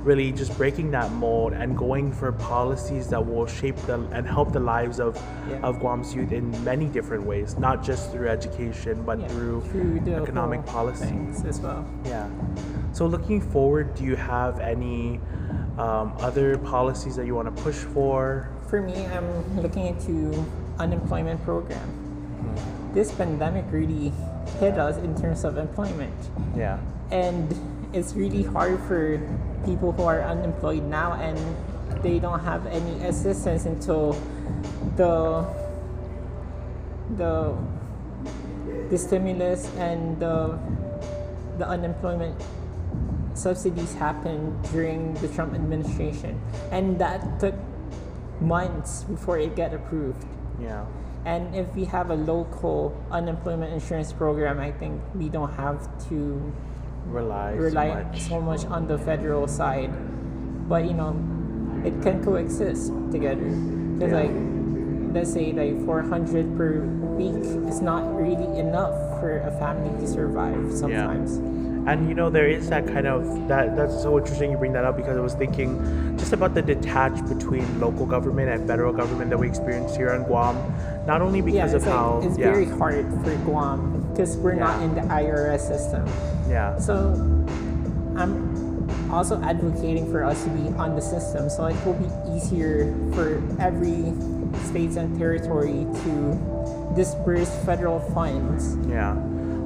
really 0.04 0.32
just 0.32 0.56
breaking 0.58 0.90
that 0.92 1.12
mold 1.12 1.54
and 1.54 1.78
going 1.78 2.12
for 2.12 2.32
policies 2.32 3.08
that 3.10 3.24
will 3.24 3.46
shape 3.46 3.76
the 3.86 4.00
and 4.12 4.26
help 4.28 4.52
the 4.52 4.60
lives 4.60 5.00
of 5.00 5.16
Yeah. 5.50 5.60
of 5.62 5.80
guam's 5.80 6.14
youth 6.16 6.32
in 6.32 6.50
many 6.64 6.86
different 6.88 7.24
ways 7.24 7.58
not 7.58 7.84
just 7.84 8.12
through 8.12 8.28
education 8.30 9.04
but 9.06 9.20
Yeah, 9.20 9.28
through, 9.28 10.00
the 10.04 10.16
economic 10.16 10.66
policy 10.66 11.16
as 11.48 11.60
well. 11.60 11.86
yeah 12.06 12.28
so 12.94 13.06
looking 13.06 13.40
forward 13.42 13.94
do 13.96 14.04
you 14.04 14.16
have 14.16 14.60
any 14.60 15.20
um, 15.78 16.14
other 16.20 16.58
policies 16.58 17.16
that 17.16 17.26
you 17.26 17.36
want 17.36 17.56
to 17.56 17.64
push 17.64 17.76
for 17.94 18.50
For 18.68 18.82
me, 18.82 19.06
I'm 19.08 19.62
looking 19.62 19.88
into 19.88 20.32
unemployment 20.80 21.44
program. 21.44 21.88
This 22.94 23.12
pandemic 23.12 23.66
really 23.72 24.12
hit 24.60 24.78
us 24.80 24.98
in 24.98 25.12
terms 25.16 25.44
of 25.44 25.58
employment, 25.58 26.16
yeah 26.56 26.80
and 27.12 27.48
it's 27.94 28.14
really 28.16 28.44
hard 28.44 28.80
for 28.88 29.20
people 29.66 29.92
who 29.92 30.04
are 30.04 30.22
unemployed 30.22 30.84
now 30.84 31.14
and 31.14 31.38
they 32.04 32.20
don't 32.20 32.40
have 32.40 32.66
any 32.68 33.04
assistance 33.06 33.66
until 33.66 34.14
the 34.96 35.46
the 37.18 37.56
the 38.90 38.98
stimulus 38.98 39.70
and 39.78 40.20
the 40.20 40.58
the 41.58 41.68
unemployment 41.68 42.36
subsidies 43.34 43.94
happened 43.94 44.52
during 44.72 45.14
the 45.16 45.28
Trump 45.28 45.54
administration, 45.54 46.40
and 46.72 47.00
that 47.00 47.40
took 47.40 47.56
months 48.42 49.04
before 49.04 49.38
it 49.38 49.56
got 49.56 49.74
approved. 49.74 50.26
yeah 50.60 50.86
And 51.24 51.54
if 51.54 51.70
we 51.78 51.86
have 51.86 52.10
a 52.10 52.18
local 52.18 52.98
unemployment 53.12 53.72
insurance 53.74 54.12
program, 54.12 54.58
I 54.58 54.72
think 54.74 54.98
we 55.14 55.30
don't 55.30 55.54
have 55.54 55.86
to 56.10 56.52
rely, 57.08 57.54
so 57.56 57.62
rely 57.62 57.88
much. 58.04 58.22
so 58.22 58.42
much 58.42 58.66
on 58.66 58.88
the 58.88 58.98
federal 58.98 59.48
side. 59.48 59.92
But 60.70 60.86
you 60.86 60.94
know, 60.94 61.16
it 61.86 62.02
can 62.02 62.24
coexist 62.24 62.92
together. 63.12 63.50
Because 63.98 64.12
Yeah. 64.12 64.22
like, 64.24 64.32
let's 65.14 65.34
say 65.34 65.52
like 65.52 65.86
400 65.86 66.56
per 66.58 66.80
week 67.20 67.44
is 67.68 67.82
not 67.82 68.08
really 68.16 68.60
enough 68.60 68.96
for 69.20 69.40
a 69.40 69.52
family 69.60 69.92
to 70.00 70.08
survive 70.08 70.72
sometimes. 70.72 71.38
Yeah. 71.38 71.48
And 71.88 72.08
you 72.08 72.14
know 72.14 72.30
there 72.30 72.48
is 72.48 72.70
that 72.70 72.86
kind 72.86 73.08
of 73.08 73.48
that 73.48 73.76
that's 73.76 74.00
so 74.04 74.20
interesting 74.20 74.52
you 74.52 74.58
bring 74.58 74.72
that 74.74 74.86
up 74.86 74.96
because 74.96 75.18
I 75.18 75.20
was 75.20 75.34
thinking 75.34 76.16
just 76.16 76.32
about 76.32 76.54
the 76.54 76.62
detach 76.62 77.28
between 77.28 77.66
local 77.82 78.06
government 78.06 78.50
and 78.52 78.68
federal 78.68 78.94
government 78.94 79.32
that 79.32 79.40
we 79.40 79.48
experience 79.48 79.96
here 79.96 80.12
on 80.12 80.24
Guam. 80.24 80.56
Not 81.08 81.24
only 81.24 81.42
because 81.42 81.74
it's, 81.74 81.86
of 81.86 81.90
like, 81.90 81.98
how 81.98 82.22
it's 82.24 82.38
yeah, 82.38 82.54
very 82.54 82.66
hard 82.66 83.10
for 83.24 83.36
Guam 83.38 84.06
because 84.12 84.38
we're 84.38 84.54
not 84.54 84.80
in 84.84 84.94
the 84.94 85.02
IRS 85.02 85.68
system. 85.68 86.06
Yeah 86.52 86.78
So 86.78 87.16
I'm 88.20 88.34
also 89.10 89.40
advocating 89.42 90.12
for 90.12 90.24
us 90.24 90.44
to 90.44 90.50
be 90.52 90.68
on 90.76 90.96
the 90.96 91.02
system 91.02 91.50
so 91.50 91.66
it 91.72 91.80
will 91.86 91.96
be 91.96 92.10
easier 92.36 92.92
for 93.16 93.40
every 93.60 94.12
states 94.68 94.96
and 95.00 95.18
territory 95.18 95.88
to 96.04 96.14
disperse 96.96 97.50
federal 97.64 98.00
funds. 98.12 98.76
yeah 98.92 99.16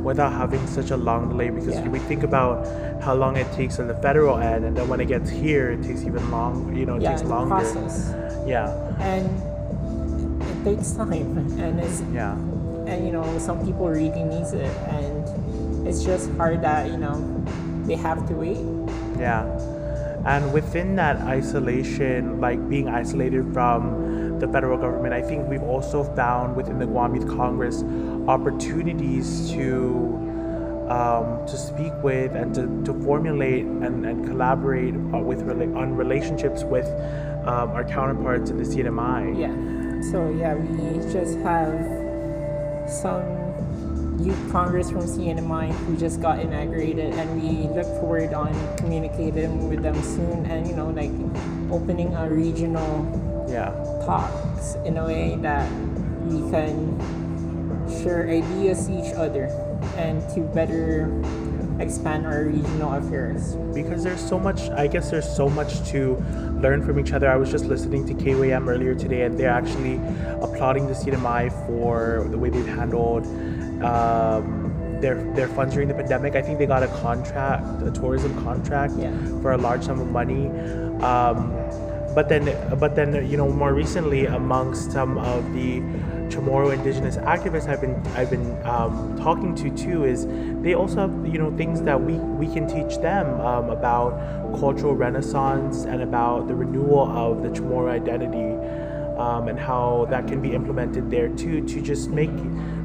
without 0.06 0.32
having 0.32 0.62
such 0.70 0.92
a 0.94 0.98
long 1.10 1.30
delay 1.34 1.50
because 1.50 1.74
Yeah. 1.82 1.90
we 1.90 1.98
think 1.98 2.22
about 2.22 2.62
how 3.02 3.16
long 3.18 3.34
it 3.42 3.50
takes 3.58 3.80
on 3.82 3.88
the 3.90 3.98
federal 4.06 4.38
end 4.38 4.62
and 4.66 4.78
then 4.78 4.86
when 4.88 5.02
it 5.02 5.08
gets 5.10 5.30
here 5.34 5.72
it 5.74 5.82
takes 5.82 6.06
even 6.06 6.22
long 6.30 6.54
you 6.78 6.86
know 6.86 6.98
it 6.98 7.02
yeah, 7.02 7.10
takes 7.18 7.24
longer 7.26 7.56
process. 7.66 8.14
yeah 8.46 8.70
And 9.02 9.26
it 10.46 10.58
takes 10.64 10.94
time 10.94 11.34
and 11.58 11.74
it's 11.82 12.06
yeah 12.14 12.38
and 12.86 12.98
you 13.08 13.12
know 13.18 13.26
some 13.42 13.58
people 13.66 13.90
really 13.90 14.22
needs 14.30 14.54
it 14.54 14.70
and 14.94 15.05
it's 15.86 16.04
just 16.04 16.32
hard 16.32 16.62
that 16.62 16.90
you 16.90 16.98
know 16.98 17.20
they 17.86 17.96
have 17.96 18.28
to 18.28 18.34
wait. 18.34 18.58
Yeah. 19.20 19.44
And 20.26 20.52
within 20.52 20.96
that 20.96 21.18
isolation, 21.18 22.42
like 22.42 22.68
being 22.68 22.90
isolated 22.90 23.54
from 23.54 24.40
the 24.40 24.48
federal 24.48 24.78
government, 24.78 25.14
I 25.14 25.22
think 25.22 25.48
we've 25.48 25.62
also 25.62 26.04
found 26.04 26.56
within 26.56 26.80
the 26.80 26.88
Guam 26.88 27.16
Youth 27.16 27.28
Congress 27.28 27.84
opportunities 28.28 29.52
to 29.52 30.16
um, 30.90 31.46
to 31.48 31.58
speak 31.58 31.94
with 32.04 32.36
and 32.36 32.54
to, 32.56 32.84
to 32.86 33.00
formulate 33.04 33.66
and, 33.66 34.06
and 34.06 34.26
collaborate 34.26 34.94
uh, 34.94 35.18
with 35.18 35.42
on 35.42 35.96
relationships 35.96 36.64
with 36.64 36.86
um, 37.48 37.70
our 37.72 37.84
counterparts 37.84 38.52
in 38.52 38.58
the 38.58 38.64
CNMI. 38.64 39.40
Yeah. 39.40 40.12
So 40.12 40.30
yeah, 40.30 40.54
we 40.54 41.12
just 41.12 41.38
have 41.40 41.74
some 42.90 43.45
youth 44.20 44.52
congress 44.52 44.90
from 44.90 45.02
CNMI 45.02 45.72
who 45.86 45.98
just 45.98 46.22
got 46.22 46.40
inaugurated, 46.40 47.14
and 47.14 47.42
we 47.42 47.68
look 47.70 47.88
forward 48.00 48.34
on 48.34 48.54
communicating 48.78 49.70
with 49.70 49.82
them 49.84 50.02
soon, 50.04 50.46
and 50.46 50.68
you 50.68 50.76
know 50.76 50.90
like 50.90 51.12
opening 51.72 52.14
a 52.16 52.30
regional 52.30 53.06
Yeah. 53.50 53.72
talks 54.06 54.76
in 54.86 54.98
a 54.98 55.06
way 55.06 55.38
that 55.42 55.70
we 56.26 56.50
can 56.50 56.98
share 58.02 58.28
ideas 58.28 58.90
each 58.90 59.14
other 59.16 59.46
and 59.98 60.22
to 60.34 60.42
better 60.42 61.06
expand 61.80 62.26
our 62.26 62.46
regional 62.46 62.94
affairs. 62.94 63.56
because 63.76 64.02
there's 64.04 64.22
so 64.24 64.40
much 64.40 64.70
i 64.80 64.88
guess 64.88 65.12
there's 65.12 65.28
so 65.28 65.50
much 65.50 65.84
to 65.92 66.16
learn 66.64 66.82
from 66.82 66.98
each 66.98 67.12
other 67.12 67.30
i 67.30 67.36
was 67.36 67.52
just 67.52 67.66
listening 67.66 68.06
to 68.08 68.14
kwm 68.14 68.68
earlier 68.70 68.96
today 68.96 69.24
and 69.24 69.38
they're 69.38 69.50
actually 69.52 70.00
applauding 70.42 70.88
the 70.88 70.94
CNMI 70.94 71.52
for 71.68 72.26
the 72.32 72.38
way 72.38 72.50
they've 72.50 72.66
handled 72.66 73.26
um, 73.84 74.72
their 75.02 75.16
their 75.34 75.48
funds 75.50 75.74
during 75.74 75.88
the 75.88 75.94
pandemic 75.94 76.36
i 76.36 76.42
think 76.42 76.58
they 76.58 76.66
got 76.66 76.84
a 76.84 76.88
contract 76.88 77.82
a 77.84 77.92
tourism 77.92 78.34
contract 78.44 78.94
Yeah. 78.98 79.12
for 79.42 79.52
a 79.52 79.58
large 79.58 79.84
sum 79.84 80.00
of 80.00 80.10
money 80.10 80.48
um, 81.02 81.52
but 82.16 82.30
then 82.30 82.46
but 82.80 82.96
then 82.96 83.30
you 83.30 83.36
know 83.36 83.50
more 83.50 83.74
recently 83.74 84.26
amongst 84.26 84.92
some 84.92 85.18
of 85.18 85.54
the 85.54 85.82
Chamorro 86.30 86.74
indigenous 86.74 87.18
activists 87.18 87.68
I've 87.68 87.82
been 87.82 87.96
I've 88.16 88.32
been 88.32 88.50
um, 88.66 89.16
talking 89.22 89.54
to 89.56 89.70
too 89.70 90.06
is 90.06 90.26
they 90.64 90.74
also 90.74 91.02
have 91.02 91.28
you 91.28 91.38
know 91.38 91.56
things 91.56 91.82
that 91.84 92.02
we 92.02 92.14
we 92.14 92.48
can 92.52 92.68
teach 92.68 92.98
them 93.00 93.40
um, 93.42 93.70
about 93.70 94.12
cultural 94.60 94.96
renaissance 94.96 95.84
and 95.84 96.02
about 96.02 96.48
the 96.48 96.56
renewal 96.56 97.06
of 97.16 97.44
the 97.44 97.50
Chamorro 97.50 97.92
identity 97.92 98.50
um, 99.20 99.48
and 99.50 99.60
how 99.60 100.08
that 100.10 100.28
can 100.28 100.42
be 100.42 100.54
implemented 100.54 101.12
there 101.12 101.30
too 101.30 101.62
to 101.68 101.82
just 101.82 102.10
make 102.10 102.32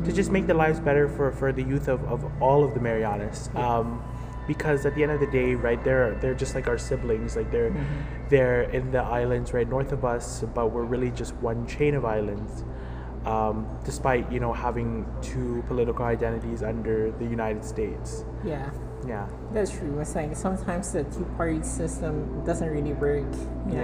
to 0.05 0.13
just 0.13 0.31
make 0.31 0.47
the 0.47 0.55
lives 0.55 0.81
better 0.81 1.09
for, 1.09 1.33
for 1.33 1.53
the 1.53 1.63
youth 1.63 1.89
of, 1.89 2.03
of 2.05 2.25
all 2.43 2.65
of 2.65 2.75
the 2.75 2.81
Marianas. 2.81 3.51
Um, 3.55 4.03
because 4.47 4.85
at 4.85 4.95
the 4.97 5.03
end 5.03 5.13
of 5.13 5.21
the 5.21 5.27
day, 5.29 5.55
right, 5.55 5.83
they're 5.85 6.15
they're 6.17 6.35
just 6.35 6.55
like 6.57 6.67
our 6.67 6.79
siblings. 6.79 7.37
Like 7.37 7.53
they're 7.53 7.73
they're 8.31 8.63
in 8.63 8.91
the 8.91 8.99
islands 8.99 9.53
right 9.53 9.69
north 9.69 9.93
of 9.93 10.05
us, 10.05 10.43
but 10.55 10.73
we're 10.73 10.83
really 10.85 11.11
just 11.13 11.35
one 11.37 11.67
chain 11.67 11.95
of 11.95 12.05
islands. 12.05 12.65
Um, 13.27 13.69
despite 13.85 14.33
you 14.33 14.41
know 14.41 14.53
having 14.53 15.07
two 15.23 15.63
political 15.69 16.05
identities 16.05 16.63
under 16.63 17.13
the 17.13 17.27
United 17.27 17.65
States. 17.65 18.25
Yeah. 18.45 18.71
Yeah. 19.07 19.29
That's 19.53 19.71
true. 19.71 19.99
It's 20.01 20.15
like 20.15 20.35
sometimes 20.35 20.93
the 20.93 21.05
two 21.05 21.25
party 21.37 21.63
system 21.63 22.45
doesn't 22.45 22.69
really 22.69 22.93
work. 22.95 23.25
you 23.69 23.77
know? 23.77 23.81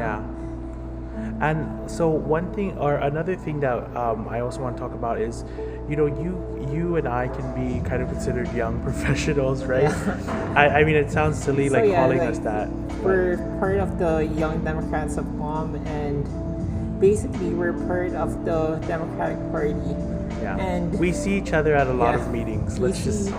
And 1.41 1.91
so 1.91 2.09
one 2.09 2.53
thing 2.55 2.77
or 2.79 2.95
another 2.97 3.37
thing 3.37 3.61
that 3.61 3.95
um, 3.97 4.29
I 4.29 4.41
also 4.41 4.61
want 4.63 4.77
to 4.77 4.81
talk 4.81 4.93
about 4.95 5.21
is, 5.21 5.45
you 5.89 5.97
know, 5.97 6.07
you 6.07 6.33
you 6.73 6.97
and 6.97 7.07
I 7.07 7.29
can 7.29 7.47
be 7.55 7.87
kind 7.89 8.03
of 8.03 8.09
considered 8.09 8.53
young 8.53 8.83
professionals, 8.89 9.65
right? 9.65 9.85
I, 10.57 10.81
I 10.81 10.85
mean, 10.85 10.97
it 10.97 11.11
sounds 11.11 11.43
silly 11.43 11.69
So, 11.69 11.75
like 11.75 11.91
yeah, 11.91 11.97
calling 12.03 12.19
like, 12.19 12.31
us 12.31 12.39
that. 12.41 12.69
We're 13.03 13.37
part 13.61 13.79
of 13.79 13.99
the 13.99 14.27
Young 14.37 14.65
Democrats 14.65 15.17
of 15.17 15.25
Guam, 15.37 15.75
and 15.87 16.25
basically 17.01 17.51
we're 17.51 17.73
part 17.87 18.15
of 18.15 18.45
the 18.45 18.77
Democratic 18.89 19.39
Party. 19.53 19.75
Yeah. 20.43 20.57
And 20.59 20.99
we 20.99 21.13
see 21.13 21.37
each 21.39 21.53
other 21.53 21.75
at 21.75 21.87
a 21.87 21.93
lot 21.93 22.15
Yeah. 22.15 22.25
of 22.25 22.33
meetings. 22.33 22.79
Let's 22.79 23.03
just 23.05 23.27
see- 23.27 23.35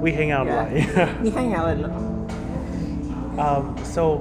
we 0.00 0.12
hang 0.12 0.30
out 0.30 0.46
a 0.46 0.54
lot. 0.54 0.70
We 1.22 1.30
hang 1.30 1.54
out 1.54 1.76
a 1.76 1.86
lot. 1.86 2.02
Um, 3.38 3.76
so, 3.84 4.18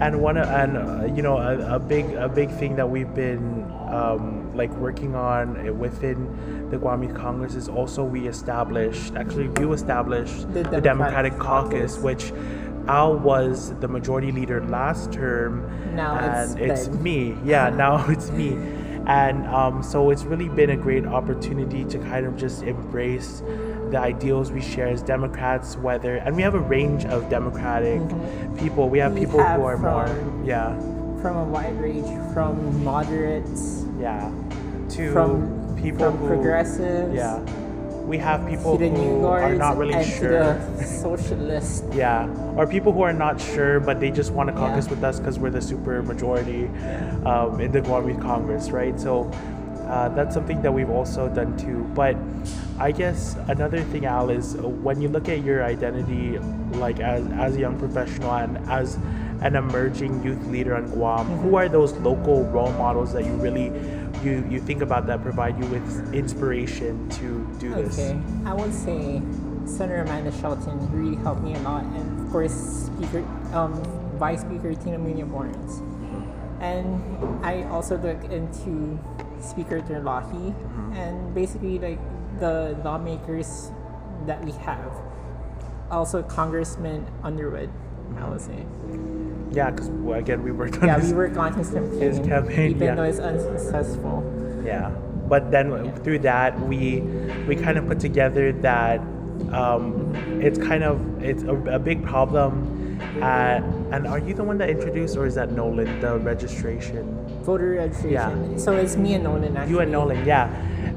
and 0.00 0.20
one 0.20 0.36
and 0.38 0.76
uh, 0.76 1.04
you 1.14 1.22
know 1.22 1.36
a, 1.36 1.76
a 1.76 1.78
big 1.78 2.06
a 2.14 2.28
big 2.28 2.50
thing 2.50 2.76
that 2.76 2.88
we've 2.88 3.14
been 3.14 3.70
um, 3.88 4.54
like 4.56 4.70
working 4.76 5.14
on 5.14 5.78
within 5.78 6.68
the 6.70 6.78
Guam 6.78 7.02
Youth 7.02 7.14
Congress 7.14 7.54
is 7.54 7.68
also 7.68 8.02
we 8.02 8.26
established 8.26 9.14
actually 9.14 9.50
you 9.60 9.72
established 9.72 10.52
The 10.54 10.62
the, 10.62 10.80
Democratic 10.80 10.82
Democratic 10.82 11.38
Caucus, 11.38 11.94
Caucus. 11.96 11.98
which 11.98 12.32
Al 12.88 13.16
was 13.16 13.74
the 13.80 13.88
majority 13.88 14.32
leader 14.32 14.64
last 14.66 15.12
term, 15.12 15.94
Now 15.94 16.16
it's 16.18 16.52
and 16.52 16.60
it's, 16.60 16.88
Ben. 16.88 17.02
me. 17.02 17.36
Yeah, 17.44 17.68
now 17.84 18.08
it's 18.08 18.30
me. 18.30 18.56
And 19.06 19.46
um, 19.46 19.82
so 19.82 20.10
it's 20.10 20.24
really 20.24 20.48
been 20.48 20.70
a 20.70 20.76
great 20.76 21.06
opportunity 21.06 21.84
to 21.84 21.98
kind 21.98 22.26
of 22.26 22.36
just 22.36 22.62
embrace 22.62 23.42
the 23.90 23.98
ideals 23.98 24.52
we 24.52 24.60
share 24.60 24.88
as 24.88 25.02
Democrats, 25.02 25.76
whether, 25.76 26.16
and 26.16 26.36
we 26.36 26.42
have 26.42 26.54
a 26.54 26.60
range 26.60 27.04
of 27.06 27.28
Democratic 27.28 28.00
people. 28.58 28.88
We 28.88 28.98
have 28.98 29.10
Mm-hmm. 29.12 29.20
We 29.20 29.26
people 29.26 29.40
have 29.42 29.60
who 29.60 29.66
are 29.66 29.76
more, 29.78 30.06
from- 30.06 30.44
yeah, 30.44 30.74
From 31.20 31.36
a 31.36 31.44
wide 31.44 31.78
range, 31.80 32.06
from 32.32 32.84
moderates, 32.84 33.84
yeah, 33.98 34.30
to 34.90 35.12
from 35.12 35.76
people 35.82 36.10
from 36.10 36.16
who, 36.18 36.26
progressives, 36.28 37.14
yeah. 37.14 37.38
We 38.06 38.18
have 38.18 38.44
people 38.48 38.76
to 38.76 38.84
the 38.84 38.90
new 38.90 39.20
who 39.20 39.26
are 39.26 39.54
not 39.54 39.76
really 39.76 40.02
sure. 40.04 40.58
socialists. 40.84 41.84
Yeah, 41.94 42.26
or 42.56 42.66
people 42.66 42.92
who 42.92 43.02
are 43.02 43.12
not 43.12 43.40
sure, 43.40 43.78
but 43.80 44.00
they 44.00 44.10
just 44.10 44.32
want 44.32 44.48
to 44.48 44.54
caucus 44.54 44.86
Yeah. 44.86 44.90
with 44.94 45.04
us 45.04 45.20
because 45.20 45.38
we're 45.38 45.50
the 45.50 45.60
super 45.62 46.02
majority 46.02 46.66
um, 47.24 47.60
in 47.60 47.70
the 47.70 47.78
Youth 47.82 48.20
Congress, 48.20 48.70
right? 48.70 48.98
So 48.98 49.30
uh, 49.86 50.08
that's 50.10 50.34
something 50.34 50.60
that 50.62 50.72
we've 50.72 50.90
also 50.90 51.28
done 51.28 51.56
too. 51.56 51.88
But 51.94 52.16
I 52.80 52.92
guess 52.92 53.36
another 53.48 53.82
thing, 53.82 54.06
Al, 54.06 54.30
is 54.30 54.56
when 54.56 55.02
you 55.02 55.08
look 55.08 55.28
at 55.28 55.44
your 55.44 55.62
identity, 55.62 56.38
like 56.80 56.98
as 56.98 57.26
as 57.32 57.56
a 57.56 57.60
young 57.60 57.78
professional 57.78 58.32
and 58.32 58.56
as 58.70 58.96
an 59.42 59.54
emerging 59.54 60.24
youth 60.24 60.42
leader 60.46 60.74
on 60.74 60.88
Guam, 60.90 61.26
who 61.26 61.34
mm-hmm. 61.34 61.54
are 61.56 61.68
those 61.68 61.92
local 62.00 62.44
role 62.44 62.72
models 62.72 63.12
that 63.12 63.26
you 63.26 63.32
really 63.36 63.68
you 64.24 64.46
you 64.48 64.60
think 64.60 64.80
about 64.80 65.06
that 65.08 65.20
provide 65.20 65.58
you 65.62 65.66
with 65.68 66.14
inspiration 66.14 67.06
to 67.20 67.46
do 67.60 67.68
this? 67.74 67.98
Okay, 67.98 68.18
I 68.46 68.54
would 68.54 68.72
say 68.72 69.20
Senator 69.66 70.00
Amanda 70.00 70.32
Shelton 70.40 70.80
really 70.90 71.16
helped 71.20 71.42
me 71.42 71.54
a 71.54 71.60
lot, 71.60 71.84
and 71.84 72.24
of 72.24 72.32
course, 72.32 72.88
Speaker, 72.88 73.20
um, 73.52 73.76
Vice 74.16 74.40
Speaker 74.40 74.74
Tina 74.74 74.96
Munoz 74.96 75.28
Barnes. 75.28 75.80
Mm-hmm. 75.80 76.62
And 76.62 77.44
I 77.44 77.64
also 77.68 77.98
look 77.98 78.24
into 78.32 78.98
Speaker 79.40 79.80
Terlaje 79.80 80.32
mm-hmm. 80.32 80.92
and 80.92 81.34
basically 81.34 81.78
like 81.78 81.98
the 82.40 82.76
lawmakers 82.84 83.70
that 84.26 84.44
we 84.44 84.52
have. 84.52 84.92
Also, 85.90 86.22
Congressman 86.22 87.06
Underwood, 87.22 87.70
I 88.18 88.28
would 88.28 88.40
say. 88.40 88.64
Yeah, 89.52 89.70
because 89.70 89.88
again, 90.18 90.42
we 90.42 90.52
worked 90.52 90.78
on 90.78 90.86
Yeah, 90.86 90.98
this. 90.98 91.10
we 91.10 91.16
work 91.16 91.36
on 91.36 91.52
his 91.54 91.70
campaign, 91.70 92.00
His 92.00 92.18
campaign, 92.20 92.70
even 92.70 92.82
yeah. 92.82 92.94
though 92.94 93.02
it's 93.04 93.18
unsuccessful. 93.18 94.22
Yeah, 94.64 94.90
but 95.28 95.50
then 95.50 95.92
through 96.04 96.20
that 96.20 96.58
we 96.60 97.00
we 97.48 97.56
kind 97.56 97.76
of 97.78 97.86
put 97.88 97.98
together 97.98 98.52
that 98.62 99.00
um, 99.52 100.14
it's 100.40 100.58
kind 100.58 100.84
of 100.84 101.00
it's 101.22 101.42
a, 101.44 101.54
a 101.74 101.78
big 101.78 102.04
problem. 102.04 102.76
At, 103.22 103.62
and 103.92 104.06
are 104.06 104.18
you 104.18 104.34
the 104.34 104.44
one 104.44 104.58
that 104.58 104.68
introduced, 104.70 105.16
or 105.16 105.26
is 105.26 105.34
that 105.34 105.50
Nolan 105.52 106.00
the 106.00 106.18
registration? 106.18 107.04
Voter 107.42 107.70
registration. 107.70 108.52
Yeah. 108.52 108.56
So 108.58 108.76
it's 108.76 108.96
me 108.96 109.14
and 109.14 109.24
Nolan 109.24 109.56
actually. 109.56 109.72
You 109.72 109.80
and 109.80 109.90
Nolan, 109.90 110.24
yeah, 110.26 110.46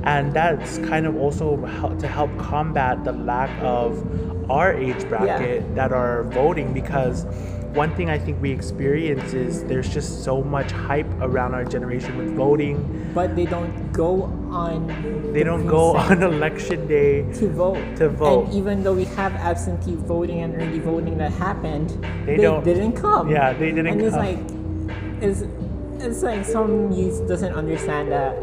and 0.06 0.34
that's 0.34 0.78
kind 0.80 1.06
of 1.06 1.16
also 1.16 1.58
to 1.99 2.08
help 2.08 2.36
combat 2.38 3.04
the 3.04 3.14
lack 3.14 3.49
of 3.62 4.04
our 4.51 4.74
age 4.74 5.08
bracket 5.08 5.74
that 5.76 5.91
are 5.93 6.24
voting 6.24 6.74
because 6.74 7.26
one 7.74 7.95
thing 7.95 8.10
I 8.10 8.20
think 8.20 8.39
we 8.39 8.51
experience 8.51 9.34
is 9.34 9.64
there's 9.64 9.91
just 9.91 10.24
so 10.24 10.43
much 10.43 10.70
hype 10.72 11.10
around 11.22 11.56
our 11.56 11.64
generation 11.66 12.18
with 12.18 12.36
voting. 12.36 13.10
But 13.16 13.36
they 13.36 13.45
don't 13.45 13.91
go 13.91 14.24
on. 14.51 14.86
They 15.34 15.39
the 15.39 15.43
don't 15.45 15.66
go 15.66 15.95
on 15.95 16.22
election 16.22 16.86
day. 16.88 17.24
to 17.34 17.49
vote. 17.49 17.82
to 17.97 18.10
vote. 18.10 18.45
And 18.45 18.54
even 18.54 18.84
though 18.84 18.93
we 18.93 19.06
have 19.18 19.34
absentee 19.38 19.95
voting 19.95 20.41
and 20.41 20.54
early 20.62 20.78
voting 20.80 21.18
that 21.18 21.32
happened, 21.32 21.89
They 22.28 22.36
they, 22.38 22.43
don't- 22.43 22.64
didn't 22.64 22.93
come. 22.93 23.32
Yeah, 23.32 23.54
they 23.54 23.72
didn't 23.72 23.88
come. 23.88 23.97
and 23.97 24.01
it's 24.04 24.16
like, 24.16 24.39
it's, 25.24 26.04
it's 26.04 26.22
like 26.22 26.45
some 26.45 26.91
youth 26.91 27.28
doesn't 27.28 27.54
understand 27.54 28.12
that 28.12 28.36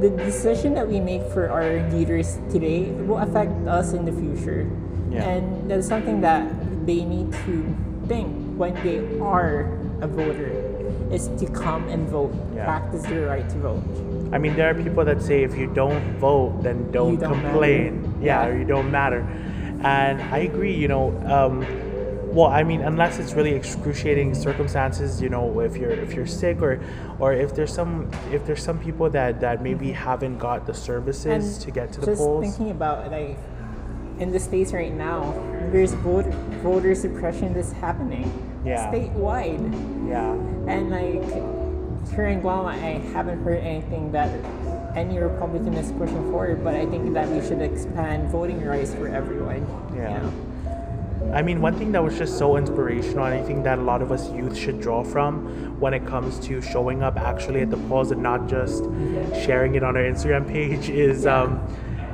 the 0.00 0.10
decision 0.10 0.74
that 0.74 0.86
we 0.88 1.00
make 1.00 1.22
for 1.32 1.48
our 1.50 1.88
leaders 1.90 2.38
today 2.50 2.90
will 3.06 3.18
affect 3.18 3.52
us 3.68 3.92
in 3.92 4.04
the 4.04 4.12
future. 4.12 4.68
Yeah. 5.10 5.22
And 5.28 5.70
that's 5.70 5.86
something 5.86 6.20
that 6.22 6.42
they 6.86 7.04
need 7.04 7.32
to 7.46 7.74
think 8.08 8.28
when 8.56 8.74
they 8.82 8.98
are 9.20 9.70
a 10.00 10.08
voter 10.08 10.50
is 11.12 11.28
to 11.38 11.46
come 11.46 11.88
and 11.88 12.08
vote, 12.08 12.34
Yeah. 12.54 12.64
practice 12.64 13.02
their 13.02 13.28
right 13.28 13.48
to 13.48 13.58
vote. 13.58 13.82
I 14.32 14.38
mean, 14.38 14.56
there 14.56 14.68
are 14.68 14.74
people 14.74 15.04
that 15.04 15.22
say 15.22 15.42
if 15.44 15.56
you 15.56 15.66
don't 15.68 16.02
vote, 16.18 16.62
then 16.62 16.90
don't, 16.90 17.16
don't 17.20 17.32
complain. 17.32 18.14
Yeah, 18.20 18.42
Yeah. 18.42 18.48
or 18.48 18.58
you 18.58 18.64
don't 18.64 18.90
matter. 18.90 19.24
And 19.84 20.20
I 20.32 20.38
agree. 20.38 20.74
You 20.74 20.88
know, 20.88 21.12
um, 21.26 21.64
well, 22.34 22.48
I 22.48 22.64
mean, 22.64 22.80
unless 22.80 23.18
it's 23.20 23.32
really 23.34 23.52
excruciating 23.54 24.34
circumstances, 24.34 25.22
you 25.22 25.28
know, 25.28 25.60
if 25.60 25.76
you're 25.76 25.92
if 25.92 26.14
you're 26.14 26.26
sick 26.26 26.60
or 26.60 26.80
or 27.20 27.32
if 27.32 27.54
there's 27.54 27.72
some 27.72 28.10
if 28.32 28.44
there's 28.44 28.62
some 28.62 28.78
people 28.80 29.08
that 29.10 29.40
that 29.40 29.62
maybe 29.62 29.92
haven't 29.92 30.38
got 30.38 30.66
the 30.66 30.74
services 30.74 31.58
to 31.58 31.70
get 31.70 31.92
to 31.92 32.00
the 32.00 32.06
polls. 32.06 32.18
just 32.18 32.26
polls. 32.26 32.44
thinking 32.44 32.70
about 32.72 33.10
like 33.10 33.38
in 34.18 34.32
the 34.32 34.40
states 34.40 34.72
right 34.72 34.92
now, 34.92 35.32
there's 35.70 35.92
voter 35.94 36.30
voter 36.62 36.94
suppression 36.94 37.54
that's 37.54 37.72
happening 37.72 38.26
Yeah. 38.64 38.90
statewide, 38.90 39.62
yeah, 40.08 40.32
and 40.72 40.90
like 40.90 41.22
here 42.14 42.26
in 42.26 42.40
Guam, 42.40 42.66
I 42.66 43.00
haven't 43.14 43.42
heard 43.44 43.58
anything 43.58 44.12
that 44.12 44.28
any 44.96 45.18
Republican 45.18 45.74
is 45.74 45.90
pushing 45.92 46.30
forward. 46.30 46.62
But 46.62 46.74
I 46.74 46.86
think 46.86 47.14
that 47.14 47.28
we 47.28 47.40
should 47.46 47.60
expand 47.62 48.28
voting 48.30 48.64
rights 48.64 48.92
for 48.94 49.08
everyone. 49.08 49.66
you 49.94 50.02
Yeah. 50.02 50.18
know? 50.18 50.32
I 51.32 51.42
mean, 51.42 51.60
one 51.60 51.74
thing 51.76 51.92
that 51.92 52.02
was 52.02 52.16
just 52.16 52.38
so 52.38 52.56
inspirational, 52.56 53.24
and 53.24 53.34
I 53.34 53.42
think 53.42 53.64
that 53.64 53.78
a 53.78 53.82
lot 53.82 54.02
of 54.02 54.12
us 54.12 54.30
youth 54.30 54.56
should 54.56 54.80
draw 54.80 55.02
from 55.02 55.80
when 55.80 55.92
it 55.94 56.06
comes 56.06 56.38
to 56.40 56.60
showing 56.60 57.02
up 57.02 57.16
actually 57.16 57.60
at 57.60 57.70
the 57.70 57.76
polls 57.88 58.12
and 58.12 58.22
not 58.22 58.48
just 58.48 58.84
sharing 59.44 59.74
it 59.74 59.82
on 59.82 59.96
our 59.96 60.02
Instagram 60.04 60.46
page 60.46 60.88
is 61.06 61.26
um, 61.26 61.60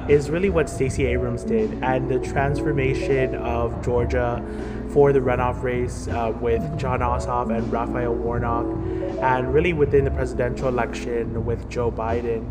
is 0.09 0.31
really 0.31 0.49
what 0.51 0.69
Stacey 0.69 1.07
Abrams 1.07 1.45
did, 1.45 1.71
and 1.83 2.11
the 2.11 2.19
transformation 2.19 3.35
of 3.37 3.85
Georgia 3.85 4.43
for 4.93 5.13
the 5.13 5.21
runoff 5.21 5.63
race 5.63 6.09
uh, 6.09 6.33
with 6.41 6.63
Jon 6.79 6.99
Ossoff 7.01 7.57
and 7.57 7.71
Raphael 7.71 8.15
Warnock, 8.15 8.67
and 9.23 9.53
really 9.55 9.73
within 9.73 10.05
the 10.05 10.11
presidential 10.11 10.67
election 10.67 11.45
with 11.45 11.69
Joe 11.69 11.93
Biden, 11.93 12.43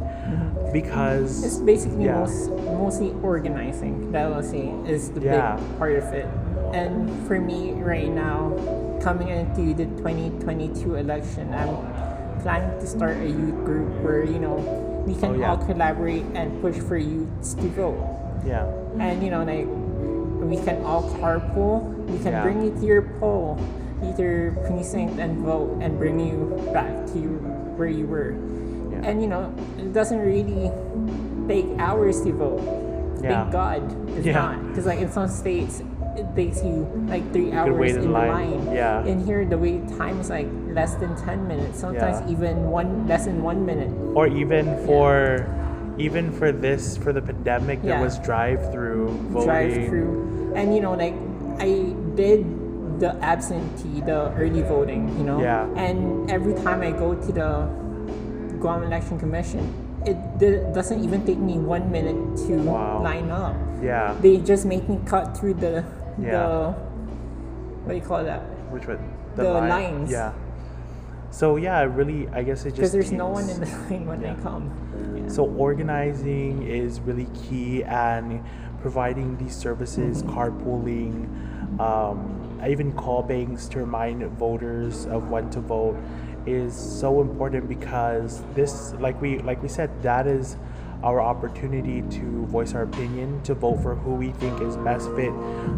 because 0.71 1.43
It's 1.43 1.57
basically 1.57 2.05
Yeah. 2.05 2.19
most, 2.19 2.49
mostly 2.49 3.13
organizing. 3.23 4.11
That 4.13 4.31
I'll 4.31 4.43
say 4.43 4.71
is 4.87 5.09
the 5.09 5.19
Yeah. 5.21 5.55
big 5.57 5.77
part 5.77 5.95
of 5.97 6.03
it. 6.13 6.27
And 6.73 7.09
for 7.27 7.39
me 7.39 7.71
right 7.73 8.09
now, 8.09 8.53
coming 9.01 9.29
into 9.29 9.73
the 9.73 9.85
2022 10.01 10.95
election, 10.95 11.53
I'm 11.53 12.39
planning 12.41 12.79
to 12.79 12.87
start 12.87 13.17
a 13.17 13.27
youth 13.27 13.65
group 13.65 13.89
where 14.01 14.23
you 14.23 14.39
know 14.39 14.55
we 15.05 15.15
can 15.15 15.31
Oh, 15.31 15.33
yeah. 15.39 15.49
all 15.51 15.57
collaborate 15.57 16.25
and 16.35 16.61
push 16.61 16.77
for 16.77 16.97
youths 16.97 17.53
to 17.55 17.67
vote. 17.69 17.97
yeah. 18.45 18.65
And 18.99 19.23
you 19.23 19.29
know, 19.31 19.43
like 19.43 19.67
we 20.49 20.57
can 20.63 20.83
all 20.85 21.03
carpool. 21.19 21.83
We 22.07 22.17
can 22.19 22.31
Yeah. 22.33 22.43
bring 22.43 22.63
you 22.63 22.71
to 22.71 22.85
your 22.85 23.01
poll, 23.19 23.57
either 24.03 24.55
precinct 24.67 25.19
and 25.19 25.39
vote, 25.43 25.77
and 25.81 25.97
bring 25.99 26.19
you 26.19 26.55
back 26.73 27.05
to 27.13 27.19
where 27.77 27.87
you 27.89 28.05
were. 28.07 28.33
Yeah. 28.91 29.03
And 29.09 29.21
you 29.21 29.27
know, 29.27 29.51
it 29.77 29.93
doesn't 29.93 30.19
really 30.19 30.71
take 31.47 31.65
hours 31.79 32.21
to 32.23 32.31
vote. 32.33 32.61
Yeah. 33.21 33.43
Thank 33.43 33.51
God 33.51 33.81
it's 34.15 34.25
Yeah. 34.25 34.33
not. 34.39 34.67
Because 34.69 34.85
like 34.85 34.99
in 35.01 35.09
some 35.11 35.27
states, 35.27 35.83
it 36.19 36.27
takes 36.35 36.59
you 36.63 36.83
like 37.07 37.23
three 37.31 37.51
hours 37.55 37.71
in 37.95 38.03
in, 38.03 38.05
the 38.05 38.11
line. 38.11 38.67
line. 38.67 38.75
Yeah. 38.75 39.05
In 39.07 39.23
here, 39.25 39.45
the 39.47 39.57
wait 39.57 39.87
time 39.97 40.19
is 40.19 40.29
like 40.29 40.47
less 40.75 40.95
than 40.99 41.15
ten 41.15 41.47
minutes. 41.47 41.79
Sometimes 41.79 42.19
Yeah. 42.27 42.33
even 42.35 42.67
one 42.69 43.07
less 43.07 43.25
than 43.25 43.41
one 43.41 43.65
minute. 43.65 43.91
or 44.15 44.27
even 44.27 44.67
for 44.85 45.47
even 45.97 46.31
for 46.31 46.51
this 46.51 46.95
for 46.95 47.11
the 47.11 47.19
pandemic 47.21 47.81
there 47.83 47.99
Yeah. 47.99 48.03
was 48.07 48.15
drive 48.23 48.71
through 48.71 49.11
voting 49.35 49.47
drive 49.51 49.75
through 49.91 50.55
and 50.55 50.71
you 50.73 50.79
know 50.79 50.95
like 50.95 51.11
I 51.59 51.91
did 52.15 52.47
the 53.03 53.15
absentee, 53.23 53.99
the 54.03 54.31
early 54.35 54.59
voting, 54.63 55.07
you 55.19 55.23
know. 55.23 55.39
Yeah. 55.39 55.67
And 55.79 56.27
every 56.31 56.51
time 56.63 56.79
I 56.83 56.91
go 56.91 57.15
to 57.15 57.31
the 57.31 57.63
Guam 58.59 58.83
Election 58.83 59.15
Commission, 59.19 59.63
it 60.05 60.15
d- 60.39 60.59
doesn't 60.75 60.99
even 61.03 61.23
take 61.23 61.39
me 61.39 61.55
one 61.59 61.87
minute 61.91 62.19
to 62.47 62.59
Wow. 62.63 62.99
line 63.03 63.31
up. 63.31 63.55
Yeah. 63.83 64.15
They 64.19 64.39
just 64.43 64.65
make 64.67 64.87
me 64.91 64.99
cut 65.07 65.31
through 65.35 65.55
the 65.63 65.83
Yeah. 66.17 66.31
the 66.31 66.71
what 67.83 67.89
do 67.93 67.95
you 67.95 68.01
call 68.01 68.23
that? 68.23 68.41
Which 68.71 68.87
one? 68.87 68.99
The 69.35 69.43
lines. 69.43 70.11
Yeah. 70.11 70.33
So 71.31 71.57
yeah, 71.57 71.81
really, 71.83 72.27
I 72.29 72.43
guess 72.43 72.65
it 72.65 72.69
just 72.69 72.75
Because 72.77 72.91
there's 72.91 73.11
no 73.11 73.27
one 73.27 73.49
in 73.49 73.59
the 73.59 73.65
line 73.89 74.05
when 74.05 74.21
Yeah. 74.21 74.33
I 74.33 74.41
come. 74.41 75.25
So 75.27 75.45
organizing 75.45 76.63
is 76.67 76.99
really 77.01 77.27
key, 77.43 77.83
and 77.83 78.43
providing 78.81 79.37
these 79.37 79.55
services, 79.55 80.23
carpooling, 80.23 81.29
um, 81.79 82.59
even 82.67 82.91
call 82.93 83.21
banks 83.21 83.67
to 83.69 83.79
remind 83.79 84.23
voters 84.37 85.05
of 85.05 85.29
when 85.29 85.49
to 85.51 85.59
vote, 85.59 85.97
is 86.45 86.73
so 86.75 87.21
important 87.21 87.69
because 87.69 88.41
this, 88.55 88.93
like 88.93 89.21
we 89.21 89.39
like 89.39 89.61
we 89.61 89.69
said, 89.69 89.89
that 90.01 90.25
is 90.25 90.57
our 91.03 91.21
opportunity 91.21 92.01
to 92.19 92.45
voice 92.47 92.73
our 92.73 92.83
opinion, 92.83 93.41
to 93.43 93.53
vote 93.53 93.81
for 93.81 93.95
who 93.95 94.15
we 94.15 94.31
think 94.33 94.61
is 94.61 94.75
best 94.77 95.07
fit 95.11 95.31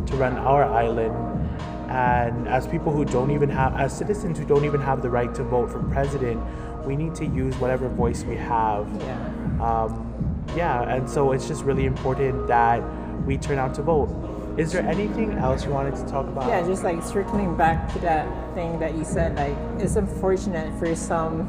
to 0.07 0.15
run 0.15 0.38
our 0.38 0.63
island. 0.63 1.15
And 1.89 2.47
as 2.47 2.67
people 2.67 2.91
who 2.91 3.05
don't 3.05 3.32
even 3.32 3.49
have, 3.49 3.76
as 3.76 3.95
citizens 3.95 4.39
who 4.39 4.45
don't 4.45 4.65
even 4.65 4.82
have 4.82 5.01
the 5.01 5.09
right 5.09 5.34
to 5.36 5.43
vote 5.43 5.69
for 5.72 5.80
president, 5.84 6.41
we 6.86 6.95
need 6.95 7.13
to 7.15 7.26
use 7.26 7.55
whatever 7.57 7.88
voice 7.89 8.24
we 8.24 8.36
have 8.38 8.88
Yeah. 9.01 9.17
um, 9.61 10.07
yeah, 10.55 10.82
and 10.95 11.07
so 11.09 11.32
it's 11.34 11.47
just 11.47 11.63
really 11.63 11.86
important 11.86 12.47
that 12.47 12.82
we 13.26 13.38
turn 13.38 13.59
out 13.59 13.74
to 13.76 13.82
vote. 13.84 14.09
Is 14.57 14.72
there 14.72 14.82
anything 14.84 15.34
else 15.34 15.63
you 15.65 15.72
wanted 15.72 15.95
to 15.95 16.05
talk 16.07 16.28
about? 16.28 16.47
Yeah, 16.47 16.65
just 16.65 16.84
like 16.84 17.01
circling 17.03 17.55
back 17.55 17.91
to 17.93 17.99
that 17.99 18.28
thing 18.55 18.80
that 18.80 18.95
you 18.95 19.05
said, 19.05 19.36
like 19.38 19.55
it's 19.80 19.95
unfortunate 19.95 20.78
for 20.80 20.93
some 20.95 21.47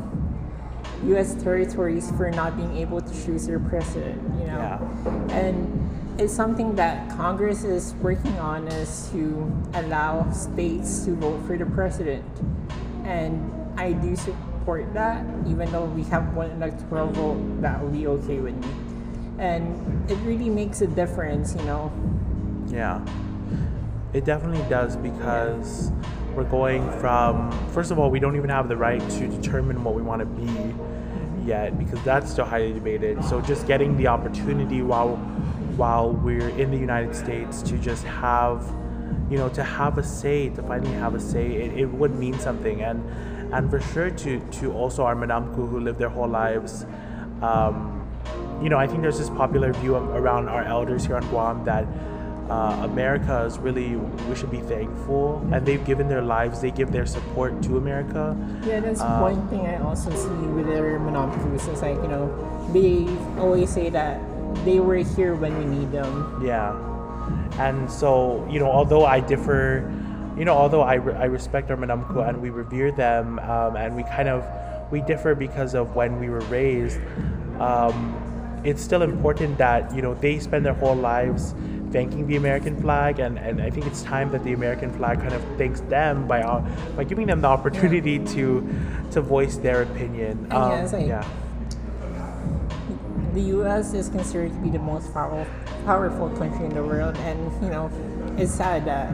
U.S. 1.07 1.35
territories 1.43 2.11
for 2.17 2.31
not 2.31 2.57
being 2.57 2.77
able 2.77 3.01
to 3.01 3.25
choose 3.25 3.47
their 3.47 3.59
president. 3.59 4.21
You 4.39 4.47
know, 4.47 4.59
Yeah. 4.59 5.37
and 5.37 5.57
it's 6.19 6.33
something 6.33 6.75
that 6.77 7.09
Congress 7.17 7.65
is 7.65 7.95
working 8.03 8.37
on 8.39 8.69
is 8.69 9.09
to 9.13 9.51
allow 9.75 10.31
states 10.31 11.05
to 11.05 11.15
vote 11.17 11.41
for 11.47 11.57
the 11.57 11.67
president, 11.67 12.25
and 13.05 13.41
I 13.77 13.93
do 13.93 14.15
support 14.15 14.93
that. 14.95 15.25
Even 15.47 15.71
though 15.73 15.87
we 15.87 16.05
have 16.05 16.35
one 16.37 16.51
electoral 16.53 17.09
vote, 17.09 17.63
that 17.63 17.83
will 17.83 17.91
be 17.91 18.07
okay 18.07 18.39
with 18.39 18.55
me, 18.55 18.73
and 19.39 19.65
it 20.11 20.17
really 20.23 20.51
makes 20.51 20.83
a 20.83 20.87
difference. 20.87 21.55
You 21.57 21.65
know. 21.65 21.93
Yeah. 22.69 23.01
It 24.13 24.25
definitely 24.27 24.63
does 24.69 24.95
because 24.97 25.91
we're 26.35 26.45
going 26.45 26.91
from, 26.99 27.51
first 27.69 27.91
of 27.91 27.99
all, 27.99 28.11
we 28.11 28.21
don't 28.21 28.37
even 28.37 28.51
have 28.51 28.69
the 28.69 28.77
right 28.77 29.01
to 29.01 29.29
determine 29.29 29.83
what 29.85 29.95
we 29.95 30.03
want 30.03 30.21
to 30.21 30.27
be 30.27 30.75
yet 31.45 31.79
because 31.79 32.03
that's 32.05 32.31
still 32.31 32.45
highly 32.45 32.73
debated. 32.73 33.25
So 33.25 33.41
just 33.41 33.67
getting 33.67 33.97
the 33.97 34.07
opportunity 34.07 34.83
while 34.83 35.17
while 35.77 36.13
we're 36.13 36.51
in 36.51 36.71
the 36.71 36.77
United 36.77 37.15
States 37.15 37.63
to 37.63 37.79
just 37.79 38.05
have 38.05 38.63
you 39.31 39.39
know 39.39 39.49
to 39.49 39.63
have 39.63 39.97
a 39.97 40.03
say 40.03 40.51
to 40.51 40.63
finally 40.63 40.93
have 40.93 41.15
a 41.15 41.21
say 41.21 41.47
it, 41.47 41.79
it 41.79 41.87
would 41.87 42.15
mean 42.15 42.39
something 42.39 42.83
and 42.83 43.03
and 43.55 43.71
for 43.71 43.81
sure 43.81 44.11
to 44.11 44.39
to 44.51 44.73
also 44.73 45.05
our 45.05 45.15
Manamku 45.15 45.69
who 45.69 45.81
live 45.81 45.97
their 45.97 46.11
whole 46.11 46.29
lives 46.29 46.85
um, 47.41 48.07
you 48.63 48.69
know 48.69 48.79
I 48.79 48.87
think 48.87 49.01
there's 49.01 49.19
this 49.19 49.31
popular 49.31 49.73
view 49.73 49.95
of, 49.95 50.09
around 50.11 50.49
our 50.49 50.65
elders 50.65 51.07
here 51.07 51.17
on 51.17 51.27
Guam 51.29 51.65
that 51.65 51.87
uh, 52.53 52.85
America 52.85 53.45
is 53.49 53.59
really 53.59 53.97
we 54.29 54.35
should 54.37 54.51
be 54.51 54.61
thankful 54.61 55.41
and 55.53 55.65
they've 55.65 55.85
given 55.87 56.07
their 56.07 56.21
lives 56.21 56.61
they 56.61 56.71
give 56.71 56.93
their 56.93 57.07
support 57.07 57.63
to 57.63 57.79
America 57.79 58.37
Yeah, 58.67 58.81
that's 58.81 59.01
Um, 59.01 59.21
one 59.21 59.41
thing 59.49 59.65
I 59.67 59.81
also 59.81 60.11
see 60.11 60.47
with 60.53 60.67
their 60.67 60.99
monopolies. 60.99 61.67
It's 61.67 61.81
like, 61.81 61.97
you 62.05 62.11
know, 62.13 62.29
they 62.77 63.09
always 63.41 63.71
say 63.71 63.89
that 63.91 64.21
they 64.67 64.79
were 64.81 65.01
here 65.17 65.35
when 65.35 65.57
we 65.59 65.65
need 65.65 65.91
them. 65.93 66.11
Yeah. 66.45 66.77
And 67.59 67.91
so, 67.91 68.47
you 68.53 68.61
know, 68.61 68.71
although 68.71 69.05
I 69.07 69.21
differ, 69.21 69.89
you 70.37 70.45
know, 70.45 70.55
although 70.55 70.83
I, 70.83 70.95
re- 70.95 71.17
I 71.17 71.25
respect 71.25 71.71
our 71.71 71.77
Manamku 71.77 72.21
and 72.29 72.43
we 72.43 72.51
revere 72.51 72.93
them 72.93 73.39
um, 73.41 73.77
and 73.77 73.97
we 73.97 74.05
kind 74.05 74.29
of, 74.29 74.45
we 74.93 75.01
differ 75.01 75.35
because 75.35 75.75
of 75.75 75.97
when 75.97 76.21
we 76.21 76.29
were 76.29 76.45
raised, 76.53 77.01
um, 77.59 77.97
it's 78.65 78.83
still 78.83 79.03
important 79.03 79.59
that, 79.59 79.95
you 79.97 80.03
know, 80.03 80.15
they 80.15 80.39
spend 80.39 80.65
their 80.67 80.75
whole 80.75 80.95
lives 80.95 81.55
thanking 81.93 82.27
the 82.27 82.37
American 82.37 82.81
flag 82.81 83.19
and, 83.21 83.39
and 83.39 83.61
I 83.61 83.71
think 83.71 83.87
it's 83.87 84.03
time 84.03 84.31
that 84.33 84.43
the 84.45 84.53
American 84.55 84.91
flag 84.91 85.21
kind 85.21 85.35
of 85.35 85.43
thanks 85.59 85.81
them 85.83 86.27
by 86.27 86.43
uh, 86.43 86.61
by 86.97 87.05
giving 87.05 87.27
them 87.27 87.41
the 87.41 87.49
opportunity 87.49 88.19
to 88.35 88.67
to 89.13 89.21
voice 89.21 89.57
their 89.57 89.83
opinion. 89.83 90.47
And 90.51 90.51
yeah, 90.51 90.99
like- 90.99 91.07
yeah. 91.07 91.29
The 93.35 93.41
U.S. 93.57 93.95
is 93.95 94.11
considered 94.11 94.53
to 94.53 94.59
be 94.59 94.69
the 94.69 94.79
most 94.79 95.13
powerful, 95.15 95.47
powerful 95.87 96.29
country 96.37 96.67
in 96.67 96.75
the 96.75 96.85
world, 96.85 97.17
and 97.17 97.39
you 97.63 97.71
know, 97.71 97.91
it's 98.37 98.53
sad 98.53 98.85
that 98.85 99.09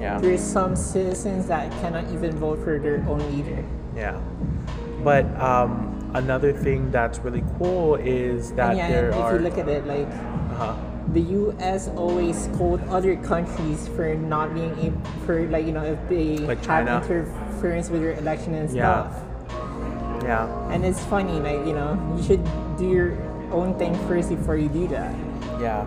Yeah. 0.00 0.18
there's 0.18 0.40
some 0.40 0.74
citizens 0.74 1.46
that 1.48 1.70
cannot 1.82 2.08
even 2.10 2.32
vote 2.38 2.64
for 2.64 2.78
their 2.78 3.04
own 3.06 3.20
leader. 3.36 3.62
Yeah. 3.94 4.18
But 5.04 5.26
um, 5.38 6.10
another 6.14 6.54
thing 6.54 6.90
that's 6.90 7.18
really 7.18 7.44
cool 7.58 7.96
is 7.96 8.52
that 8.52 8.76
yeah, 8.78 8.88
there 8.88 9.08
if 9.10 9.16
are. 9.16 9.34
you 9.36 9.40
look 9.40 9.58
at 9.58 9.68
it, 9.68 9.86
like 9.86 10.08
uh-huh. 10.08 10.74
The 11.14 11.20
U.S. 11.20 11.88
always 11.96 12.44
scold 12.44 12.80
other 12.90 13.16
countries 13.16 13.86
for 13.94 14.14
not 14.14 14.52
being 14.52 14.76
able, 14.80 15.00
for 15.24 15.46
like 15.48 15.64
you 15.64 15.72
know, 15.72 15.84
if 15.84 15.98
they 16.08 16.38
Like 16.38 16.64
have 16.66 16.88
interference 16.88 17.88
with 17.88 18.02
their 18.02 18.18
election 18.18 18.54
and 18.54 18.68
Yeah. 18.70 19.08
stuff. 19.08 19.22
Yeah. 20.24 20.70
And 20.72 20.84
it's 20.84 21.04
funny, 21.04 21.38
like, 21.38 21.66
you 21.66 21.74
know, 21.74 21.96
you 22.16 22.22
should 22.22 22.44
do 22.76 22.88
your 22.88 23.12
own 23.52 23.78
thing 23.78 23.94
first 24.08 24.30
before 24.30 24.56
you 24.56 24.68
do 24.68 24.88
that. 24.88 25.14
Yeah. 25.60 25.86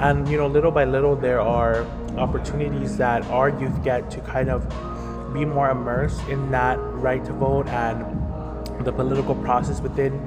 And, 0.00 0.26
you 0.28 0.38
know, 0.38 0.46
little 0.46 0.70
by 0.70 0.84
little, 0.84 1.14
there 1.14 1.40
are 1.40 1.84
opportunities 2.16 2.96
that 2.96 3.24
our 3.26 3.50
youth 3.50 3.84
get 3.84 4.10
to 4.12 4.20
kind 4.20 4.48
of 4.48 4.66
be 5.34 5.44
more 5.44 5.70
immersed 5.70 6.26
in 6.28 6.50
that 6.50 6.78
right 6.80 7.22
to 7.26 7.32
vote 7.34 7.68
and 7.68 8.04
the 8.84 8.92
political 8.92 9.34
process 9.34 9.80
within 9.82 10.18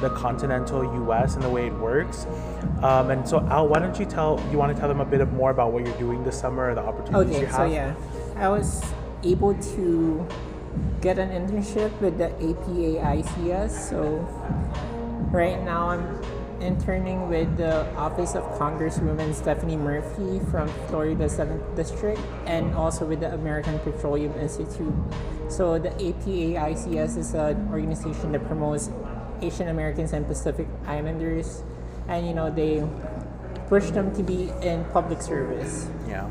the 0.00 0.10
continental 0.10 0.82
U.S. 0.82 1.34
and 1.34 1.42
the 1.42 1.48
way 1.48 1.66
it 1.66 1.74
works. 1.74 2.26
Um, 2.82 3.10
and 3.10 3.28
so, 3.28 3.40
Al, 3.48 3.68
why 3.68 3.78
don't 3.78 3.98
you 3.98 4.06
tell 4.06 4.42
you 4.50 4.58
want 4.58 4.74
to 4.74 4.78
tell 4.78 4.88
them 4.88 5.00
a 5.00 5.04
bit 5.04 5.20
of 5.20 5.32
more 5.32 5.50
about 5.50 5.72
what 5.72 5.84
you're 5.84 5.98
doing 5.98 6.24
this 6.24 6.38
summer, 6.40 6.70
or 6.70 6.74
the 6.74 6.82
opportunities 6.82 7.36
Okay, 7.36 7.40
you 7.40 7.46
have? 7.46 7.60
Okay, 7.60 7.74
so 7.74 8.34
yeah, 8.34 8.42
I 8.44 8.48
was 8.48 8.82
able 9.22 9.54
to 9.54 10.26
get 11.00 11.18
an 11.18 11.30
internship 11.30 11.98
with 12.00 12.18
the 12.18 12.28
APAICS. 12.40 13.70
So 13.70 14.18
right 15.32 15.62
now 15.62 15.90
I'm 15.90 16.22
interning 16.60 17.28
with 17.28 17.56
the 17.56 17.90
Office 17.96 18.34
of 18.34 18.44
Congresswoman 18.58 19.34
Stephanie 19.34 19.76
Murphy 19.76 20.40
from 20.50 20.68
Florida 20.88 21.24
7th 21.26 21.74
District 21.74 22.20
and 22.46 22.74
also 22.74 23.06
with 23.06 23.20
the 23.20 23.32
American 23.32 23.78
Petroleum 23.80 24.32
Institute. 24.38 24.92
So 25.48 25.78
the 25.78 25.90
APA 25.92 26.60
ICS 26.70 27.16
is 27.16 27.34
an 27.34 27.68
organization 27.70 28.32
that 28.32 28.46
promotes 28.46 28.90
Asian 29.42 29.68
Americans 29.68 30.12
and 30.12 30.26
Pacific 30.26 30.66
Islanders 30.86 31.62
and 32.08 32.26
you 32.26 32.34
know 32.34 32.50
they 32.50 32.82
push 33.68 33.90
them 33.90 34.12
to 34.16 34.22
be 34.22 34.50
in 34.62 34.84
public 34.92 35.22
service. 35.22 35.88
Yeah. 36.08 36.28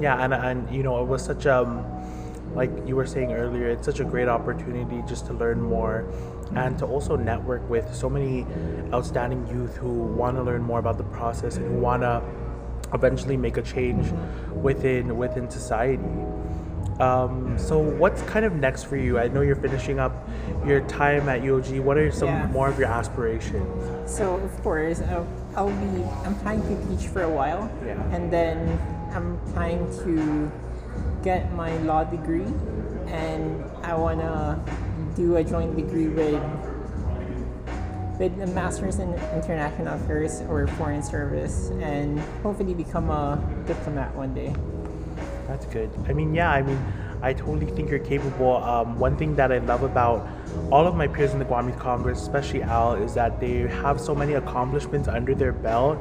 Yeah, 0.00 0.22
and 0.22 0.34
and 0.34 0.74
you 0.74 0.82
know, 0.82 1.00
it 1.00 1.06
was 1.06 1.24
such 1.24 1.46
a 1.46 1.62
like 2.54 2.70
you 2.86 2.96
were 2.96 3.06
saying 3.06 3.32
earlier, 3.32 3.68
it's 3.68 3.86
such 3.86 4.00
a 4.00 4.04
great 4.04 4.28
opportunity 4.28 5.02
just 5.08 5.26
to 5.26 5.32
learn 5.32 5.60
more 5.62 6.04
and 6.54 6.78
to 6.78 6.84
also 6.84 7.16
network 7.16 7.66
with 7.70 7.94
so 7.94 8.10
many 8.10 8.44
outstanding 8.92 9.46
youth 9.46 9.74
who 9.76 9.88
want 9.88 10.36
to 10.36 10.42
learn 10.42 10.60
more 10.60 10.78
about 10.78 10.98
the 10.98 11.04
process 11.04 11.56
and 11.56 11.66
who 11.66 11.78
want 11.78 12.02
to 12.02 12.22
eventually 12.92 13.38
make 13.38 13.56
a 13.56 13.62
change 13.62 14.04
mm-hmm. 14.06 14.62
within 14.62 15.16
within 15.16 15.48
society. 15.48 16.02
Um, 17.00 17.58
so 17.58 17.78
what's 17.78 18.22
kind 18.22 18.44
of 18.44 18.54
next 18.54 18.84
for 18.84 18.96
you? 18.96 19.18
I 19.18 19.28
know 19.28 19.40
you're 19.40 19.56
finishing 19.56 19.98
up 19.98 20.28
your 20.66 20.80
time 20.82 21.28
at 21.28 21.42
UOG. 21.42 21.80
What 21.80 21.96
are 21.96 22.10
some 22.12 22.28
Yeah. 22.28 22.46
more 22.52 22.68
of 22.68 22.78
your 22.78 22.88
aspirations? 22.88 23.64
So 24.06 24.36
of 24.36 24.62
course, 24.62 25.00
I'll, 25.02 25.26
I'll 25.56 25.70
be. 25.70 26.04
I'm 26.24 26.34
planning 26.36 26.62
to 26.68 26.76
teach 26.88 27.08
for 27.08 27.22
a 27.22 27.28
while, 27.28 27.70
Yeah. 27.84 27.96
and 28.12 28.30
then 28.30 28.78
I'm 29.14 29.38
planning 29.52 29.86
to 30.04 30.50
get 31.22 31.52
my 31.54 31.76
law 31.78 32.04
degree, 32.04 32.46
and 33.08 33.64
I 33.82 33.94
wanna 33.94 34.58
do 35.16 35.36
a 35.36 35.44
joint 35.44 35.76
degree 35.76 36.08
with 36.08 36.40
with 38.18 38.38
a 38.40 38.46
master's 38.48 38.98
in 39.00 39.12
international 39.34 39.94
affairs 39.94 40.42
or 40.48 40.66
foreign 40.78 41.02
service, 41.02 41.70
and 41.80 42.20
hopefully 42.42 42.74
become 42.74 43.10
a 43.10 43.40
diplomat 43.66 44.14
one 44.14 44.32
day. 44.34 44.54
That's 45.52 45.66
good. 45.66 45.90
I 46.08 46.14
mean, 46.14 46.34
yeah, 46.34 46.50
I 46.50 46.62
mean, 46.62 46.78
I 47.20 47.34
totally 47.34 47.66
think 47.66 47.90
you're 47.90 47.98
capable. 47.98 48.56
Um, 48.56 48.98
one 48.98 49.18
thing 49.18 49.36
that 49.36 49.52
I 49.52 49.58
love 49.58 49.82
about 49.82 50.26
all 50.70 50.86
of 50.86 50.94
my 50.96 51.06
peers 51.06 51.34
in 51.34 51.38
the 51.38 51.44
Guam 51.44 51.68
Youth 51.68 51.78
Congress, 51.78 52.22
especially 52.22 52.62
Al, 52.62 52.94
is 52.94 53.12
that 53.14 53.38
they 53.38 53.68
have 53.82 54.00
so 54.00 54.14
many 54.14 54.32
accomplishments 54.32 55.08
under 55.08 55.34
their 55.34 55.52
belt, 55.52 55.98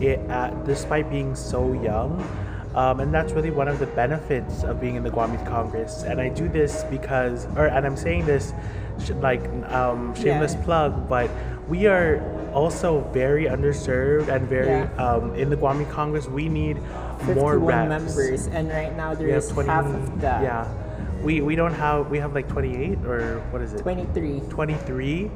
it, 0.00 0.18
uh, 0.30 0.48
despite 0.64 1.10
being 1.10 1.34
so 1.34 1.74
young. 1.74 2.26
Um, 2.74 3.00
and 3.00 3.12
that's 3.12 3.32
really 3.34 3.50
one 3.50 3.68
of 3.68 3.78
the 3.78 3.86
benefits 3.88 4.64
of 4.64 4.80
being 4.80 4.96
in 4.96 5.02
the 5.04 5.10
Guam 5.10 5.32
Youth 5.32 5.44
Congress. 5.44 6.02
And 6.04 6.18
I 6.18 6.30
do 6.30 6.48
this 6.48 6.82
because, 6.84 7.46
or 7.56 7.66
and 7.66 7.84
I'm 7.86 7.96
saying 7.98 8.24
this 8.24 8.54
sh- 9.04 9.10
like 9.20 9.44
um, 9.70 10.14
shameless 10.14 10.54
Yeah. 10.54 10.64
plug, 10.64 11.08
but 11.10 11.28
we 11.68 11.86
are 11.86 12.22
also 12.54 13.00
very 13.12 13.44
underserved 13.44 14.28
and 14.28 14.48
very 14.48 14.66
Yeah. 14.80 14.88
um, 14.96 15.34
in 15.34 15.50
the 15.50 15.56
Guam 15.56 15.78
Youth 15.78 15.90
Congress. 15.90 16.26
We 16.26 16.48
need 16.48 16.78
more 17.26 17.54
51 17.54 17.88
reps. 17.88 17.88
members, 17.88 18.46
and 18.48 18.68
right 18.70 18.96
now 18.96 19.14
there 19.14 19.28
is 19.28 19.48
20. 19.48 19.68
half 19.68 19.86
of 19.86 20.20
that. 20.20 20.42
Yeah, 20.42 20.68
we 21.22 21.40
we 21.40 21.56
don't 21.56 21.74
have 21.74 22.10
we 22.10 22.18
have 22.18 22.34
like 22.34 22.48
28 22.48 23.04
or 23.06 23.40
what 23.50 23.62
is 23.62 23.72
it? 23.74 23.80
23. 23.80 24.40
23 24.50 25.30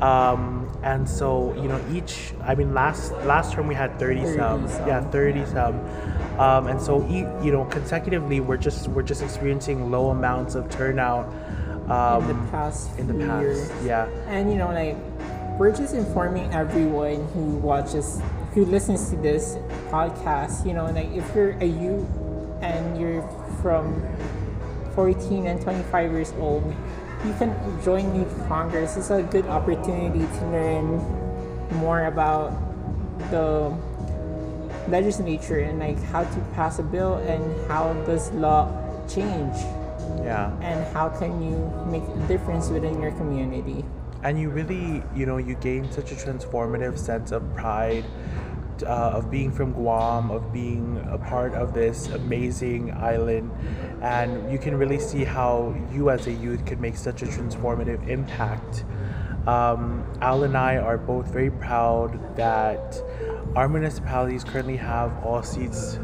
um, 0.00 0.68
and 0.82 1.08
so 1.08 1.54
you 1.54 1.68
know 1.68 1.80
each 1.92 2.34
i 2.42 2.54
mean 2.54 2.74
last 2.74 3.12
last 3.24 3.52
term 3.52 3.68
we 3.68 3.74
had 3.76 3.96
30, 3.98 4.22
30 4.22 4.36
some 4.36 4.68
some. 4.68 4.88
yeah 4.88 5.00
30 5.10 5.46
some 5.46 5.80
um, 6.40 6.66
and 6.66 6.82
so 6.82 7.06
e- 7.08 7.18
you 7.44 7.52
know 7.52 7.64
consecutively 7.66 8.40
we're 8.40 8.56
just 8.56 8.88
we're 8.88 9.02
just 9.02 9.22
experiencing 9.22 9.90
low 9.92 10.10
amounts 10.10 10.56
of 10.56 10.68
turnout 10.68 11.26
um, 11.88 12.28
in 12.28 12.36
the 12.44 12.50
past 12.50 12.98
in 12.98 13.06
the 13.06 13.14
past 13.24 13.42
years. 13.42 13.70
yeah 13.84 14.06
And 14.26 14.50
you 14.50 14.58
know, 14.58 14.68
like 14.72 14.96
we're 15.58 15.70
just 15.74 15.94
informing 15.94 16.52
everyone 16.52 17.24
who 17.28 17.54
watches, 17.62 18.20
who 18.54 18.64
listens 18.64 19.10
to 19.10 19.16
this 19.16 19.56
podcast. 19.90 20.66
You 20.66 20.74
know, 20.74 20.86
like 20.86 21.10
if 21.12 21.26
you're 21.34 21.58
a 21.58 21.66
youth 21.66 22.06
and 22.62 22.98
you're 22.98 23.22
from 23.60 24.00
14 24.94 25.46
and 25.46 25.60
25 25.60 26.12
years 26.12 26.32
old, 26.38 26.64
you 27.24 27.34
can 27.34 27.52
join 27.82 28.14
Youth 28.14 28.48
Congress. 28.48 28.96
It's 28.96 29.10
a 29.10 29.22
good 29.22 29.46
opportunity 29.46 30.20
to 30.20 30.46
learn 30.48 31.02
more 31.80 32.06
about 32.06 32.52
the 33.30 33.74
legislature 34.88 35.60
and 35.60 35.78
like 35.78 36.00
how 36.04 36.22
to 36.22 36.40
pass 36.54 36.78
a 36.78 36.82
bill 36.82 37.14
and 37.26 37.42
how 37.68 37.92
does 38.04 38.30
law 38.32 38.68
change 39.08 39.56
yeah 40.22 40.52
and 40.60 40.84
how 40.94 41.08
can 41.08 41.42
you 41.42 41.56
make 41.86 42.02
a 42.02 42.28
difference 42.28 42.68
within 42.68 43.00
your 43.00 43.10
community. 43.12 43.84
and 44.22 44.38
you 44.38 44.50
really 44.50 45.02
you 45.14 45.24
know 45.24 45.38
you 45.38 45.54
gain 45.56 45.90
such 45.90 46.12
a 46.12 46.14
transformative 46.14 46.98
sense 46.98 47.32
of 47.32 47.42
pride 47.56 48.04
uh, 48.82 49.12
of 49.14 49.30
being 49.30 49.52
from 49.52 49.72
Guam, 49.72 50.30
of 50.30 50.52
being 50.52 51.06
a 51.10 51.18
part 51.18 51.54
of 51.54 51.72
this 51.74 52.08
amazing 52.08 52.92
island, 52.92 53.50
and 54.02 54.50
you 54.50 54.58
can 54.58 54.76
really 54.76 54.98
see 54.98 55.24
how 55.24 55.74
you 55.92 56.10
as 56.10 56.26
a 56.26 56.32
youth 56.32 56.64
can 56.66 56.80
make 56.80 56.96
such 56.96 57.22
a 57.22 57.26
transformative 57.26 58.06
impact. 58.08 58.84
Um, 59.46 60.04
Al 60.20 60.44
and 60.44 60.56
I 60.56 60.78
are 60.78 60.96
both 60.96 61.26
very 61.26 61.50
proud 61.50 62.36
that 62.36 63.00
our 63.54 63.68
municipalities 63.68 64.42
currently 64.42 64.76
have 64.78 65.22
all 65.22 65.42
seats 65.42 65.98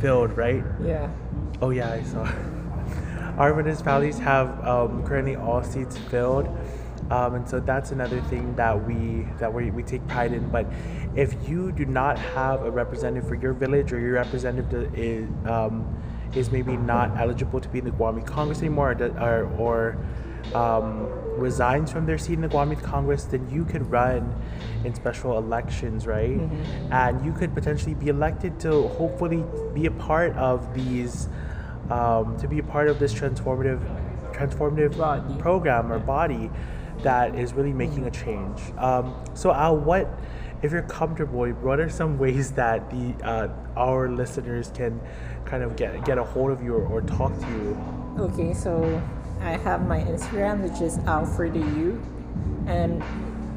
filled, 0.00 0.36
right? 0.36 0.64
Yeah. 0.82 1.08
Oh 1.62 1.70
yeah, 1.70 1.92
I 1.92 2.02
saw. 2.02 2.28
Our 3.38 3.54
municipalities 3.54 4.18
have 4.18 4.66
um, 4.66 5.04
currently 5.06 5.36
all 5.36 5.62
seats 5.62 5.98
filled, 5.98 6.48
um, 7.10 7.34
and 7.34 7.48
so 7.48 7.60
that's 7.60 7.92
another 7.92 8.20
thing 8.22 8.54
that 8.56 8.86
we 8.86 9.26
that 9.38 9.52
we, 9.52 9.70
we 9.70 9.82
take 9.82 10.06
pride 10.08 10.32
in. 10.32 10.48
But 10.48 10.66
if 11.16 11.48
you 11.48 11.72
do 11.72 11.84
not 11.84 12.18
have 12.18 12.62
a 12.62 12.70
representative 12.70 13.28
for 13.28 13.34
your 13.34 13.54
village 13.54 13.92
or 13.92 13.98
your 13.98 14.12
representative 14.12 14.96
is 14.96 15.28
um, 15.46 15.96
is 16.34 16.50
maybe 16.50 16.76
not 16.76 17.16
eligible 17.18 17.60
to 17.60 17.68
be 17.68 17.78
in 17.78 17.84
the 17.84 17.90
Guam 17.90 18.20
Congress 18.22 18.58
anymore, 18.60 18.92
or, 18.92 19.46
or, 19.58 19.96
or 20.52 20.54
um, 20.54 21.08
resigns 21.38 21.90
from 21.90 22.06
their 22.06 22.18
seat 22.18 22.34
in 22.34 22.42
the 22.42 22.48
Guam 22.48 22.74
Congress, 22.76 23.24
then 23.24 23.48
you 23.50 23.64
could 23.64 23.90
run 23.90 24.34
in 24.84 24.94
special 24.94 25.38
elections, 25.38 26.06
right? 26.06 26.38
And 26.90 27.24
you 27.24 27.32
could 27.32 27.54
potentially 27.54 27.94
be 27.94 28.08
elected 28.08 28.58
to 28.60 28.88
hopefully 28.88 29.44
be 29.74 29.86
a 29.86 29.90
part 29.90 30.36
of 30.36 30.74
these, 30.74 31.28
um, 31.90 32.36
to 32.38 32.48
be 32.48 32.58
a 32.58 32.62
part 32.62 32.88
of 32.88 32.98
this 32.98 33.14
transformative, 33.14 33.80
transformative 34.32 34.96
Body. 34.96 35.34
program 35.38 35.90
or 35.90 35.98
body 35.98 36.50
that 37.02 37.34
is 37.34 37.52
really 37.52 37.72
making 37.72 38.06
a 38.06 38.10
change. 38.10 38.60
Um, 38.78 39.14
so, 39.34 39.52
Al, 39.52 39.76
what, 39.76 40.08
if 40.62 40.72
you're 40.72 40.82
comfortable, 40.82 41.46
what 41.62 41.80
are 41.80 41.88
some 41.88 42.18
ways 42.18 42.52
that 42.52 42.90
the 42.90 43.14
uh, 43.24 43.48
our 43.76 44.08
listeners 44.08 44.70
can 44.74 45.00
kind 45.44 45.62
of 45.62 45.76
get 45.76 46.04
get 46.04 46.18
a 46.18 46.24
hold 46.24 46.50
of 46.50 46.62
you 46.62 46.74
or, 46.74 46.84
or 46.86 47.00
talk 47.02 47.36
to 47.38 47.46
you? 47.50 47.78
Okay, 48.18 48.54
so 48.54 49.02
I 49.40 49.56
have 49.58 49.86
my 49.86 50.00
Instagram, 50.00 50.62
which 50.62 50.80
is 50.80 50.98
Al 51.06 51.26
for 51.26 51.48
the 51.48 51.58
Youth, 51.58 52.04
and 52.66 53.02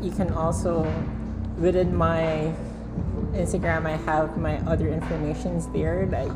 you 0.03 0.11
can 0.11 0.31
also 0.33 0.83
within 1.57 1.95
my 1.95 2.53
Instagram, 3.33 3.85
I 3.85 3.97
have 3.97 4.37
my 4.37 4.57
other 4.59 4.89
informations 4.89 5.67
there 5.67 6.05
that 6.07 6.27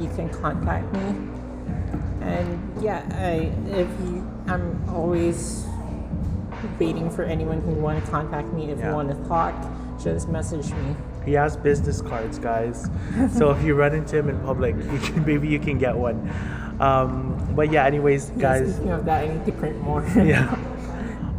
you 0.00 0.08
can 0.16 0.28
contact 0.30 0.92
me. 0.92 1.14
And 2.20 2.82
yeah, 2.82 3.04
I 3.12 3.52
if 3.70 3.88
you, 4.00 4.28
I'm 4.46 4.82
always 4.88 5.66
waiting 6.78 7.10
for 7.10 7.24
anyone 7.24 7.60
who 7.60 7.72
want 7.72 8.04
to 8.04 8.10
contact 8.10 8.52
me. 8.52 8.70
If 8.70 8.78
Yeah. 8.78 8.90
you 8.90 8.94
want 8.94 9.10
to 9.10 9.28
talk, 9.28 9.54
just 10.02 10.28
message 10.28 10.70
me. 10.72 10.96
He 11.24 11.32
has 11.34 11.56
business 11.56 12.02
cards, 12.02 12.38
guys. 12.38 12.88
so 13.36 13.50
if 13.50 13.62
you 13.62 13.74
run 13.74 13.94
into 13.94 14.18
him 14.18 14.28
in 14.28 14.38
public, 14.40 14.74
you 14.76 14.98
can, 14.98 15.24
maybe 15.26 15.48
you 15.48 15.58
can 15.58 15.78
get 15.78 15.96
one. 15.96 16.30
Um, 16.80 17.36
but 17.54 17.70
yeah, 17.70 17.84
anyways, 17.84 18.30
Yeah, 18.30 18.40
guys. 18.40 18.74
Speaking 18.74 18.92
of 18.92 19.04
that, 19.04 19.24
I 19.24 19.34
need 19.34 19.44
to 19.46 19.52
print 19.52 19.80
more. 19.80 20.04
yeah. 20.16 20.56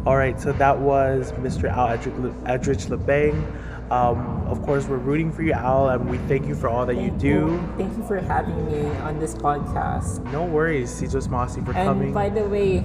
All 0.06 0.16
right, 0.16 0.38
so 0.40 0.52
that 0.52 0.78
was 0.78 1.32
Mr. 1.32 1.70
Al 1.70 1.88
Edrich, 1.96 2.86
Labang. 2.88 3.42
Um, 3.90 4.46
of 4.46 4.62
course, 4.62 4.86
we're 4.86 4.96
rooting 4.96 5.30
for 5.30 5.42
you, 5.42 5.52
Al, 5.52 5.90
and 5.90 6.08
we 6.08 6.16
thank 6.26 6.46
you 6.46 6.54
for 6.54 6.68
all 6.68 6.86
that 6.86 6.96
you 6.96 7.10
do. 7.10 7.62
Thank 7.76 7.96
you 7.96 8.02
for 8.06 8.18
having 8.18 8.66
me 8.66 8.86
on 9.00 9.18
this 9.20 9.34
podcast. 9.34 10.24
No 10.32 10.44
worries, 10.44 10.90
Si 10.90 11.06
Yu'us 11.06 11.28
Ma'ase, 11.28 11.64
for 11.64 11.72
And 11.74 11.86
coming. 11.88 12.12
by 12.12 12.28
the 12.30 12.44
way, 12.48 12.84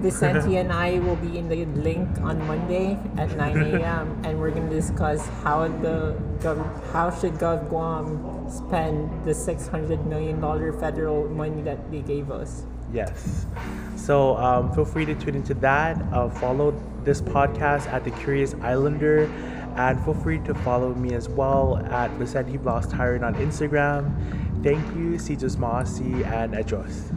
Vicente 0.00 0.56
and 0.56 0.72
I 0.72 0.98
will 1.00 1.16
be 1.16 1.36
in 1.38 1.48
the 1.48 1.66
link 1.66 2.08
on 2.22 2.44
Monday 2.46 2.98
at 3.16 3.36
9 3.36 3.56
a.m. 3.74 4.20
and 4.24 4.40
we're 4.40 4.50
gonna 4.50 4.70
discuss 4.70 5.26
how 5.44 5.68
the 5.68 6.16
how 6.92 7.10
should 7.10 7.34
Gov 7.34 7.68
Guam 7.68 8.48
spend 8.50 9.24
the 9.24 9.34
600 9.34 10.06
million 10.06 10.40
dollar 10.40 10.72
federal 10.72 11.28
money 11.28 11.62
that 11.62 11.90
they 11.90 12.00
gave 12.00 12.30
us. 12.30 12.64
Yes. 12.92 13.46
So 13.96 14.36
um, 14.36 14.72
feel 14.72 14.84
free 14.84 15.04
to 15.04 15.14
tune 15.14 15.34
into 15.34 15.54
that. 15.54 16.00
Uh, 16.12 16.28
follow 16.28 16.74
this 17.04 17.20
podcast 17.20 17.86
at 17.86 18.04
The 18.04 18.10
Curious 18.10 18.54
Islander. 18.62 19.30
And 19.76 20.02
feel 20.04 20.14
free 20.14 20.40
to 20.40 20.54
follow 20.54 20.94
me 20.94 21.14
as 21.14 21.28
well 21.28 21.78
at 21.90 22.10
Vicente 22.12 22.56
Blas 22.56 22.86
Taijeron 22.88 23.24
on 23.24 23.34
Instagram. 23.36 24.12
Thank 24.64 24.84
you, 24.96 25.18
Si 25.18 25.36
Yu'us 25.36 25.56
Ma'ase, 25.56 26.26
and 26.26 26.54
Edros. 26.54 27.14